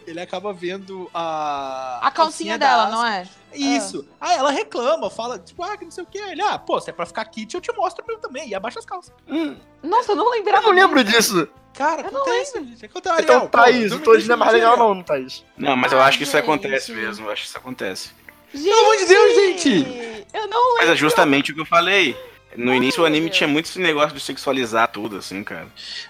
[0.06, 2.00] Ele acaba vendo a.
[2.04, 3.28] A calcinha dela, da não é?
[3.54, 4.08] Isso.
[4.22, 6.18] Aí ela reclama, fala, tipo, ah, que não sei o que.
[6.20, 8.48] Ele, ah, pô, se é pra ficar kit, eu te mostro o meu também.
[8.50, 9.12] E abaixa as calças.
[9.28, 10.60] Hum, Nossa, eu não lembrava.
[10.60, 11.48] eu não lembro disso.
[11.74, 12.86] Cara, Eu não acontece, gente.
[12.86, 13.22] Acontece.
[13.22, 15.44] Então, Thaís, não o Toad não é mais legal não, Thaís.
[15.58, 17.28] Não, mas eu Ah, acho que isso acontece mesmo.
[17.28, 18.12] Eu acho que isso acontece.
[18.54, 20.26] Gente, Pelo amor de Deus, gente!
[20.34, 20.94] Eu não Mas lembro.
[20.94, 22.16] é justamente o que eu falei.
[22.56, 25.68] No Ai, início o anime tinha muito esse negócio de sexualizar tudo, assim, cara.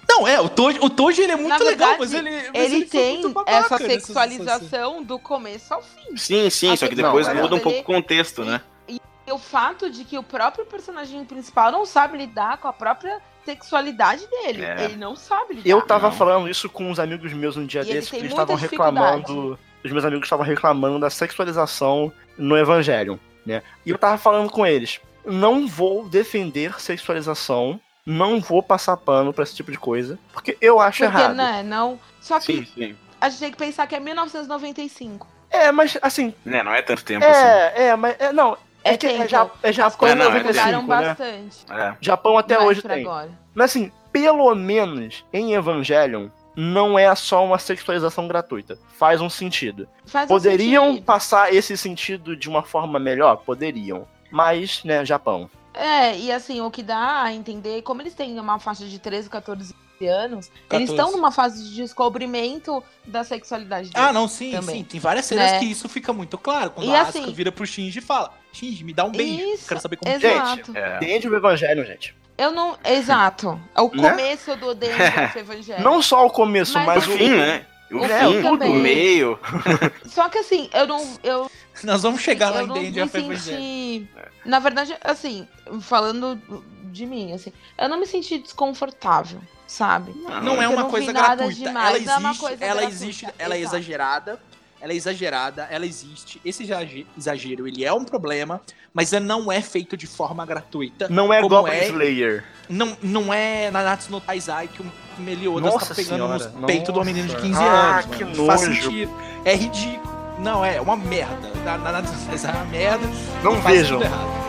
[0.08, 2.30] Não, é, o Toji, o Toji ele é muito Na legal, verdade, mas ele.
[2.54, 6.16] mas Ele foi tem essa sexualização do começo ao fim.
[6.16, 7.34] Sim, sim, só que Não, depois é.
[7.34, 8.60] muda um pouco Ele- o contexto, né?
[8.88, 8.98] E
[9.30, 14.26] o fato de que o próprio personagem principal não sabe lidar com a própria sexualidade
[14.26, 14.64] dele.
[14.64, 14.84] É.
[14.84, 15.68] Ele não sabe lidar.
[15.68, 16.16] Eu tava Não.
[16.16, 19.58] falando isso com uns amigos meus um dia E ele desses, que eles estavam reclamando.
[19.84, 23.62] Os meus amigos estavam reclamando da sexualização no Evangelho, né?
[23.86, 25.00] E eu tava falando com eles.
[25.24, 30.80] Não vou defender sexualização, não vou passar pano pra esse tipo de coisa, porque eu
[30.80, 31.34] acho Porque, errado.
[31.34, 31.98] né, não...
[32.20, 32.96] Só que Sim, sim.
[33.20, 35.26] a gente tem que pensar que é 1995.
[35.50, 37.40] É, mas assim, Né, não é tanto tempo assim.
[37.40, 39.28] é, é, mas é, não, é, É que é, tempo.
[39.28, 41.08] ja, é Japão coisas não, é 95, mudaram né?
[41.08, 41.56] bastante.
[41.70, 41.94] É.
[42.00, 43.02] Japão até mais hoje tem.
[43.04, 43.30] agora.
[43.54, 46.28] Mas assim, pelo menos em Evangelion,
[46.60, 48.76] não é só uma sexualização gratuita.
[48.98, 49.88] Faz um sentido.
[50.04, 51.04] Faz um Poderiam sentido.
[51.04, 53.36] passar esse sentido de uma forma melhor?
[53.36, 54.08] Poderiam.
[54.30, 55.48] Mas, né, Japão.
[55.72, 59.30] É, e assim, o que dá a entender, como eles têm uma faixa de 13,
[59.30, 60.74] 14 anos, 14.
[60.74, 64.14] eles estão numa fase de descobrimento da sexualidade Ah, deles.
[64.14, 64.76] não, sim, Também.
[64.78, 64.84] sim.
[64.84, 65.58] Tem várias cenas Né?
[65.60, 66.70] que isso fica muito claro.
[66.70, 69.40] Quando E a assim- Asuka vira pro Shinji e fala: Shinji, me dá um beijo.
[69.54, 70.76] Isso, Quero saber como Exato.
[70.76, 70.98] É.
[70.98, 72.14] Dentro do Evangelho, gente.
[72.38, 72.78] Eu não.
[72.84, 73.60] Exato.
[73.74, 74.10] É o Né?
[74.10, 75.82] começo do Dance Evangelho.
[75.82, 77.66] Não só o começo, Mas mas, o o fim, né?
[77.90, 78.70] O o É, fim, também.
[78.70, 79.38] o meio.
[80.06, 81.18] Só que assim, eu não.
[81.22, 81.50] Eu,
[81.82, 84.08] Nós vamos chegar lá eu em não me of senti.
[84.44, 85.48] Na verdade, assim,
[85.80, 86.40] falando
[86.84, 90.12] de mim, assim, eu não me senti desconfortável, sabe?
[90.42, 91.54] Não é uma não vi coisa nada gratuita.
[91.68, 94.40] demais, ela não é uma existe, coisa ela gratuita, existe, ela é exagerada.
[94.80, 96.40] Ela é exagerada, ela existe.
[96.44, 98.60] Esse exage- exagero, ele é um problema,
[98.94, 101.08] mas ele não é feito de forma gratuita.
[101.08, 102.44] não é Goblin é- Slayer.
[102.68, 104.86] Não, não é Nanatsu no Taizai que o
[105.18, 107.44] Meliodas Nossa tá pegando senhora, peitos de uma menina de nossa.
[107.46, 108.16] 15 Ah, anos.
[108.16, 108.36] que mano.
[108.36, 108.82] Não Faz nojo.
[108.82, 109.12] sentido.
[109.44, 110.18] É ridículo.
[110.38, 111.50] Não, é uma merda.
[111.64, 113.06] Na- Nanatsu no Taizai é uma merda.
[113.42, 114.00] Não vejam.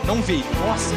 [0.06, 0.46] Não vejam.
[0.68, 0.94] Nossa.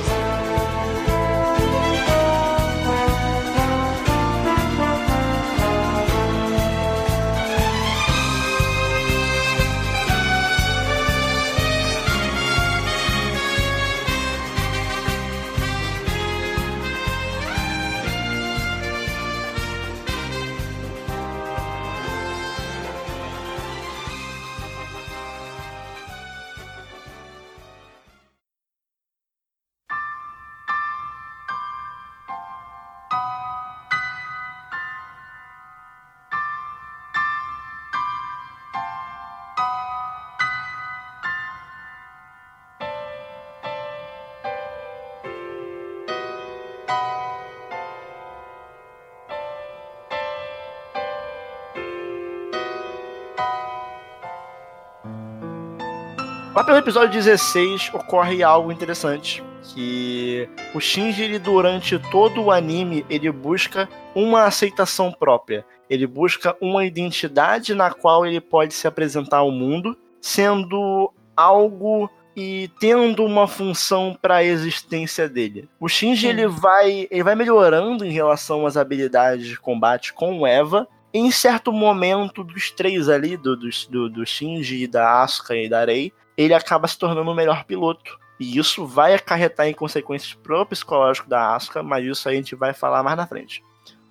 [56.55, 59.43] Lá pelo episódio 16 ocorre algo interessante.
[59.63, 65.65] Que o Shinji, ele, durante todo o anime, ele busca uma aceitação própria.
[65.89, 72.71] Ele busca uma identidade na qual ele pode se apresentar ao mundo, sendo algo e
[72.79, 75.71] tendo uma função para a existência dele.
[75.81, 80.47] O Shinji ele vai, ele vai melhorando em relação às habilidades de combate com o
[80.47, 80.87] Eva.
[81.15, 85.85] Em certo momento dos três ali, do, do, do, do Shinji, da Asuka e da
[85.85, 86.13] Rei,
[86.43, 88.19] ele acaba se tornando o melhor piloto.
[88.39, 92.73] E isso vai acarretar em consequências pro psicológico da Asuka, mas isso a gente vai
[92.73, 93.63] falar mais na frente.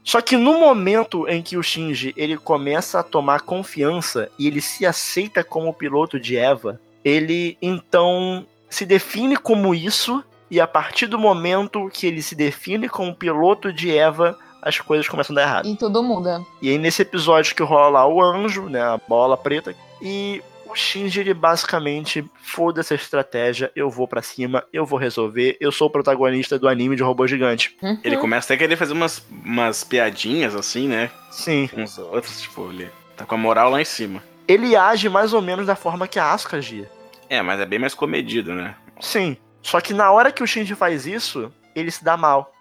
[0.04, 4.62] Só que no momento em que o Shinji ele começa a tomar confiança e ele
[4.62, 11.08] se aceita como piloto de Eva, ele então se define como isso e a partir
[11.08, 15.42] do momento que ele se define como piloto de Eva, as coisas começam a dar
[15.44, 15.68] errado.
[15.68, 16.42] E tudo muda.
[16.62, 20.42] E aí nesse episódio que rola lá o anjo, né, a bola preta, e
[20.72, 25.72] o Shinji ele basicamente foda essa estratégia, eu vou pra cima, eu vou resolver, eu
[25.72, 27.76] sou o protagonista do anime de robô gigante.
[27.82, 28.00] Uhum.
[28.04, 31.10] Ele começa até a querer fazer umas, umas piadinhas assim, né?
[31.32, 34.24] Sim, Com os outros, tipo, ele tá com a moral lá em cima.
[34.48, 36.90] ele age mais ou menos da forma que a Asuka agia.
[37.30, 38.76] É, mas é bem mais comedido, né?
[39.00, 39.38] Sim.
[39.62, 42.52] Só que na hora que o Shinji faz isso, ele se dá mal.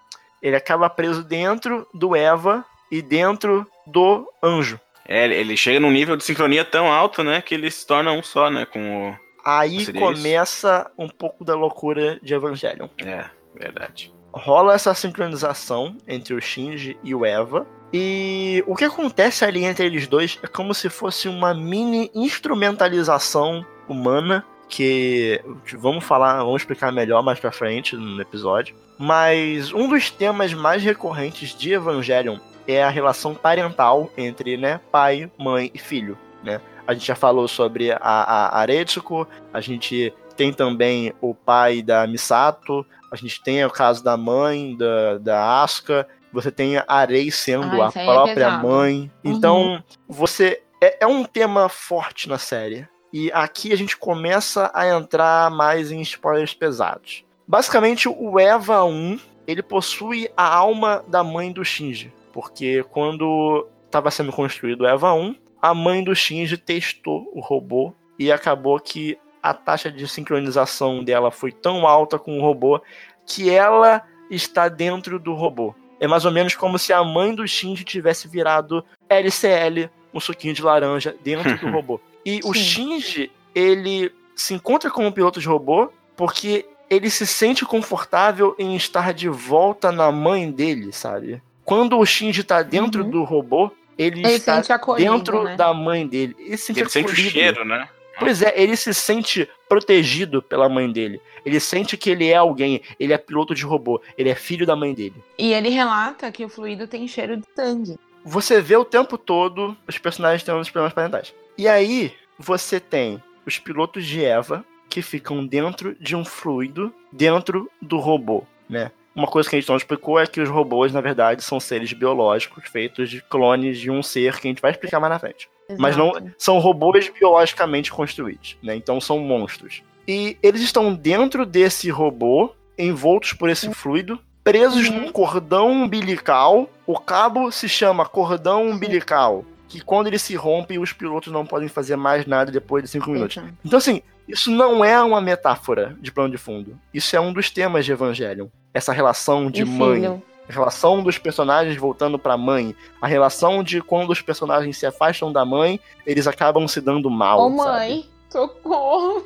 [0.43, 4.79] Ele acaba preso dentro do Eva e dentro do anjo.
[5.11, 7.43] É, ele- chega num nível de sincronia tão alto, né?
[7.43, 8.65] Que ele se torna um só, né?
[8.65, 12.89] Com o, Aí começa um pouco da loucura de Evangelion.
[13.05, 14.13] É, verdade.
[14.33, 17.67] rola essa sincronização entre o Shinji e o Eva.
[17.93, 23.67] E o que acontece ali entre eles dois é como se fosse uma mini instrumentalização
[23.89, 25.41] humana que
[25.77, 28.77] vamos falar, vamos explicar melhor mais pra frente no episódio.
[28.97, 32.39] Mas um dos temas mais recorrentes de Evangelion
[32.71, 36.61] é a relação parental entre, né, pai, mãe e filho, né?
[36.87, 42.07] A gente já falou sobre a, a Aretsuko, a gente tem também o pai da
[42.07, 47.31] Misato, a gente tem o caso da mãe da, da Asuka, você tem a Arei
[47.31, 48.66] sendo Ah, a é própria pesado.
[48.66, 49.11] mãe.
[49.25, 49.33] Uhum.
[49.33, 50.62] Então, você.
[50.81, 52.89] É, é um tema forte na série.
[53.12, 57.25] E aqui a gente começa a entrar mais em spoilers pesados.
[57.47, 62.12] Basicamente, o Eva 1, ele possui a alma da mãe do Shinji.
[62.33, 67.93] Porque quando estava sendo construído o Eva 1, a mãe do Shinji testou o robô
[68.18, 72.81] e acabou que a taxa de sincronização dela foi tão alta com o robô
[73.26, 75.74] que ela está dentro do robô.
[75.99, 80.55] É mais ou menos como se a mãe do Shinji tivesse virado LCL, um suquinho
[80.55, 82.01] de laranja, dentro do robô.
[82.24, 82.61] E o Sim.
[82.61, 89.12] Shinji, ele se encontra como piloto de robô porque ele se sente confortável em estar
[89.12, 91.43] de volta na mãe dele, sabe?
[91.71, 93.11] Quando o Shinji tá dentro Uhum.
[93.11, 95.55] do robô, ele, Ele está sente acolhido, dentro né?
[95.55, 96.35] da mãe dele.
[96.37, 97.89] Ele se sente Ele sente o cheiro, né?
[98.18, 101.21] Pois é, ele se sente protegido pela mãe dele.
[101.47, 104.75] Ele sente que ele é alguém, ele é piloto de robô, ele é filho da
[104.75, 105.14] mãe dele.
[105.39, 107.97] E ele relata que o fluido tem cheiro de sangue.
[108.25, 111.33] Você vê o tempo todo os personagens tendo os problemas parentais.
[111.57, 117.71] E aí, você tem os pilotos de Eva que ficam dentro de um fluido dentro
[117.81, 118.91] do robô, né?
[119.21, 121.93] Uma coisa que a gente não explicou é que os robôs, na verdade, são seres
[121.93, 125.47] biológicos feitos de clones de um ser que a gente vai explicar mais na frente.
[125.77, 126.33] Mas não Exato.
[126.39, 128.75] são robôs biologicamente construídos, né?
[128.75, 129.83] Então são monstros.
[130.09, 135.01] E eles estão dentro desse robô, envoltos por esse fluido, presos Uhum.
[135.03, 136.66] num cordão umbilical.
[136.87, 141.68] O cabo se chama cordão umbilical, que quando ele se rompe, os pilotos não podem
[141.68, 143.37] fazer mais nada depois de cinco minutos.
[143.37, 143.55] Exato.
[143.64, 146.77] Então assim, isso não é uma metáfora de plano de fundo.
[146.93, 148.49] Isso é um dos temas de Evangelion.
[148.75, 150.23] Essa relação de E mãe, filho.
[150.49, 155.33] a relação dos personagens voltando pra mãe, a relação de quando os personagens se afastam
[155.33, 157.39] da mãe, eles acabam se dando mal.
[157.41, 157.71] Ô, sabe?
[157.71, 159.25] mãe, socorro.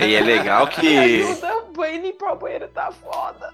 [0.00, 0.98] Aí é legal que.
[0.98, 3.52] Ajuda, banho limpar o banheiro tá foda.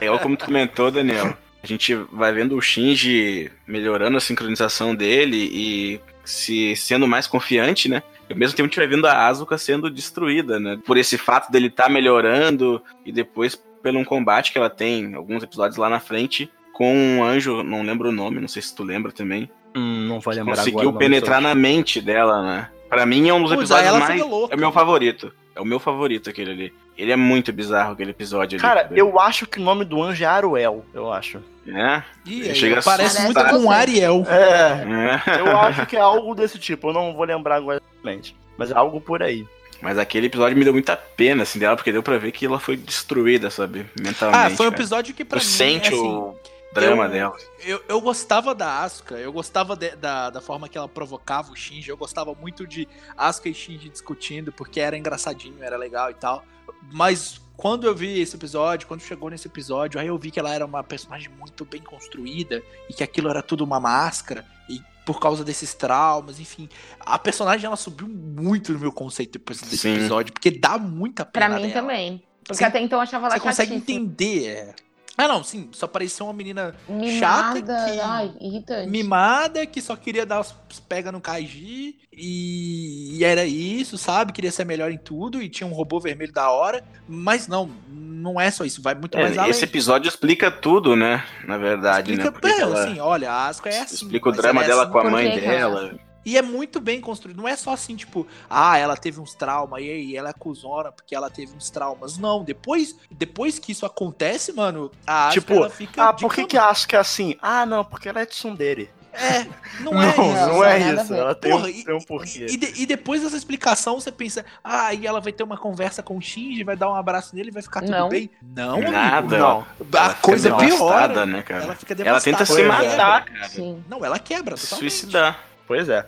[0.00, 1.34] Legal como tu comentou, Daniel.
[1.64, 7.88] A gente vai vendo o Shinji melhorando a sincronização dele e se sendo mais confiante,
[7.88, 8.02] né?
[8.28, 10.78] E ao mesmo tempo a gente vai vendo a Asuka sendo destruída, né?
[10.84, 15.42] Por esse fato dele estar melhorando e depois pelo um combate que ela tem, alguns
[15.42, 18.82] episódios lá na frente, com um anjo, não lembro o nome, não sei se tu
[18.82, 19.48] lembra também.
[19.74, 22.68] Hum, não vou lembrar Conseguiu agora penetrar na mente dela, né?
[22.90, 24.20] Pra mim é um dos Putz, episódios mais.
[24.20, 25.32] É o meu favorito.
[25.56, 26.74] É o meu favorito aquele ali.
[26.96, 28.62] Ele é muito bizarro, aquele episódio ali.
[28.62, 31.42] Cara, eu acho que o nome do anjo é Aruel, eu acho.
[31.66, 32.02] É?
[32.26, 34.24] Ih, Chega parece muito com Ariel.
[34.28, 35.40] É, é.
[35.40, 38.36] eu acho que é algo desse tipo, eu não vou lembrar agora exatamente.
[38.56, 39.46] Mas é algo por aí.
[39.82, 42.60] Mas aquele episódio me deu muita pena, assim, dela, porque deu pra ver que ela
[42.60, 43.86] foi destruída, sabe?
[44.00, 44.52] Mentalmente.
[44.52, 44.80] Ah, foi um cara.
[44.82, 46.34] episódio que pra Tu mim, sente assim, o
[46.72, 47.36] drama eu- dela.
[47.64, 51.56] Eu, eu gostava da Asuka, eu gostava de- da, da forma que ela provocava o
[51.56, 52.86] Shinji, eu gostava muito de
[53.16, 56.44] Asuka e Shinji discutindo, porque era engraçadinho, era legal e tal.
[56.92, 60.52] Mas quando eu vi esse episódio, quando chegou nesse episódio, aí eu vi que ela
[60.54, 65.20] era uma personagem muito bem construída e que aquilo era tudo uma máscara e por
[65.20, 66.68] causa desses traumas, enfim.
[67.00, 69.94] A personagem ela subiu muito no meu conceito depois desse Sim.
[69.94, 71.80] episódio, porque dá muita Pra pena mim dela.
[71.80, 72.22] também.
[72.42, 72.64] Porque Sim.
[72.64, 74.46] até então eu achava ela Você consegue entender.
[74.46, 74.74] é.
[75.16, 76.74] Ah, não, sim, só parecia uma menina
[77.18, 78.90] chata Mimada, que- ai, irritante.
[78.90, 80.52] mimada que só queria dar os
[80.88, 84.32] pega no Kaiji e, e era isso, sabe?
[84.32, 88.40] Queria ser melhor em tudo e tinha um robô vermelho da hora, mas não, não
[88.40, 89.50] é só isso, vai muito É, mais além.
[89.50, 91.24] esse episódio explica tudo, né?
[91.46, 92.30] Na verdade, explica, né?
[92.32, 93.94] Porque é, ela assim, olha, a Asuka é assim.
[93.94, 95.98] explica o drama é dela assim com a mãe que que ela é dela.
[96.24, 97.36] E é muito bem construído.
[97.36, 100.90] Não é só assim, tipo, ah, ela teve uns traumas e aí ela é cuzona
[100.90, 102.16] porque ela teve uns traumas.
[102.18, 106.08] Não, depois, depois que isso acontece, mano, a Asuka, Tipo, ela fica.
[106.08, 107.36] Ah, por que que a Asuka é assim?
[107.42, 108.90] Ah, não, porque ela é tsundere.
[109.16, 109.44] É,
[109.78, 110.46] não, Não, é não, isso.
[110.48, 111.14] não é isso.
[111.14, 112.46] Ela tem, Porra, um, e- tem um porquê.
[112.50, 116.02] E, de- e depois dessa explicação, você pensa, ah, aí ela vai ter uma conversa
[116.02, 118.08] com o Shinji, vai dar um abraço nele e vai ficar tudo Não.
[118.08, 118.28] bem?
[118.42, 118.80] Não.
[118.80, 119.38] Nada.
[119.38, 119.66] Não.
[120.00, 121.26] A coisa devastada, piora.
[121.26, 121.62] né, cara?
[121.62, 122.84] Ela fica Ela tenta se devastada.
[122.86, 122.96] É.
[122.96, 123.48] matar, cara.
[123.50, 123.84] Sim.
[123.88, 124.90] Não, ela quebra Se totalmente.
[124.90, 126.06] suicidar Pois é.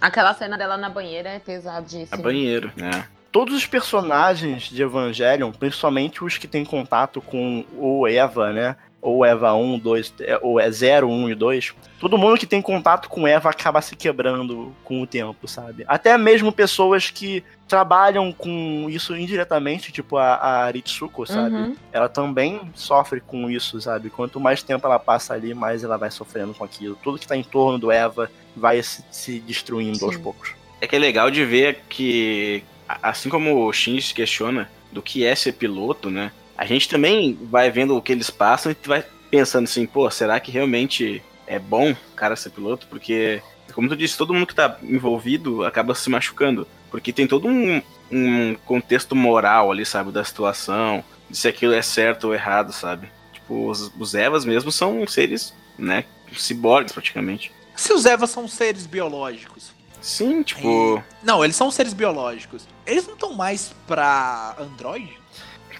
[0.00, 2.22] Aquela cena dela na banheira é a pesadíssima.
[2.22, 3.06] banheiro, né?
[3.30, 8.76] todos os personagens de Evangelion, principalmente os que têm contato com o Eva, né?
[9.08, 11.74] Ou Eva 1, 2, é, ou é 0, 1 e 2.
[11.98, 15.84] Todo mundo que tem contato com Eva acaba se quebrando com o tempo, sabe?
[15.88, 21.56] Até mesmo pessoas que trabalham com isso indiretamente, tipo a, a Aritsuko, sabe?
[21.56, 21.76] Uhum.
[21.92, 24.10] Ela também sofre com isso, sabe?
[24.10, 26.96] Quanto mais tempo ela passa ali, mais ela vai sofrendo com aquilo.
[27.02, 30.22] Tudo que tá em torno do Eva vai se, se destruindo aos Sim.
[30.22, 30.54] poucos.
[30.80, 32.62] É que é legal de ver que,
[33.02, 36.30] assim como o Shinji se questiona do que é ser piloto, né?
[36.58, 40.40] A gente também vai vendo o que eles passam e vai pensando assim, pô, será
[40.40, 42.88] que realmente é bom o cara ser piloto?
[42.88, 43.40] Porque,
[43.72, 46.66] como tu disse, todo mundo que tá envolvido acaba se machucando.
[46.90, 47.80] Porque tem todo um,
[48.10, 53.08] um contexto moral ali, sabe, da situação, de se aquilo é certo ou errado, sabe?
[53.32, 56.04] Tipo, os, os Evas mesmo são seres, né,
[56.36, 57.52] ciborgues praticamente.
[57.76, 59.70] Se os Evas são seres biológicos.
[60.00, 61.02] Sim, tipo...
[61.22, 62.66] Não, eles são seres biológicos.
[62.86, 65.17] Eles não estão mais pra Android?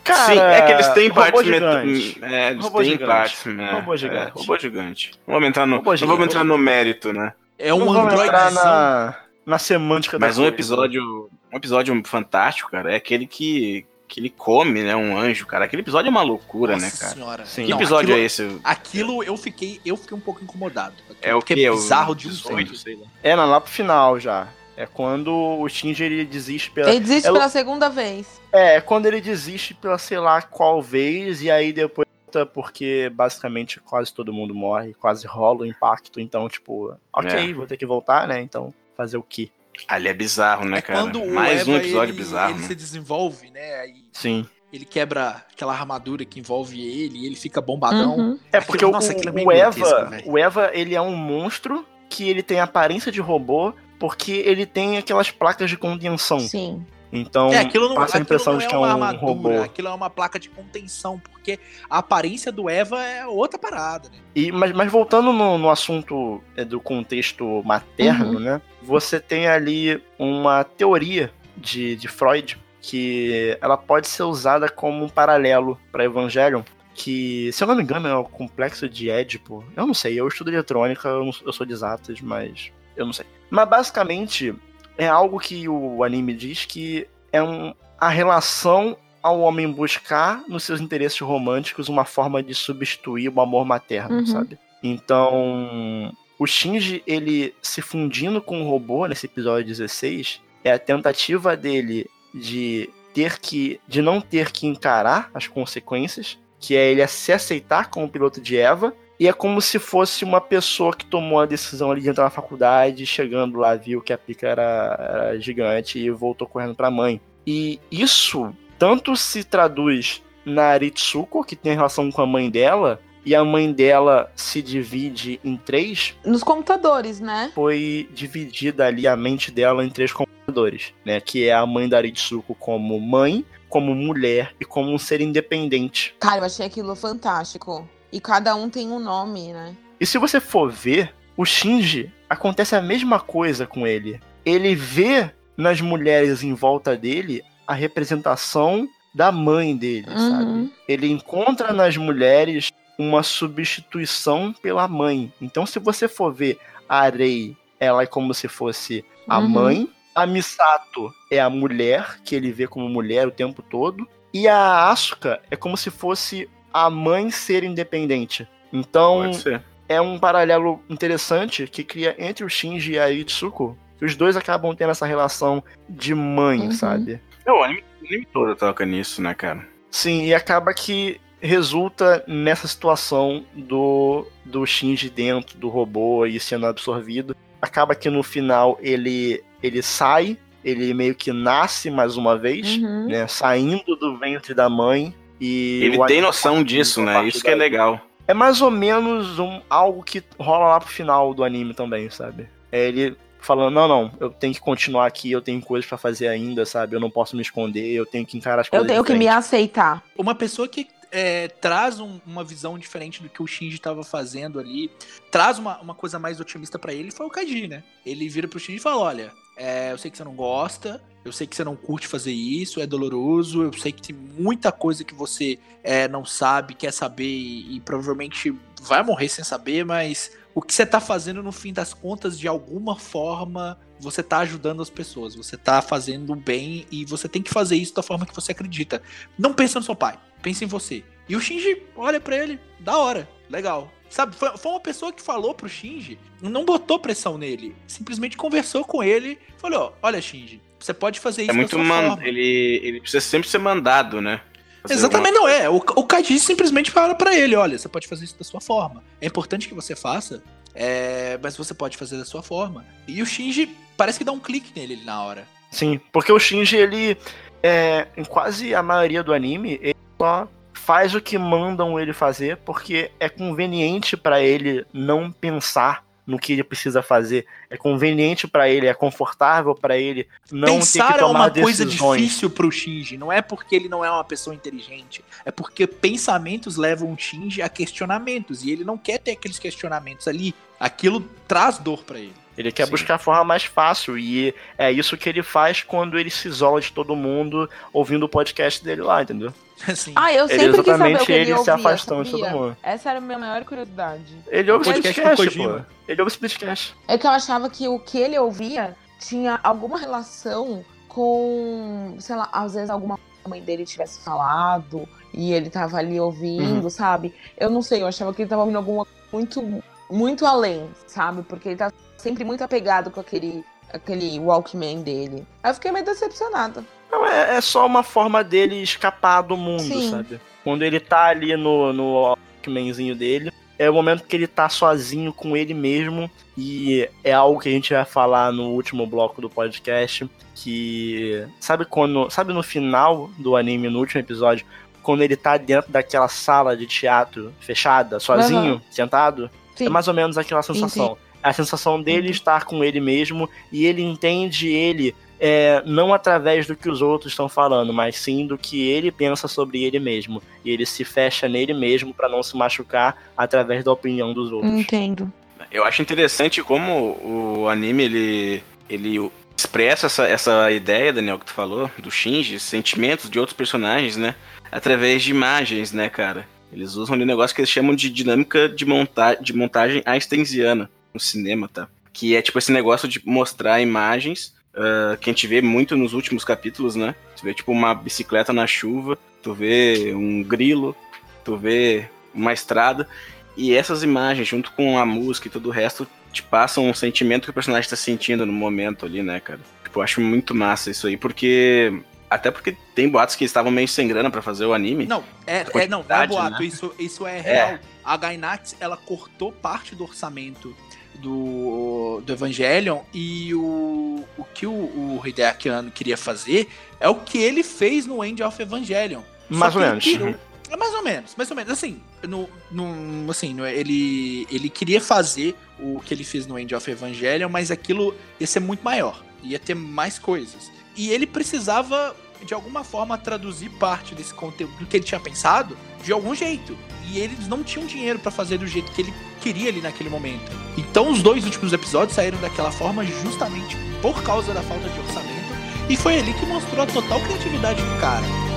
[0.08, 2.18] Cara, Sim, é que eles têm partes gigante.
[2.20, 3.06] met- É, eles Robô têm gigante.
[3.10, 3.72] partes, né?
[3.72, 4.32] Robô É, gigante.
[4.34, 5.10] robô gigante.
[5.26, 7.32] Não vamos entrar no, Robô não vamos entrar no mérito, né?
[7.58, 8.30] É um Não Android.
[8.30, 10.54] na, na semântica Mas da um coisa.
[10.54, 15.64] episódio, um episódio fantástico, cara, é aquele que, que ele come, né, um anjo, cara.
[15.64, 17.12] Aquele episódio é uma loucura, Nossa né, cara?
[17.14, 17.44] senhora.
[17.46, 17.64] Sim.
[17.64, 18.60] Que Não, episódio aquilo, é esse?
[18.62, 20.94] Aquilo eu fiquei, eu fiquei um pouco incomodado.
[21.20, 21.54] É o quê?
[21.64, 22.76] É O bizarro de um 18, jeito.
[22.76, 23.06] sei lá.
[23.22, 24.46] É, não, lá pro final já.
[24.80, 26.88] É quando o Shinji ele desiste pela.
[26.88, 28.40] Ele desiste Ela- pela segunda vez.
[28.52, 32.06] É, é quando ele desiste pela sei lá qual vez, e aí depois.
[32.54, 36.20] Porque basicamente quase todo mundo morre, quase rola o impacto.
[36.20, 37.52] Então, tipo, ok, É.
[37.54, 38.40] vou ter que voltar, né?
[38.42, 39.50] Então, fazer o quê?
[39.88, 41.00] Ali é bizarro, né, É cara?
[41.00, 42.66] quando o Mais Eva, um episódio ele, bizarro, ele né?
[42.66, 43.80] se desenvolve, né?
[43.80, 44.46] Aí Sim.
[44.72, 48.16] ele quebra aquela armadura que envolve ele e ele fica bombadão.
[48.16, 48.38] Uhum.
[48.52, 51.86] É Aquilo- porque o, nossa, aquilo é o Eva, o Eva, ele é um monstro
[52.10, 56.40] que ele tem aparência de robô, porque ele tem aquelas placas de contenção.
[56.40, 56.84] Sim.
[57.10, 59.26] Então, É, aquilo não, passa a impressão não de é que é uma um armadura,
[59.26, 59.62] robô.
[59.62, 64.16] aquilo é uma placa de contenção, porque a aparência do Eva é outra parada, né?
[64.34, 68.40] E, mas, mas voltando no, no assunto é, do contexto materno, Uhum.
[68.40, 68.60] né?
[68.82, 75.08] Você tem ali uma teoria de, de Freud que ela pode ser usada como um
[75.08, 76.62] paralelo para Evangelion.
[76.94, 79.64] Que, se eu não me engano, é o complexo de Édipo.
[79.76, 83.12] Eu não sei, eu estudo eletrônica, eu, não- eu sou de exatas, mas eu não
[83.12, 83.24] sei.
[83.50, 84.54] Mas basicamente
[84.96, 90.64] é algo que o anime diz que é um, a relação ao homem buscar nos
[90.64, 94.26] seus interesses românticos uma forma de substituir o amor materno, Uhum.
[94.26, 94.58] sabe?
[94.82, 101.56] Então, o Shinji, ele se fundindo com o robô nesse episódio 16, é a tentativa
[101.56, 107.32] dele de ter que de não ter que encarar as consequências, que é ele se
[107.32, 111.46] aceitar como piloto de Eva, e é como se fosse uma pessoa que tomou a
[111.46, 115.98] decisão ali de entrar na faculdade, chegando lá, viu que a pica era, era gigante
[115.98, 117.20] e voltou correndo pra mãe.
[117.46, 123.34] E isso tanto se traduz na Aritsuko, que tem relação com a mãe dela, e
[123.34, 127.50] a mãe dela se divide em três, Nos computadores, né?
[127.54, 131.20] foi dividida ali a mente dela em três computadores, né?
[131.20, 136.14] Que é a mãe da Aritsuko como mãe, como mulher e como um ser independente.
[136.20, 137.86] Cara, eu achei aquilo fantástico.
[138.12, 139.74] E cada um tem um nome, né?
[140.00, 144.20] E se você for ver, o Shinji acontece a mesma coisa com ele.
[144.44, 150.30] Ele vê nas mulheres em volta dele a representação da mãe dele, Uhum.
[150.30, 150.72] sabe?
[150.86, 155.32] Ele encontra nas mulheres uma substituição pela mãe.
[155.40, 159.48] Então, se você for ver a Arei, ela é como se fosse a Uhum.
[159.48, 159.88] mãe.
[160.14, 164.06] A Misato é a mulher, que ele vê como mulher o tempo todo.
[164.34, 168.46] E a Asuka é como se fosse a mãe ser independente.
[168.72, 169.62] Então, Pode ser.
[169.88, 173.76] é um paralelo interessante que cria entre o Shinji e a Itsuko.
[173.98, 176.72] que Os dois acabam tendo essa relação de mãe, Uhum.
[176.72, 177.20] sabe?
[177.46, 179.66] Não, o anime, o anime todo toca nisso, né, cara?
[179.90, 186.66] Sim, e acaba que resulta nessa situação do, do Shinji dentro do robô e sendo
[186.66, 187.34] absorvido.
[187.62, 193.06] Acaba que no final ele, ele sai, ele meio que nasce mais uma vez, Uhum.
[193.08, 193.26] né?
[193.26, 195.14] Saindo do ventre da mãe.
[195.40, 197.28] E Ele o tem noção disso, a né?
[197.28, 198.00] Isso que é legal.
[198.26, 202.48] É mais ou menos um, algo que rola lá pro final do anime também, sabe?
[202.70, 206.28] É ele falando, não, não, eu tenho que continuar aqui, eu tenho coisas pra fazer
[206.28, 206.94] ainda, sabe?
[206.94, 209.14] Eu não posso me esconder, eu tenho que encarar as Eu coisas tenho de que
[209.18, 210.02] me aceitar.
[210.16, 214.60] Uma pessoa que é, traz um- uma visão diferente do que o Shinji estava fazendo
[214.60, 214.90] ali,
[215.30, 217.82] traz uma, uma coisa mais otimista pra ele, foi o Kaji, né?
[218.04, 221.32] Ele vira pro Shinji e fala: Olha, é, eu sei que você não gosta, eu
[221.32, 225.04] sei que você não curte fazer isso, é doloroso, eu sei que tem muita coisa
[225.04, 230.30] que você é, não sabe, quer saber e, e provavelmente vai morrer sem saber, mas
[230.54, 234.80] o que você tá fazendo no fim das contas, de alguma forma, você tá ajudando
[234.80, 238.34] as pessoas, você tá fazendo bem e você tem que fazer isso da forma que
[238.34, 239.02] você acredita.
[239.38, 241.04] Não pensa no seu pai, pensa em você.
[241.28, 243.92] E o Shinji olha para ele, da hora, legal.
[244.10, 248.84] Sabe, foi, foi, uma pessoa que falou pro Shinji, não botou pressão nele, simplesmente conversou
[248.84, 252.18] com ele, falou: Olha, Shinji, você pode fazer isso é muito man...
[252.22, 254.40] Ele, ele precisa sempre ser mandado, né?
[254.82, 255.48] Fazer Exatamente, alguma...
[255.50, 255.68] não é.
[255.68, 259.04] O, o Kaiji simplesmente fala para ele: Olha, você pode fazer isso da sua forma.
[259.20, 260.42] É importante que você faça,
[260.74, 261.38] é...
[261.42, 262.86] mas você pode fazer da sua forma.
[263.06, 265.46] E o Shinji parece que dá um clique nele na hora.
[265.70, 267.16] Sim, porque o Shinji, ele.
[267.60, 270.48] É, em quase a maioria do anime, ele só
[270.88, 276.54] faz o que mandam ele fazer porque é conveniente para ele não pensar no que
[276.54, 277.44] ele precisa fazer.
[277.68, 281.50] É conveniente para ele, é confortável para ele não Pensar ter que tomar é uma
[281.50, 281.98] decisões.
[281.98, 285.86] coisa difícil pro Shinji, não é porque ele não é uma pessoa inteligente, é porque
[285.86, 290.54] pensamentos levam o Shinji a questionamentos e ele não quer ter aqueles questionamentos ali.
[290.80, 292.32] Aquilo traz dor para ele.
[292.56, 292.92] Ele quer Sim.
[292.92, 296.80] buscar a forma mais fácil e é isso que ele faz quando ele se isola
[296.80, 299.52] de todo mundo ouvindo o podcast dele lá, entendeu?
[299.94, 300.12] Sim.
[300.16, 302.50] Ah, eu sempre ele, quis saber o que ele, ele ouvia, se afastando de todo
[302.50, 302.76] mundo.
[302.82, 304.36] Essa era a minha maior curiosidade.
[304.48, 305.80] Ele ouve o Splitcast, pô.
[306.08, 306.96] Ele ouve o Splitcast.
[307.06, 312.48] É que eu achava que o que ele ouvia tinha alguma relação com, sei lá,
[312.52, 316.90] às vezes alguma mãe dele tivesse falado e ele tava ali ouvindo, uhum.
[316.90, 317.34] sabe?
[317.56, 321.42] Eu não sei, eu achava que ele tava ouvindo alguma muito muito além, sabe?
[321.42, 325.46] Porque ele tá sempre muito apegado com aquele, aquele Walkman dele.
[325.62, 326.84] Aí eu fiquei meio decepcionada.
[327.10, 330.10] Não, é, é só uma forma dele escapar do mundo, Sim.
[330.10, 330.40] sabe?
[330.62, 335.32] Quando ele tá ali no, no Walkmanzinho dele, é o momento que ele tá sozinho
[335.32, 336.30] com ele mesmo.
[336.56, 340.28] E é algo que a gente vai falar no último bloco do podcast.
[340.54, 341.46] Que.
[341.60, 342.28] Sabe quando.
[342.28, 344.66] Sabe no final do anime, no último episódio,
[345.02, 348.80] quando ele tá dentro daquela sala de teatro fechada, sozinho, uhum.
[348.90, 349.48] sentado?
[349.76, 349.86] Sim.
[349.86, 351.10] É mais ou menos aquela sensação.
[351.10, 351.27] Sim, sim.
[351.42, 356.74] A sensação dele estar com ele mesmo e ele entende ele é, não através do
[356.74, 360.42] que os outros estão falando, mas sim do que ele pensa sobre ele mesmo.
[360.64, 364.72] E ele se fecha nele mesmo para não se machucar através da opinião dos outros.
[364.72, 365.32] Entendo.
[365.70, 371.52] Eu acho interessante como o anime ele, ele expressa essa, essa ideia, Daniel, que tu
[371.52, 374.34] falou, do Shinji, sentimentos de outros personagens, né?
[374.72, 376.46] Através de imagens, né, cara?
[376.72, 381.20] Eles usam um negócio que eles chamam de dinâmica de, monta de montagem einsteinsiana no
[381.20, 381.88] cinema, tá?
[382.12, 386.12] Que é tipo esse negócio de mostrar imagens uh, que a gente vê muito nos
[386.12, 387.14] últimos capítulos, né?
[387.36, 390.96] Tu vê tipo uma bicicleta na chuva, tu vê um grilo,
[391.44, 393.08] tu vê uma estrada,
[393.56, 397.44] e essas imagens, junto com a música e todo o resto, te passam um sentimento
[397.44, 399.60] que o personagem tá sentindo no momento ali, né, cara?
[399.82, 401.92] Tipo, eu acho muito massa isso aí, porque
[402.30, 405.06] até porque tem boatos que estavam meio sem grana para fazer o anime.
[405.06, 406.66] Não, é, é não, é boato, né?
[406.66, 407.40] isso, isso é, é.
[407.40, 407.68] real.
[407.70, 407.80] É.
[408.04, 410.74] A Gainax, ela cortou parte do orçamento
[411.18, 416.68] do, do Evangelion e o, o que o, o Hideaki Anno queria fazer
[417.00, 419.22] é o que ele fez no End of Evangelion.
[419.48, 420.04] Mais ou menos.
[420.04, 420.34] Tirou,
[420.70, 421.72] é mais ou menos, mais ou menos.
[421.72, 426.74] Assim, no, no, assim no, ele, ele queria fazer o que ele fez no End
[426.74, 429.22] of Evangelion, mas aquilo ia ser muito maior.
[429.42, 430.70] Ia ter mais coisas.
[430.96, 432.14] E ele precisava,
[432.44, 436.76] de alguma forma, traduzir parte desse conteúdo que ele tinha pensado de algum jeito.
[437.10, 440.50] E eles não tinham dinheiro para fazer do jeito que ele queria ali naquele momento.
[440.76, 445.48] Então os dois últimos episódios saíram daquela forma justamente por causa da falta de orçamento.
[445.88, 448.47] E foi ali que mostrou a total criatividade do cara.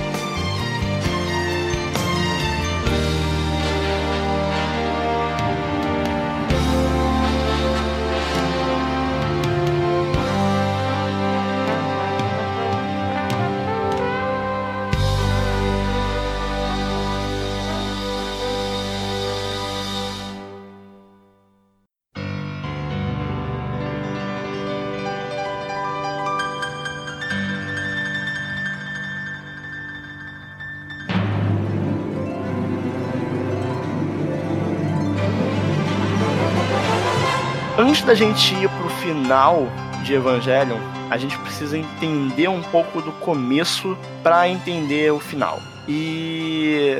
[38.02, 39.68] Antes da gente ir pro final
[40.02, 40.78] de Evangelion,
[41.08, 45.60] a gente precisa entender um pouco do começo para entender o final.
[45.86, 46.96] E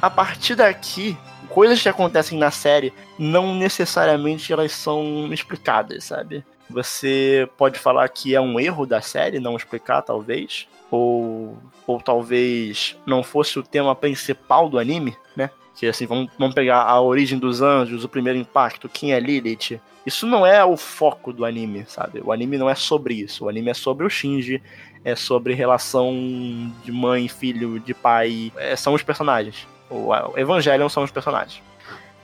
[0.00, 1.16] a partir daqui,
[1.48, 6.44] coisas que acontecem na série não necessariamente elas são explicadas, sabe?
[6.68, 12.94] Você pode falar que é um erro da série não explicar, talvez, ou, ou talvez
[13.06, 15.48] não fosse o tema principal do anime, né?
[15.74, 19.80] Que assim, vamos, vamos pegar a origem dos anjos, o primeiro impacto, quem é Lilith,
[20.04, 22.20] isso não é o foco do anime, sabe?
[22.24, 23.44] O anime não é sobre isso.
[23.44, 24.60] O anime é sobre o Shinji,
[25.04, 26.12] é sobre relação
[26.84, 28.52] de mãe, filho, de pai.
[28.56, 29.66] É, são os personagens.
[29.88, 31.62] O Evangelion são os personagens.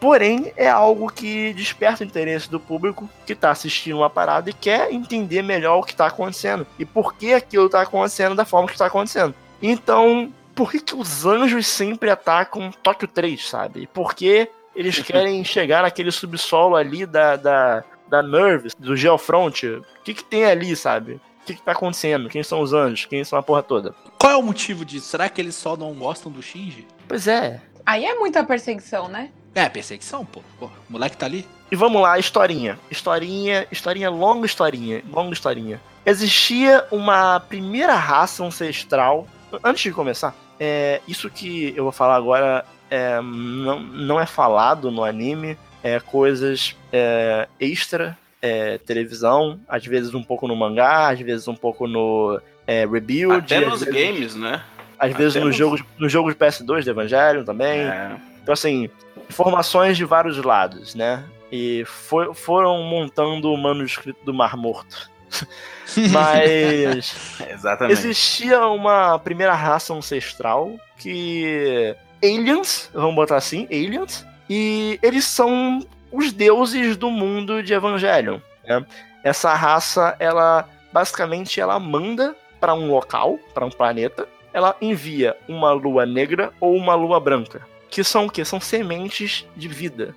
[0.00, 4.52] Porém, é algo que desperta o interesse do público que está assistindo uma parada e
[4.52, 8.68] quer entender melhor o que está acontecendo e por que aquilo está acontecendo da forma
[8.68, 9.34] que está acontecendo.
[9.60, 13.86] Então, por que, que os anjos sempre atacam Tóquio 3, sabe?
[13.94, 19.64] Por que eles querem chegar naquele subsolo ali da, da, da Nerves, do Geofront?
[19.68, 21.20] O que, que tem ali, sabe?
[21.42, 22.28] O que, que tá acontecendo?
[22.28, 23.06] Quem são os anjos?
[23.06, 23.94] Quem são a porra toda?
[24.18, 25.06] Qual é o motivo disso?
[25.06, 26.88] Será que eles só não gostam do Shinji?
[27.06, 27.62] Pois é.
[27.86, 29.30] Aí é muita perseguição, né?
[29.54, 30.42] É, perseguição, pô.
[30.58, 30.66] pô.
[30.66, 31.46] O moleque tá ali.
[31.70, 32.80] E vamos lá, historinha.
[32.90, 35.04] Historinha, historinha, longa historinha.
[35.08, 35.80] Longa historinha.
[36.04, 39.24] Existia uma primeira raça ancestral.
[39.64, 44.90] Antes de começar, é, isso que eu vou falar agora é, não, não é falado
[44.90, 45.56] no anime.
[45.82, 51.54] É coisas é, extra é, televisão, às vezes um pouco no mangá, às vezes um
[51.54, 53.54] pouco no é, Rebuild.
[53.54, 54.62] Até nos vezes- games, né?
[54.98, 57.80] Às vezes nos nos- jogos, nos jogos PS2 do Evangelion também.
[57.82, 58.16] É.
[58.42, 58.90] Então, assim,
[59.30, 61.22] informações de vários lados, né?
[61.52, 65.08] E foi- foram montando o manuscrito do Mar Morto.
[66.12, 67.98] Mas Exatamente.
[67.98, 71.94] existia uma primeira raça ancestral que.
[72.22, 74.26] Aliens, vamos botar assim, aliens.
[74.50, 78.38] E eles são os deuses do mundo de Evangelion.
[78.66, 78.84] né?
[79.22, 85.70] Essa raça, ela basicamente ela manda para um local, para um planeta, ela envia uma
[85.72, 88.44] lua negra ou uma lua branca, que são o quê?
[88.44, 90.14] São sementes de vida.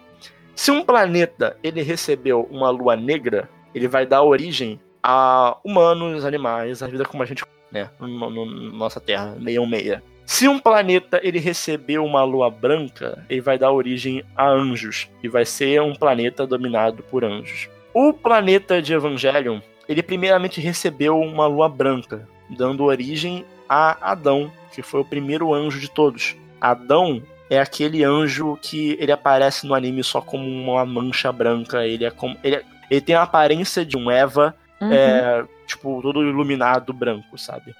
[0.55, 6.81] Se um planeta ele recebeu uma lua negra, ele vai dar origem a humanos, animais,
[6.83, 9.99] a vida como a gente, né, no, no- no- nossa Terra, 616.
[10.25, 15.27] Se um planeta ele recebeu uma lua branca, ele vai dar origem a anjos e
[15.27, 17.67] vai ser um planeta dominado por anjos.
[17.93, 24.81] O planeta de Evangelion, ele primeiramente recebeu uma lua branca, dando origem a Adão, que
[24.81, 26.35] foi o primeiro anjo de todos.
[26.61, 32.05] Adão é aquele anjo que ele aparece no anime só como uma mancha branca, ele
[32.05, 34.91] é como ele, é- ele tem a aparência de um Eva, Uhum.
[34.91, 37.75] é, tipo, todo iluminado branco, sabe?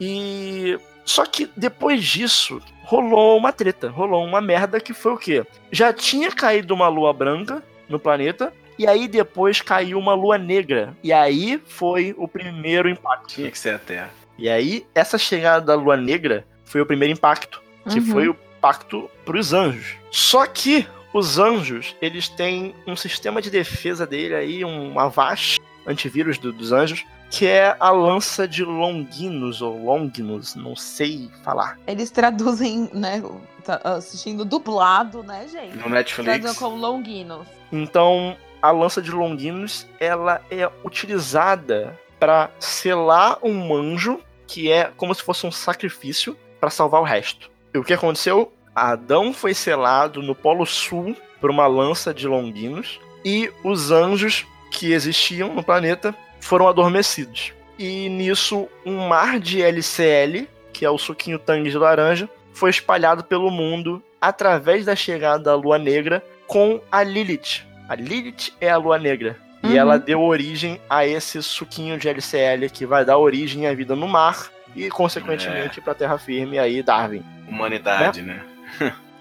[0.00, 0.78] E.
[1.04, 5.44] Só que depois disso, rolou uma treta, rolou uma merda que foi o quê?
[5.70, 10.96] Já tinha caído uma lua branca no planeta, e aí depois caiu uma lua negra.
[11.02, 13.34] E aí foi o primeiro impacto.
[13.34, 14.10] Tinha que ser a Terra.
[14.38, 18.06] E aí, essa chegada da lua negra foi o primeiro impacto que Uhum.
[18.06, 19.96] foi o pacto para os anjos.
[20.10, 26.38] Só que os anjos, eles têm um sistema de defesa dele aí, um Avast antivírus
[26.38, 31.78] do- dos anjos, que é a lança de Longinus ou Longinus, não sei falar.
[31.86, 33.22] Eles traduzem, né?
[33.64, 35.76] tá assistindo dublado, né, gente?
[35.76, 36.58] No Traduzem Netflix.
[36.58, 37.46] como Longinos.
[37.70, 45.14] Então, a lança de Longinus, ela é utilizada para selar um anjo, que é como
[45.14, 47.50] se fosse um sacrifício para salvar o resto.
[47.74, 48.52] E o que aconteceu?
[48.74, 54.92] Adão foi selado no Polo Sul por uma lança de Longinus e os anjos que
[54.92, 57.52] existiam no planeta foram adormecidos.
[57.78, 63.22] E nisso, um mar de LCL, que é o suquinho tangue de laranja, foi espalhado
[63.22, 67.64] pelo mundo através da chegada da Lua Negra com a Lilith.
[67.88, 69.36] A Lilith é a Lua Negra.
[69.62, 69.76] E Uhum.
[69.76, 74.08] ela deu origem a esse suquinho de LCL que vai dar origem à vida no
[74.08, 77.22] mar e, consequentemente, para terra firme aí Darwin.
[77.48, 78.42] Humanidade, né?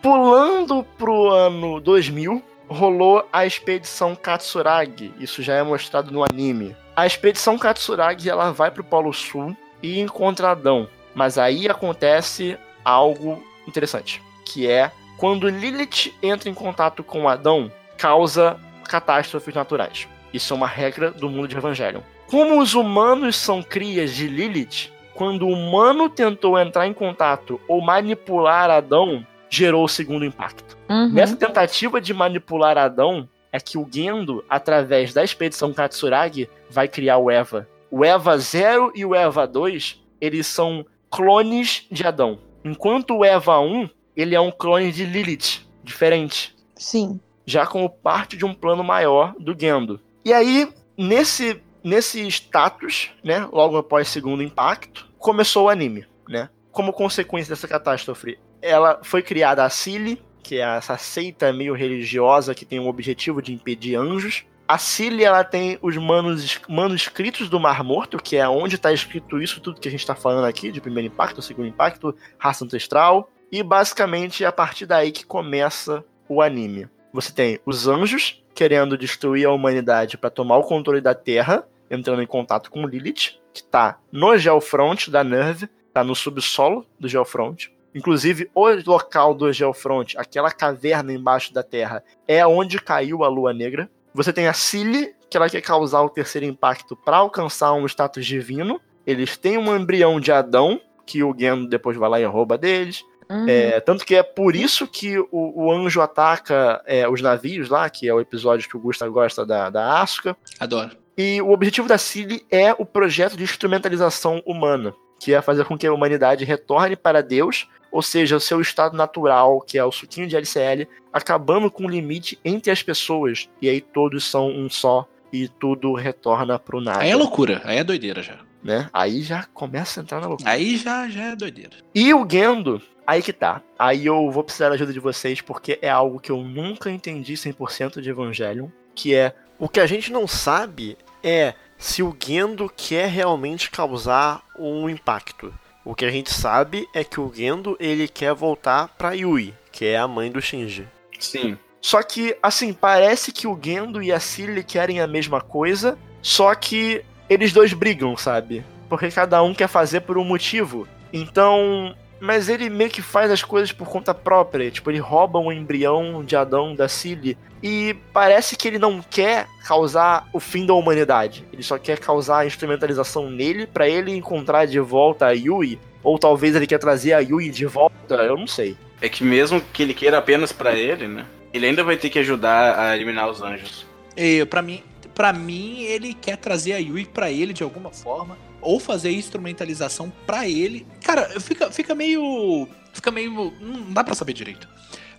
[0.02, 2.42] Pulando pro ano 2000,
[2.72, 5.14] rolou a expedição Katsuragi.
[5.20, 6.76] Isso já é mostrado no anime.
[6.96, 10.88] A expedição Katsuragi ela vai pro Polo Sul e encontra Adão.
[11.14, 18.58] Mas aí acontece algo interessante, que é quando Lilith entra em contato com Adão, causa
[18.88, 20.08] catástrofes naturais.
[20.34, 22.02] Isso é uma regra do mundo de Evangelion.
[22.28, 27.82] Como os humanos são crias de Lilith, quando o humano tentou entrar em contato ou
[27.82, 30.78] manipular Adão, gerou o segundo impacto.
[30.92, 31.14] Uhum.
[31.14, 37.18] Nessa tentativa de manipular Adão, é que o Gendo, através da expedição Katsuragi, vai criar
[37.18, 37.66] o Eva.
[37.90, 42.40] O Eva 0 e o Eva 2, eles são clones de Adão.
[42.64, 47.22] Enquanto o Eva 1, ele é um clone de Lilith, diferente Sim.
[47.46, 50.00] já como parte de um plano maior do Gendo.
[50.26, 56.50] E aí, nesse, nesse status, né, logo após o segundo impacto, começou o anime, né?
[56.70, 62.56] Como consequência dessa catástrofe, ela foi criada a Cili, que é essa seita meio religiosa
[62.56, 64.46] que tem o objetivo de impedir anjos.
[64.68, 69.42] A Cili, ela tem os manus, manuscritos do Mar Morto, que é onde está escrito
[69.42, 73.30] isso tudo que a gente está falando aqui, de primeiro impacto, segundo impacto, raça ancestral.
[73.52, 76.88] E basicamente é a partir daí que começa o anime.
[77.12, 82.22] Você tem os anjos querendo destruir a humanidade para tomar o controle da Terra, entrando
[82.22, 87.74] em contato com Lilith, que tá no Geofront da Nerve, tá no subsolo do Geofront.
[87.94, 93.54] Inclusive, o local do Geofront, aquela caverna embaixo da Terra, é onde caiu a Lua
[93.54, 93.90] Negra.
[94.14, 98.26] Você tem a Cilly, que ela quer causar o terceiro impacto para alcançar um status
[98.26, 98.80] divino.
[99.06, 103.04] Eles têm um embrião de Adão, que o Gendo depois vai lá e rouba deles.
[103.30, 103.46] Uhum.
[103.48, 107.90] É, tanto que é por isso que o, o anjo ataca é, os navios lá,
[107.90, 110.36] que é o episódio que o Gusta gosta da, da Asuka.
[110.60, 110.92] Adoro.
[111.18, 115.78] E o objetivo da Cilly é o projeto de instrumentalização humana, que é fazer com
[115.78, 119.92] que a humanidade retorne para Deus, ou seja, o seu estado natural, que é o
[119.92, 123.50] suquinho de LCL, acabando com o limite entre as pessoas.
[123.62, 127.00] E aí todos são um só e tudo retorna pro nada.
[127.02, 128.38] Aí é loucura, aí é doideira já.
[128.64, 128.90] né?
[128.94, 130.50] Aí já começa a entrar na loucura.
[130.50, 131.72] Aí já, já é doideira.
[131.96, 133.62] E o Gendo, aí que tá.
[133.78, 137.34] Aí eu vou precisar da ajuda de vocês, porque é algo que eu nunca entendi
[137.34, 142.72] 100% de Evangelion, que é O que a gente não sabe é se o Gendo
[142.76, 145.54] quer realmente causar um impacto.
[145.84, 149.86] O que a gente sabe é que o Gendo ele quer voltar pra Yui, que
[149.86, 150.88] é a mãe do Shinji.
[151.20, 151.58] Sim.
[151.82, 156.54] Só que, assim, parece que o Gendo e a Cilly querem a mesma coisa, só
[156.54, 158.64] que eles dois brigam, sabe?
[158.88, 160.88] Porque cada um quer fazer por um motivo.
[161.12, 161.96] Então.
[162.22, 164.70] Mas ele meio que faz as coisas por conta própria.
[164.70, 167.36] Tipo, ele rouba um embrião de Adão da Cilly.
[167.64, 171.44] E parece que ele não quer causar o fim da humanidade.
[171.52, 175.80] Ele só quer causar a instrumentalização nele pra ele encontrar de volta a Yui.
[176.04, 178.78] Ou talvez ele quer trazer a Yui de volta, eu não sei.
[179.02, 181.26] É que mesmo que ele queira apenas pra ele, né?
[181.52, 183.86] Ele ainda vai ter que ajudar a eliminar os anjos.
[184.16, 184.84] E pra mim,
[185.16, 190.12] para mim ele quer trazer a Yui pra ele de alguma forma ou fazer instrumentalização
[190.26, 190.86] pra ele.
[191.04, 194.68] Cara, fica fica meio fica meio não dá pra saber direito.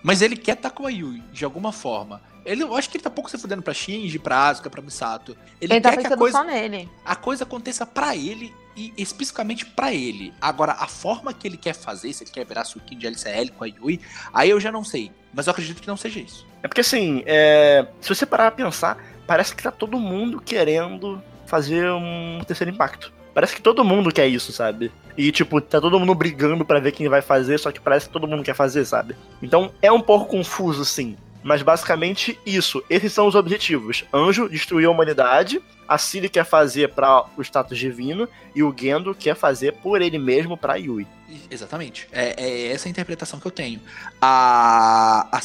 [0.02, 2.20] Mas ele quer estar com a Yui de alguma forma.
[2.44, 5.36] Ele, eu acho que ele tá pouco se fudendo pra Shinji, pra Asuka, pra Misato.
[5.60, 6.88] Ele, Ele tá quer que a coisa, só nele.
[7.04, 10.34] a coisa aconteça pra ele e especificamente pra ele.
[10.40, 13.62] Agora, a forma que ele quer fazer, se ele quer virar suquinho de LCL com
[13.62, 14.00] a Yui,
[14.34, 15.12] aí eu já não sei.
[15.32, 16.44] Mas eu acredito que não seja isso.
[16.64, 21.22] É porque assim, é, se você parar pra pensar, parece que tá todo mundo querendo
[21.46, 23.12] fazer um terceiro impacto.
[23.34, 24.92] Parece que todo mundo quer isso, sabe?
[25.16, 28.12] E tipo, tá todo mundo brigando pra ver quem vai fazer, só que parece que
[28.12, 29.16] todo mundo quer fazer, sabe?
[29.42, 31.16] Então é um pouco confuso, sim.
[31.42, 32.82] Mas basicamente isso.
[32.88, 34.04] Esses são os objetivos.
[34.12, 39.14] Anjo destruir a humanidade, a Ciri quer fazer para o status divino e o Gendo
[39.14, 41.06] quer fazer por ele mesmo pra Yui.
[41.50, 42.08] Exatamente.
[42.12, 43.80] É, é essa a interpretação que eu tenho.
[44.20, 45.40] A, a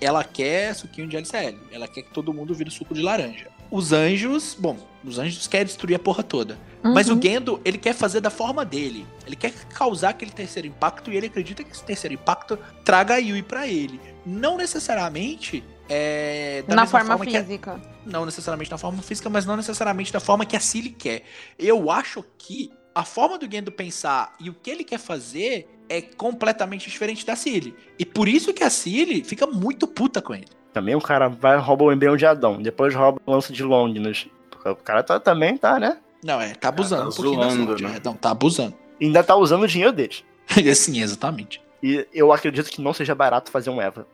[0.00, 1.58] ela quer suquinho de LCL.
[1.72, 3.48] Ela quer que todo mundo vire suco de laranja.
[3.70, 6.58] Os anjos, bom, os anjos querem destruir a porra toda.
[6.82, 7.20] Mas o Uhum.
[7.22, 9.06] Gendo, ele quer fazer da forma dele.
[9.26, 13.18] Ele quer causar aquele terceiro impacto e ele acredita que esse terceiro impacto traga a
[13.18, 14.00] Yui pra ele.
[14.24, 15.62] Não necessariamente
[15.92, 17.80] é, da Na mesma forma, que a- física.
[18.06, 21.24] não necessariamente na forma física, mas não necessariamente da forma que a Cilly quer.
[21.58, 26.00] Eu acho que a forma do Gendo pensar e o que ele quer fazer é
[26.00, 27.74] completamente diferente da Cilly.
[27.98, 30.46] E por isso que a Cilly fica muito puta com ele.
[30.72, 34.28] Também o cara vai rouba o embrião de Adão, depois rouba o lance de Longinus.
[34.64, 35.98] O cara tá, também tá, né?
[36.22, 37.96] Não, é, tá abusando tá um zoando, né?
[37.96, 38.74] é, Não, tá abusando.
[39.00, 40.22] ainda tá usando o dinheiro deles.
[40.76, 41.62] Sim, exatamente.
[41.82, 44.06] E eu acredito que não seja barato fazer um Eva.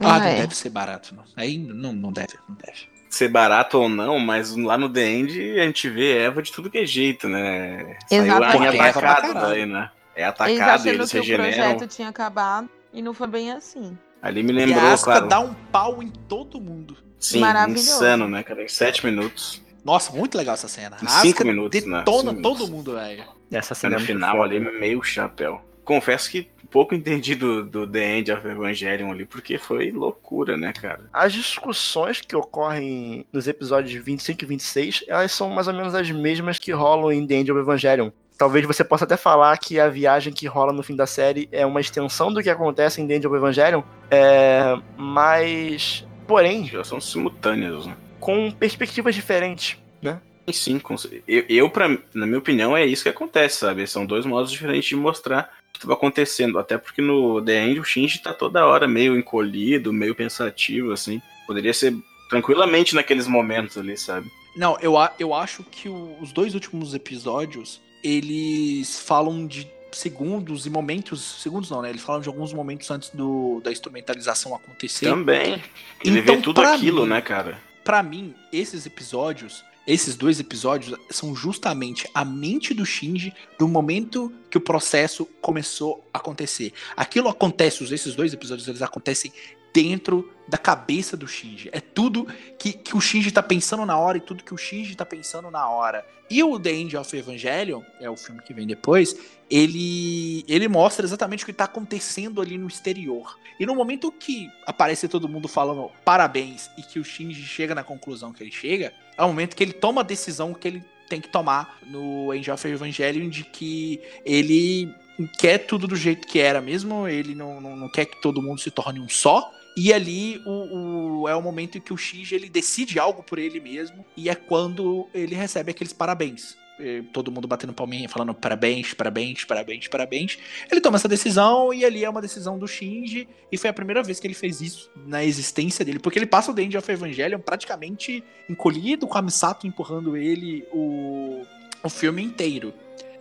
[0.00, 0.34] Ah, Ah, não é.
[0.36, 1.24] deve ser barato, não.
[1.36, 2.86] Aí não, não deve, não deve.
[3.10, 6.70] Ser barato ou não, mas lá no The End a gente vê Eva de tudo
[6.70, 7.96] que é jeito, né?
[8.08, 8.76] Saiu Exatamente.
[8.76, 9.90] em atacado Eva pra daí, né?
[10.14, 13.50] É Eles atacado e achando eles que o projeto tinha acabado e não foi bem
[13.50, 13.96] assim.
[14.22, 15.26] Ali me e a lembrou, Asuka claro.
[15.28, 16.96] dá um pau em todo mundo.
[17.18, 17.88] Sim, Maravilhoso.
[17.88, 18.62] insano, né, cara?
[18.62, 19.62] Em sete minutos.
[19.88, 20.96] Nossa, muito legal essa cena.
[21.02, 21.98] Em cinco Asuka minutos, né?
[22.00, 22.68] detona todo minutos.
[22.68, 23.24] mundo, velho.
[23.50, 24.54] Essa cena no é final foda.
[24.54, 25.62] ali, meio chapéu.
[25.82, 30.74] Confesso que pouco entendi do, do The End of Evangelion ali, porque foi loucura, né,
[30.74, 31.08] cara?
[31.10, 36.10] As discussões que ocorrem nos episódios 25 e 26, elas são mais ou menos as
[36.10, 38.10] mesmas que rolam em The End of Evangelion.
[38.36, 41.64] Talvez você possa até falar que a viagem que rola no fim da série é
[41.64, 44.78] uma extensão do que acontece em The End of Evangelion, é...
[44.98, 46.06] mas...
[46.26, 47.96] Porém, Já são simultâneos, né?
[48.20, 50.20] Com perspectivas diferentes, né?
[50.52, 50.96] Sim, com-
[51.26, 53.86] eu, eu pra, na minha opinião, é isso que acontece, sabe?
[53.86, 56.58] São dois modos diferentes de mostrar o que estava acontecendo.
[56.58, 61.20] Até porque no The End o Shinji tá toda hora meio encolhido, meio pensativo, assim.
[61.46, 61.94] Poderia ser
[62.30, 64.30] tranquilamente naqueles momentos ali, sabe?
[64.56, 70.66] Não, eu, a- eu acho que o- os dois últimos episódios, eles falam de segundos
[70.66, 71.22] e momentos.
[71.42, 71.90] Segundos não, né?
[71.90, 75.06] Eles falam de alguns momentos antes do, da instrumentalização acontecer.
[75.10, 75.62] Também.
[76.04, 77.58] Ele Então, vê tudo aquilo, mim- né, cara?
[77.88, 84.30] Pra mim, esses episódios, esses dois episódios, são justamente a mente do Shinji do momento
[84.50, 86.74] que o processo começou a acontecer.
[86.94, 89.32] Aquilo acontece, esses dois episódios, eles acontecem
[89.72, 91.68] dentro da cabeça do Shinji.
[91.72, 92.26] É tudo
[92.58, 95.50] que, que o Shinji tá pensando na hora e tudo que o Shinji tá pensando
[95.50, 96.04] na hora.
[96.30, 99.16] E o The End of Evangelion, é o filme que vem depois,
[99.50, 103.38] ele, ele mostra exatamente o que tá acontecendo ali no exterior.
[103.58, 107.82] E no momento que aparece todo mundo falando parabéns e que o Shinji chega na
[107.82, 111.20] conclusão que ele chega, é o momento que ele toma a decisão que ele tem
[111.20, 114.94] que tomar no Angel of Evangelion de que ele
[115.38, 118.60] quer tudo do jeito que era mesmo, ele não, não, não quer que todo mundo
[118.60, 122.34] se torne um só, e ali o, o, é o momento em que o Shinji
[122.34, 124.04] ele decide algo por ele mesmo.
[124.16, 126.56] E é quando ele recebe aqueles parabéns.
[126.80, 130.38] E todo mundo batendo palminha, falando parabéns, parabéns, parabéns, parabéns.
[130.68, 133.28] Ele toma essa decisão e ali é uma decisão do Shinji.
[133.52, 136.00] E foi a primeira vez que ele fez isso na existência dele.
[136.00, 140.66] Porque ele passa o The End of Evangelion praticamente encolhido, com a Misato empurrando ele
[140.72, 141.44] o,
[141.84, 142.74] o filme inteiro.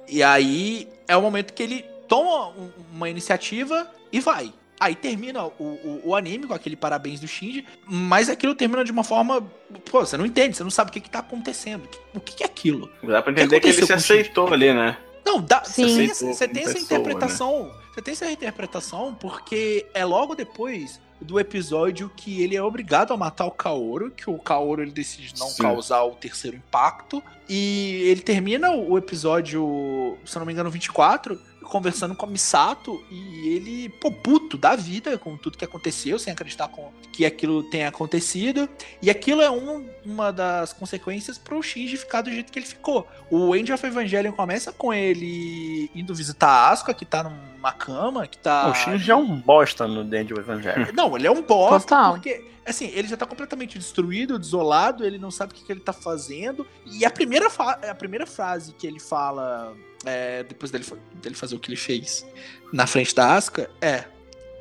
[0.10, 2.52] E aí é o momento que ele toma
[2.92, 4.52] uma iniciativa e vai.
[4.80, 8.92] Aí termina o, o, o, anime com aquele parabéns do Shinji, mas aquilo termina de
[8.92, 9.42] uma forma.
[9.90, 11.90] Pô, você não entende, você não sabe o que, que tá acontecendo.
[12.14, 12.90] O que, que é aquilo?
[13.02, 14.98] Dá pra entender que, que ele se aceitou ali, né?
[15.26, 16.08] Não, dá, Sim.
[16.08, 17.64] Você, você tem essa pessoa, interpretação.
[17.64, 17.72] Né?
[17.94, 23.18] Você tem essa interpretação porque é logo depois do episódio que ele é obrigado a
[23.18, 25.64] matar o Kaoru, que o Kaoru ele decide não Sim.
[25.64, 27.24] causar o terceiro impacto.
[27.50, 33.50] E ele termina o episódio, se não me engano, 24, conversando com a Misato e
[33.50, 37.90] ele, pô, puto da vida com tudo que aconteceu, sem acreditar com que aquilo tenha
[37.90, 38.70] acontecido.
[39.02, 43.08] E aquilo é um, uma das consequências pro Shinji ficar do jeito que ele ficou.
[43.30, 48.28] O End of Evangelion começa com ele indo visitar a Asuka, que tá numa cama,
[48.28, 48.70] que tá.
[48.70, 50.88] O Shinji é um bosta no End of Evangelion.
[50.96, 52.14] Não, ele é um bosta Total.
[52.14, 55.80] porque assim, ele já tá completamente destruído, desolado, ele não sabe o que, que ele
[55.80, 56.68] tá fazendo.
[56.86, 59.74] E a primeira, a primeira frase que ele fala
[60.06, 62.26] é, depois dele, dele fazer o que ele fez
[62.72, 64.06] na frente da Asuka, é: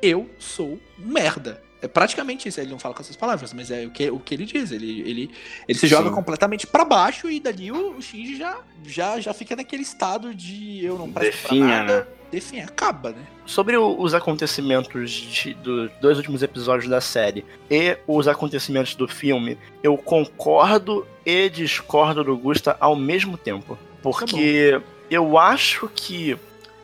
[0.01, 1.61] Eu sou um merda.
[1.81, 2.59] É praticamente isso.
[2.59, 4.71] Ele não fala com essas palavras, mas é o que, o que ele diz.
[4.71, 5.31] Ele, ele,
[5.67, 9.55] ele se joga completamente para baixo e dali o, o Shinji já, já, já fica
[9.55, 11.99] naquele estado de eu não presto Definha, pra nada.
[11.99, 12.07] Né?
[12.31, 13.25] Definha, acaba, né?
[13.45, 19.07] Sobre o, os acontecimentos de, dos dois últimos episódios da série e os acontecimentos do
[19.07, 23.77] filme, eu concordo e discordo do Gusta ao mesmo tempo.
[24.01, 24.71] Porque.
[24.71, 26.37] Tá eu acho que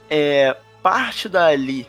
[0.10, 1.88] é, parte dali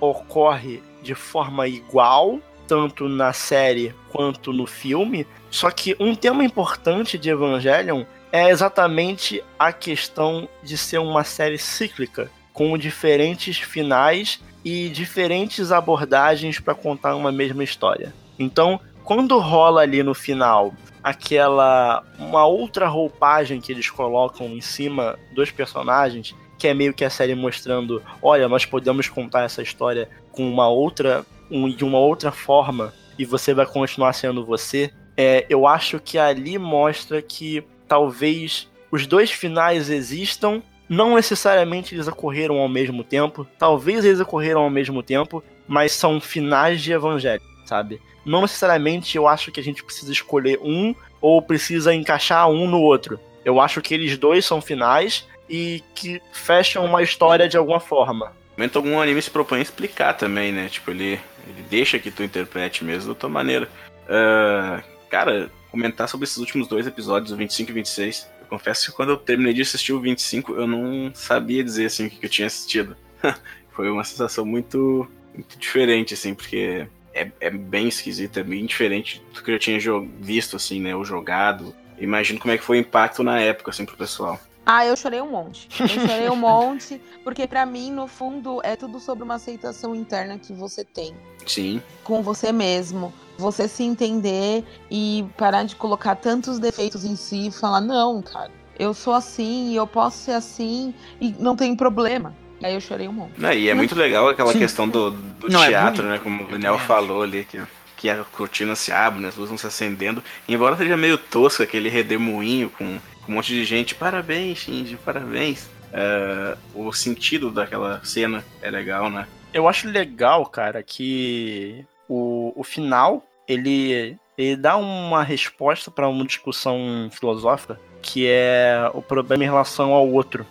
[0.00, 5.26] ocorre de forma igual, tanto na série quanto no filme.
[5.50, 11.58] Só que um tema importante de Evangelion é exatamente a questão de ser uma série
[11.58, 18.14] cíclica, com diferentes finais e diferentes abordagens para contar uma mesma história.
[18.38, 20.72] Então, quando rola ali no final
[21.04, 27.04] aquela uma outra roupagem que eles colocam em cima dos personagens, que é meio que
[27.04, 31.98] a série mostrando, olha, nós podemos contar essa história com uma outra um, de uma
[31.98, 34.90] outra forma e você vai continuar sendo você.
[35.14, 42.08] É, eu acho que ali mostra que talvez os dois finais existam, não necessariamente eles
[42.08, 47.42] ocorreram ao mesmo tempo, talvez eles ocorreram ao mesmo tempo, mas são finais de evangelho,
[47.66, 48.00] sabe?
[48.24, 52.80] Não necessariamente eu acho que a gente precisa escolher um ou precisa encaixar um no
[52.80, 53.18] outro.
[53.44, 58.32] Eu acho que eles dois são finais e que fecham uma história de alguma forma.
[58.56, 60.68] Momento algum anime se propõe a explicar também, né?
[60.68, 63.68] Tipo, ele, ele deixa que tu interprete mesmo da tua maneira.
[64.04, 68.28] Uh, cara, comentar sobre esses últimos dois episódios, o 25 e 26.
[68.40, 72.06] Eu confesso que quando eu terminei de assistir o 25, eu não sabia dizer assim
[72.06, 72.96] o que eu tinha assistido.
[73.72, 79.22] Foi uma sensação muito, muito diferente, assim, porque é, é bem esquisito, é bem diferente
[79.32, 79.78] do que eu tinha
[80.20, 80.94] visto, assim, né?
[80.94, 81.74] O jogado.
[81.98, 84.38] Imagino como é que foi o impacto na época, assim, pro pessoal.
[84.66, 85.68] Ah, eu chorei um monte.
[85.78, 90.38] Eu chorei um monte, porque para mim, no fundo, é tudo sobre uma aceitação interna
[90.38, 91.14] que você tem.
[91.46, 91.82] Sim.
[92.02, 93.12] Com você mesmo.
[93.36, 98.50] Você se entender e parar de colocar tantos defeitos em si e falar, não, cara,
[98.78, 102.34] eu sou assim, eu posso ser assim e não tem problema.
[102.64, 103.44] Aí eu chorei um monte.
[103.44, 104.58] É, e é muito legal aquela Sim.
[104.58, 106.18] questão do, do Não, é teatro, é né?
[106.18, 107.60] Como o Daniel falou ali, que,
[107.94, 110.24] que a cortina se abre, né, as luzes vão se acendendo.
[110.48, 114.96] E embora seja meio tosco aquele redemoinho com, com um monte de gente, parabéns, Shinji,
[114.96, 115.68] parabéns.
[115.92, 119.26] Uh, o sentido daquela cena é legal, né?
[119.52, 126.24] Eu acho legal, cara, que o, o final ele, ele dá uma resposta para uma
[126.24, 130.46] discussão filosófica que é o problema em relação ao outro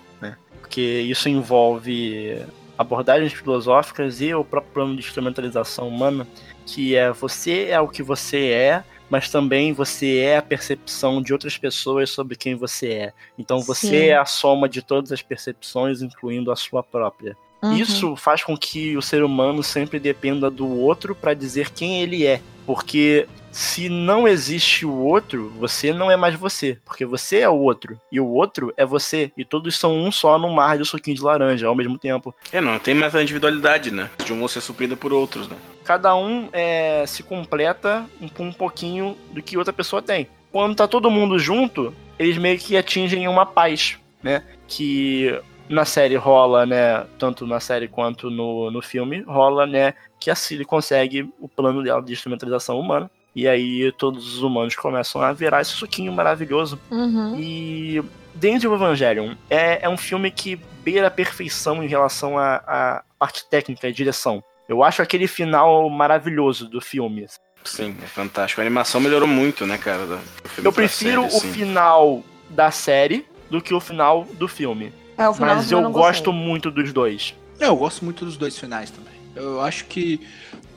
[0.74, 2.36] porque isso envolve
[2.76, 6.28] abordagens filosóficas e o próprio plano de instrumentalização humana,
[6.66, 11.32] que é você é o que você é, mas também você é a percepção de
[11.32, 13.14] outras pessoas sobre quem você é.
[13.38, 13.96] Então você Sim.
[13.98, 17.38] é a soma de todas as percepções, incluindo a sua própria.
[17.62, 17.78] Uhum.
[17.78, 22.26] Isso faz com que o ser humano sempre dependa do outro para dizer quem ele
[22.26, 22.42] é.
[22.66, 26.80] Porque se não existe o outro, você não é mais você.
[26.84, 28.00] Porque você é o outro.
[28.12, 29.32] E o outro é você.
[29.38, 32.34] E todos são um só no mar de suquinho de laranja ao mesmo tempo.
[32.52, 34.10] É, não tem mais a individualidade, né?
[34.26, 35.56] De um ser suprida por outros, né?
[35.84, 40.28] Cada um é, se completa um, um pouquinho do que outra pessoa tem.
[40.52, 44.44] Quando tá todo mundo junto, eles meio que atingem uma paz, né?
[44.68, 47.06] Que na série rola, né?
[47.18, 49.94] Tanto na série quanto no, no filme, rola, né?
[50.24, 53.12] Que a Cilly consegue o plano dela de instrumentalização humana.
[53.36, 56.80] E aí todos os humanos começam a virar esse suquinho maravilhoso.
[56.90, 57.36] Uhum.
[57.38, 58.02] E
[58.34, 63.46] Danger of Evangelion é, é um filme que beira a perfeição em relação à parte
[63.50, 64.42] técnica e direção.
[64.70, 67.28] Eu acho aquele final maravilhoso do filme.
[67.66, 68.62] Sim, é fantástico.
[68.62, 70.06] A animação melhorou muito, né, cara?
[70.06, 70.18] do
[70.48, 71.52] filme Eu prefiro série, o assim.
[71.52, 74.94] final da série do que o final do filme.
[75.18, 76.48] É, o final Mas eu gosto gostei.
[76.48, 77.36] muito dos dois.
[77.60, 79.03] É, eu gosto muito dos dois finais também.
[79.36, 80.20] Eu acho que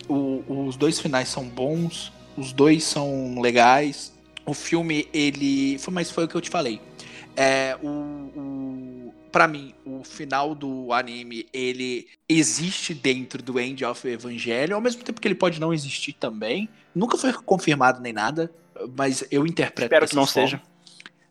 [0.08, 4.12] o- os dois finais são bons, os dois são legais.
[4.44, 5.78] O filme, ele.
[5.78, 6.80] Foi, mas foi o que eu te falei.
[7.36, 14.08] É, o, o, pra mim, o final do anime, ele existe dentro do End of
[14.08, 16.68] Evangelho, ao mesmo tempo que ele pode não existir também.
[16.94, 18.50] Nunca foi confirmado nem nada,
[18.96, 20.48] mas eu interpreto Espero dessa que não forma.
[20.48, 20.62] seja.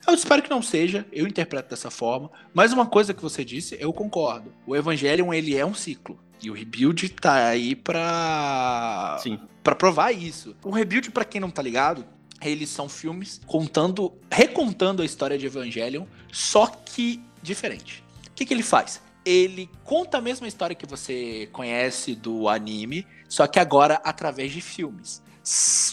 [0.08, 2.30] Eu espero que não seja, eu interpreto dessa forma.
[2.54, 4.54] Mas uma coisa que você disse, eu concordo.
[4.68, 6.20] O Evangelion, ele é um ciclo.
[6.42, 9.18] E o Rebuild tá aí pra...
[9.22, 9.40] Sim.
[9.64, 10.56] pra provar isso.
[10.64, 12.06] O Rebuild, pra quem não tá ligado,
[12.42, 18.04] eles são filmes contando, recontando a história de Evangelion, só que diferente.
[18.28, 19.02] O que, que ele faz?
[19.26, 24.62] Ele conta a mesma história que você conhece do anime, só que agora através de
[24.62, 25.24] filmes.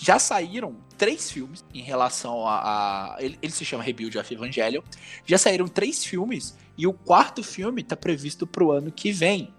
[0.03, 3.15] Já saíram três filmes em relação a.
[3.15, 4.83] a- ele, ele se chama Rebuild of Evangelion.
[5.27, 9.53] Já saíram três filmes e o quarto filme tá previsto pro ano que vem.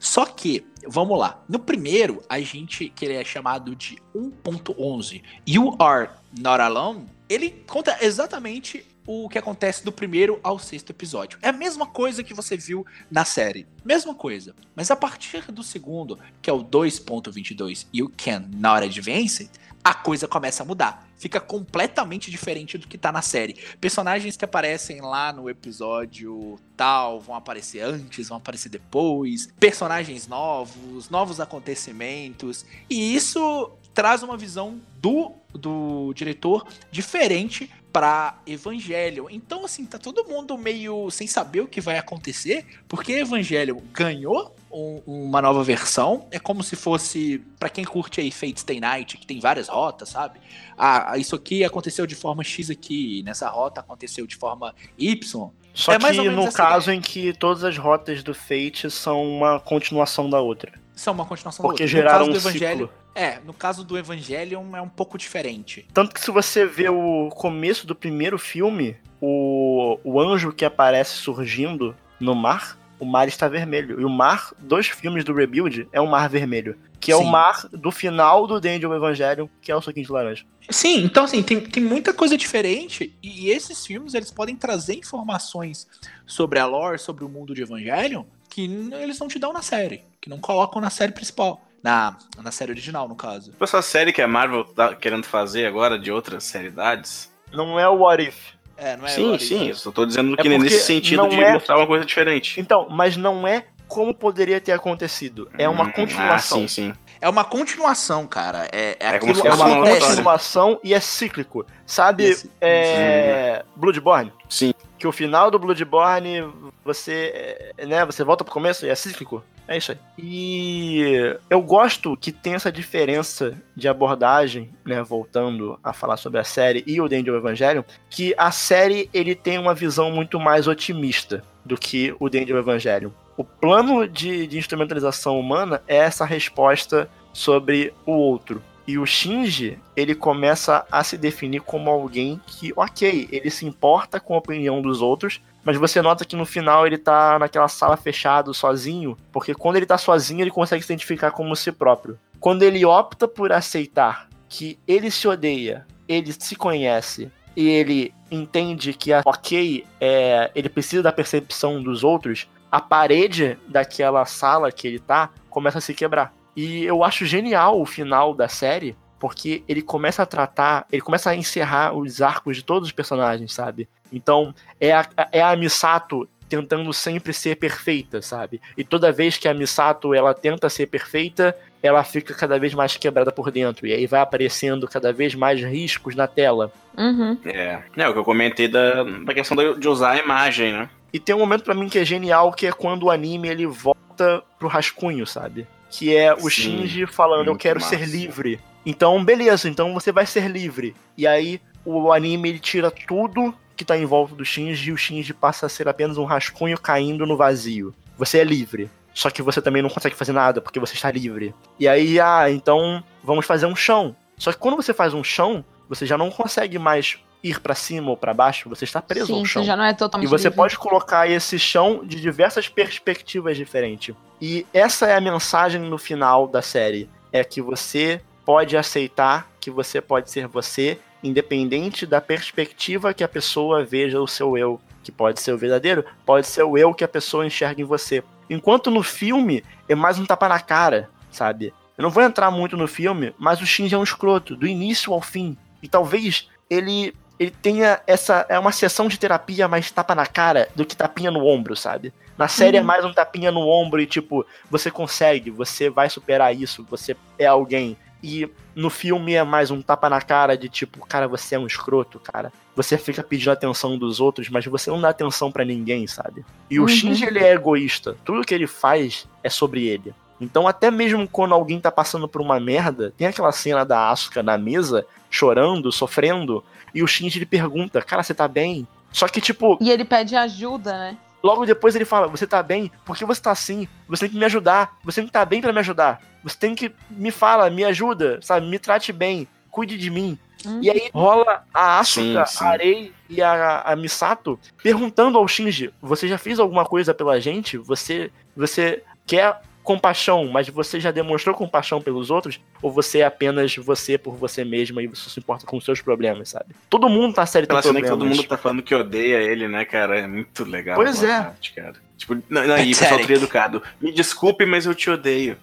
[0.00, 1.44] Só que, vamos lá.
[1.46, 7.50] No primeiro, a gente, que ele é chamado de 1.11, You Are Not Alone, ele
[7.68, 11.38] conta exatamente o que acontece do primeiro ao sexto episódio.
[11.42, 13.66] É a mesma coisa que você viu na série.
[13.84, 14.54] Mesma coisa.
[14.74, 19.50] Mas a partir do segundo, que é o 2.22, You Can Not Advance
[19.82, 21.09] a coisa começa a mudar.
[21.20, 23.52] Fica completamente diferente do que tá na série.
[23.78, 29.46] Personagens que aparecem lá no episódio tal vão aparecer antes, vão aparecer depois.
[29.60, 32.64] Personagens novos, novos acontecimentos.
[32.88, 39.26] E isso traz uma visão do, do diretor diferente para Evangelho.
[39.30, 44.56] Então, assim, tá todo mundo meio sem saber o que vai acontecer, porque Evangelho ganhou
[44.70, 46.26] um- uma nova versão.
[46.30, 50.10] É como se fosse, para quem curte aí Fate Stay Night, que tem várias rotas,
[50.10, 50.40] sabe?
[50.78, 55.50] Ah, isso aqui aconteceu de forma X aqui, nessa rota aconteceu de forma Y.
[55.72, 59.60] Só É mais que no caso em que todas as rotas do Fate são uma
[59.60, 60.72] continuação da outra.
[60.94, 61.96] São uma continuação Porque da outra.
[61.96, 63.00] geraram no um caso do Evangelho, ciclo.
[63.14, 65.86] É, no caso do Evangelion é um pouco diferente.
[65.94, 71.16] Tanto que se você vê o começo do primeiro filme, o, o anjo que aparece
[71.16, 74.00] surgindo no mar, o mar está vermelho.
[74.00, 76.78] E o mar dos filmes do Rebuild é um mar vermelho.
[77.00, 77.30] Que é o Sim.
[77.30, 80.44] mar do final do Danger Evangelion, que é o suquinho de laranja.
[80.68, 84.94] Sim, então assim, tem, tem muita coisa diferente e, e esses filmes eles podem trazer
[84.94, 85.88] informações
[86.26, 90.02] sobre a lore, sobre o mundo de Evangelion que eles não te dão na série,
[90.20, 93.54] que não colocam na série principal, na, na série original, no caso.
[93.58, 97.32] Essa série que a Marvel tá querendo fazer agora de outras seriedades.
[97.52, 98.52] Não é o What If.
[98.80, 99.70] É, não é sim, sim, né?
[99.72, 102.58] eu só tô dizendo É que porque nesse sentido de é- mostrar uma coisa diferente.
[102.58, 105.50] Então, mas não é como poderia ter acontecido.
[105.58, 106.64] É uma Hum, continuação.
[106.64, 106.92] Ah, sim, sim.
[107.20, 108.66] É uma continuação, cara.
[108.72, 110.06] É, é, É como aquilo se É fosse uma acontece.
[110.06, 111.66] continuação e é cíclico.
[111.84, 113.64] Sabe, Esse- é...
[113.76, 114.32] Bloodborne?
[114.48, 114.72] Sim.
[114.98, 116.50] Que o final do Bloodborne,
[116.84, 119.42] você, é, né, você volta pro começo e é cíclico.
[119.68, 119.98] É isso aí.
[120.18, 126.44] E eu gosto que tem essa diferença de abordagem, né, voltando a falar sobre a
[126.44, 131.44] série e o Danger Evangelion, que a série ele tem uma visão muito mais otimista
[131.64, 133.10] do que o Danger Evangelion.
[133.40, 138.62] O plano de, de instrumentalização humana é essa resposta sobre o outro.
[138.86, 144.20] E o Shinji, ele começa a se definir como alguém que, ok, ele se importa
[144.20, 147.96] com a opinião dos outros, mas você nota que no final ele tá naquela sala
[147.96, 152.18] fechado, sozinho, porque quando ele tá sozinho ele consegue se identificar como si próprio.
[152.38, 158.92] Quando ele opta por aceitar que ele se odeia, ele se conhece e ele entende
[158.92, 164.98] que, ok, é, ele precisa da percepção dos outros, a parede daquela sala que ele
[164.98, 166.32] tá começa a se quebrar.
[166.54, 171.30] E eu acho genial o final da série, porque ele começa a tratar, ele começa
[171.30, 173.88] a encerrar os arcos de todos os personagens, sabe?
[174.12, 178.60] Então, é a, é a Misato tentando sempre ser perfeita, sabe?
[178.76, 182.96] E toda vez que a Misato ela tenta ser perfeita, ela fica cada vez mais
[182.96, 183.86] quebrada por dentro.
[183.86, 186.72] E aí vai aparecendo cada vez mais riscos na tela.
[186.98, 187.38] Uhum.
[187.44, 187.80] É.
[187.96, 190.90] É o que eu comentei da, da questão de usar a imagem, né?
[191.12, 193.66] E tem um momento para mim que é genial, que é quando o anime ele
[193.66, 195.66] volta pro rascunho, sabe?
[195.90, 197.96] Que é o Sim, Shinji falando, eu quero massa.
[197.96, 198.60] ser livre.
[198.86, 200.94] Então, beleza, então você vai ser livre.
[201.16, 204.96] E aí o anime ele tira tudo que tá em volta do Shinji e o
[204.96, 207.94] Shinji passa a ser apenas um rascunho caindo no vazio.
[208.16, 208.90] Você é livre.
[209.12, 211.54] Só que você também não consegue fazer nada porque você está livre.
[211.78, 214.14] E aí, ah, então vamos fazer um chão.
[214.36, 218.10] Só que quando você faz um chão, você já não consegue mais ir pra cima
[218.10, 219.62] ou pra baixo, você está preso Sim, ao chão.
[219.62, 220.56] você já não é E totalmente você livre.
[220.56, 224.14] pode colocar esse chão de diversas perspectivas diferentes.
[224.40, 227.08] E essa é a mensagem no final da série.
[227.32, 233.28] É que você pode aceitar que você pode ser você, independente da perspectiva que a
[233.28, 234.80] pessoa veja o seu eu.
[235.02, 238.22] Que pode ser o verdadeiro, pode ser o eu que a pessoa enxerga em você.
[238.50, 241.72] Enquanto no filme é mais um tapa na cara, sabe?
[241.96, 245.12] Eu não vou entrar muito no filme, mas o Shinji é um escroto, do início
[245.12, 245.56] ao fim.
[245.82, 248.44] E talvez ele ele tenha essa.
[248.50, 252.12] É uma sessão de terapia mais tapa na cara do que tapinha no ombro, sabe?
[252.36, 252.86] Na série é Uhum.
[252.86, 257.46] mais um tapinha no ombro e tipo, você consegue, você vai superar isso, você é
[257.46, 257.96] alguém.
[258.22, 261.66] E no filme é mais um tapa na cara de tipo, cara, você é um
[261.66, 262.52] escroto, cara.
[262.76, 266.44] Você fica pedindo atenção dos outros, mas você não dá atenção pra ninguém, sabe?
[266.70, 266.88] E o Uhum.
[266.88, 268.14] Shinji, ele é egoísta.
[268.24, 270.12] Tudo que ele faz é sobre ele.
[270.40, 274.42] Então, até mesmo quando alguém tá passando por uma merda, tem aquela cena da Asuka
[274.42, 276.64] na mesa, chorando, sofrendo,
[276.94, 278.86] e o Shinji ele pergunta, cara, você tá bem?
[279.12, 281.16] Só que, tipo, E ele pede ajuda, né?
[281.42, 282.90] logo depois ele fala, você tá bem?
[283.04, 283.88] Por que você tá assim?
[284.08, 284.96] Você tem que me ajudar.
[285.04, 286.20] Você tem que tá bem pra me ajudar.
[286.44, 288.66] Você tem que me fala, me ajuda, sabe?
[288.66, 290.38] Me trate bem, cuide de mim.
[290.66, 290.80] Hum.
[290.82, 292.64] E aí rola a Asuka, Sim, sim.
[292.64, 297.40] a Arei e a, a Misato perguntando ao Shinji: Você já fez alguma coisa pela
[297.40, 297.78] gente?
[297.78, 299.58] Você, você quer
[299.90, 302.60] compaixão, mas você já demonstrou compaixão pelos outros?
[302.80, 306.00] Ou você é apenas você por você mesma e você se importa com os seus
[306.00, 306.76] problemas, sabe?
[306.88, 310.20] Todo mundo na Aquela cena que todo mundo tá falando que odeia ele, né, cara?
[310.20, 310.94] É muito legal.
[310.94, 311.40] Pois é.
[311.42, 311.94] parte, cara.
[312.16, 313.36] Tipo, não, não, e o pessoal Pathetic.
[313.36, 313.82] educado.
[314.00, 315.56] Me desculpe, mas eu te odeio.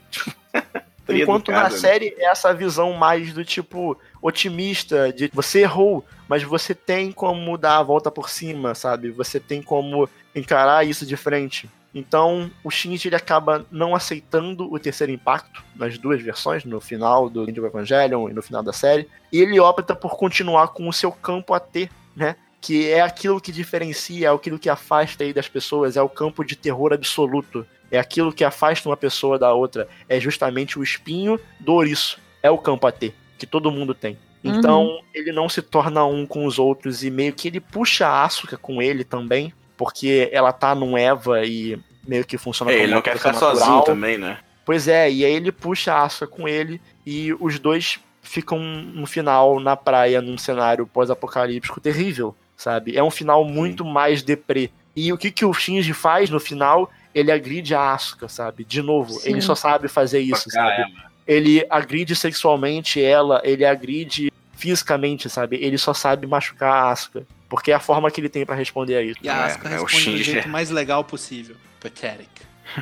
[1.09, 1.79] Enquanto na Trieducado, né?
[1.79, 7.57] série é essa visão mais do tipo otimista, de você errou, mas você tem como
[7.57, 9.09] dar a volta por cima, sabe?
[9.11, 11.69] Você tem como encarar isso de frente.
[11.98, 17.28] Então, o Shinji ele acaba não aceitando o terceiro impacto nas duas versões, no final
[17.28, 20.88] do End of Evangelion e no final da série, e ele opta por continuar com
[20.88, 22.36] o seu campo AT, né?
[22.61, 26.44] Que é aquilo que diferencia, é aquilo que afasta aí das pessoas, é o campo
[26.44, 27.65] de terror absoluto.
[27.90, 29.88] É aquilo que afasta uma pessoa da outra.
[30.10, 32.19] É justamente o espinho do ouriço.
[32.44, 34.18] É o campo AT, que todo mundo tem.
[34.44, 38.24] Então, ele não se torna um com os outros e meio que ele puxa a
[38.24, 42.84] Asuka com ele também, porque ela tá num Eva e meio que funciona É, como
[42.85, 43.84] ele não quer ficar sozinho natural.
[43.84, 44.38] também, né?
[44.65, 49.05] Pois é, e aí ele puxa a Asuka com ele e os dois ficam no
[49.05, 52.97] final na praia num cenário pós-apocalíptico terrível, sabe?
[52.97, 54.69] É um final muito mais deprê.
[54.95, 56.91] E o que que o Shinji faz no final?
[57.15, 58.63] Ele agride a Asuka, sabe?
[58.65, 59.29] De novo, Sim.
[59.29, 60.81] ele só sabe fazer isso, sabe?
[60.81, 61.07] ela.
[61.25, 65.57] Ele agride sexualmente ela, ele agride fisicamente, sabe?
[65.61, 67.25] Ele só sabe machucar a Asuka.
[67.49, 69.17] Porque é a forma que ele tem pra responder a isso.
[69.23, 70.23] E a É, Asuka é o responde do Shinji.
[70.31, 71.55] jeito mais legal possível.
[71.79, 72.29] Pathetic.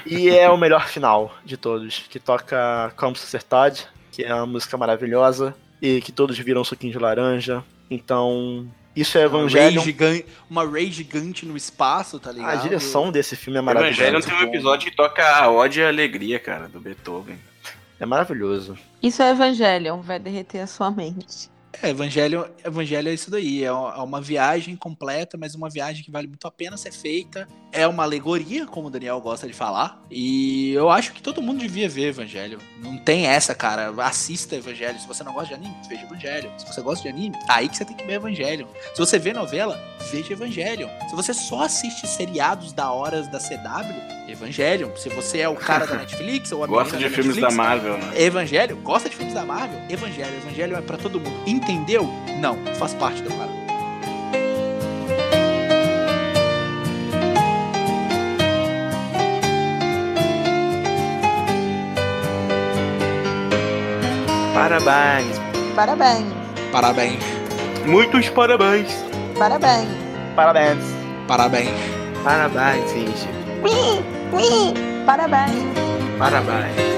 [0.05, 3.15] E é o melhor final de todos, que toca Como
[3.47, 7.63] Todd, que é uma música maravilhosa, e que todos viram suquinho de laranja.
[7.89, 9.81] Então, isso é Evangelho.
[9.81, 12.49] gigante, uma Ray gigante no espaço, tá ligado?
[12.51, 14.27] A direção desse filme é O Evangelho maravilhosa.
[14.27, 17.37] tem um episódio que toca a ódio e a alegria, cara, do Beethoven.
[17.99, 18.77] É maravilhoso.
[19.01, 21.49] Isso é Evangelion, vai derreter a sua mente.
[21.81, 23.63] É, Evangelho, Evangelho é isso daí.
[23.63, 26.91] É uma é uma viagem completa, mas uma viagem que vale muito a pena ser
[26.91, 27.47] feita.
[27.75, 30.01] É uma alegoria, como o Daniel gosta de falar.
[30.09, 32.59] E eu acho que todo mundo devia ver Evangelho.
[32.81, 33.93] Não tem essa, cara.
[33.97, 34.97] Assista Evangelho.
[34.97, 36.51] Se você não gosta de anime, veja Evangelho.
[36.57, 38.67] Se você gosta de anime, aí que você tem que ver Evangelho.
[38.93, 39.77] Se você vê novela,
[40.09, 40.89] veja Evangelho.
[41.09, 44.93] Se você só assiste seriados da horas da CW, Evangelho.
[44.95, 47.97] Se você é o cara da Netflix ou a Gosta de filmes da Netflix, Marvel,
[47.97, 48.21] né?
[48.21, 48.77] Evangelho?
[48.77, 49.81] Gosta de filmes da Marvel?
[49.89, 50.37] Evangelho.
[50.37, 51.43] Evangelho é pra todo mundo.
[51.45, 52.07] Entendeu?
[52.39, 52.55] Não.
[52.75, 53.64] Faz parte da parada.
[64.55, 65.35] Parabéns.
[65.75, 66.31] Parabéns,
[66.71, 67.19] Parabéns.
[67.85, 68.87] Muitos parabéns.
[69.37, 69.89] parabéns.
[70.33, 70.85] Parabéns.
[71.27, 71.75] Parabéns.
[72.23, 73.27] Parabéns, gente.
[75.05, 75.67] Parabéns.
[76.17, 76.94] Parabéns.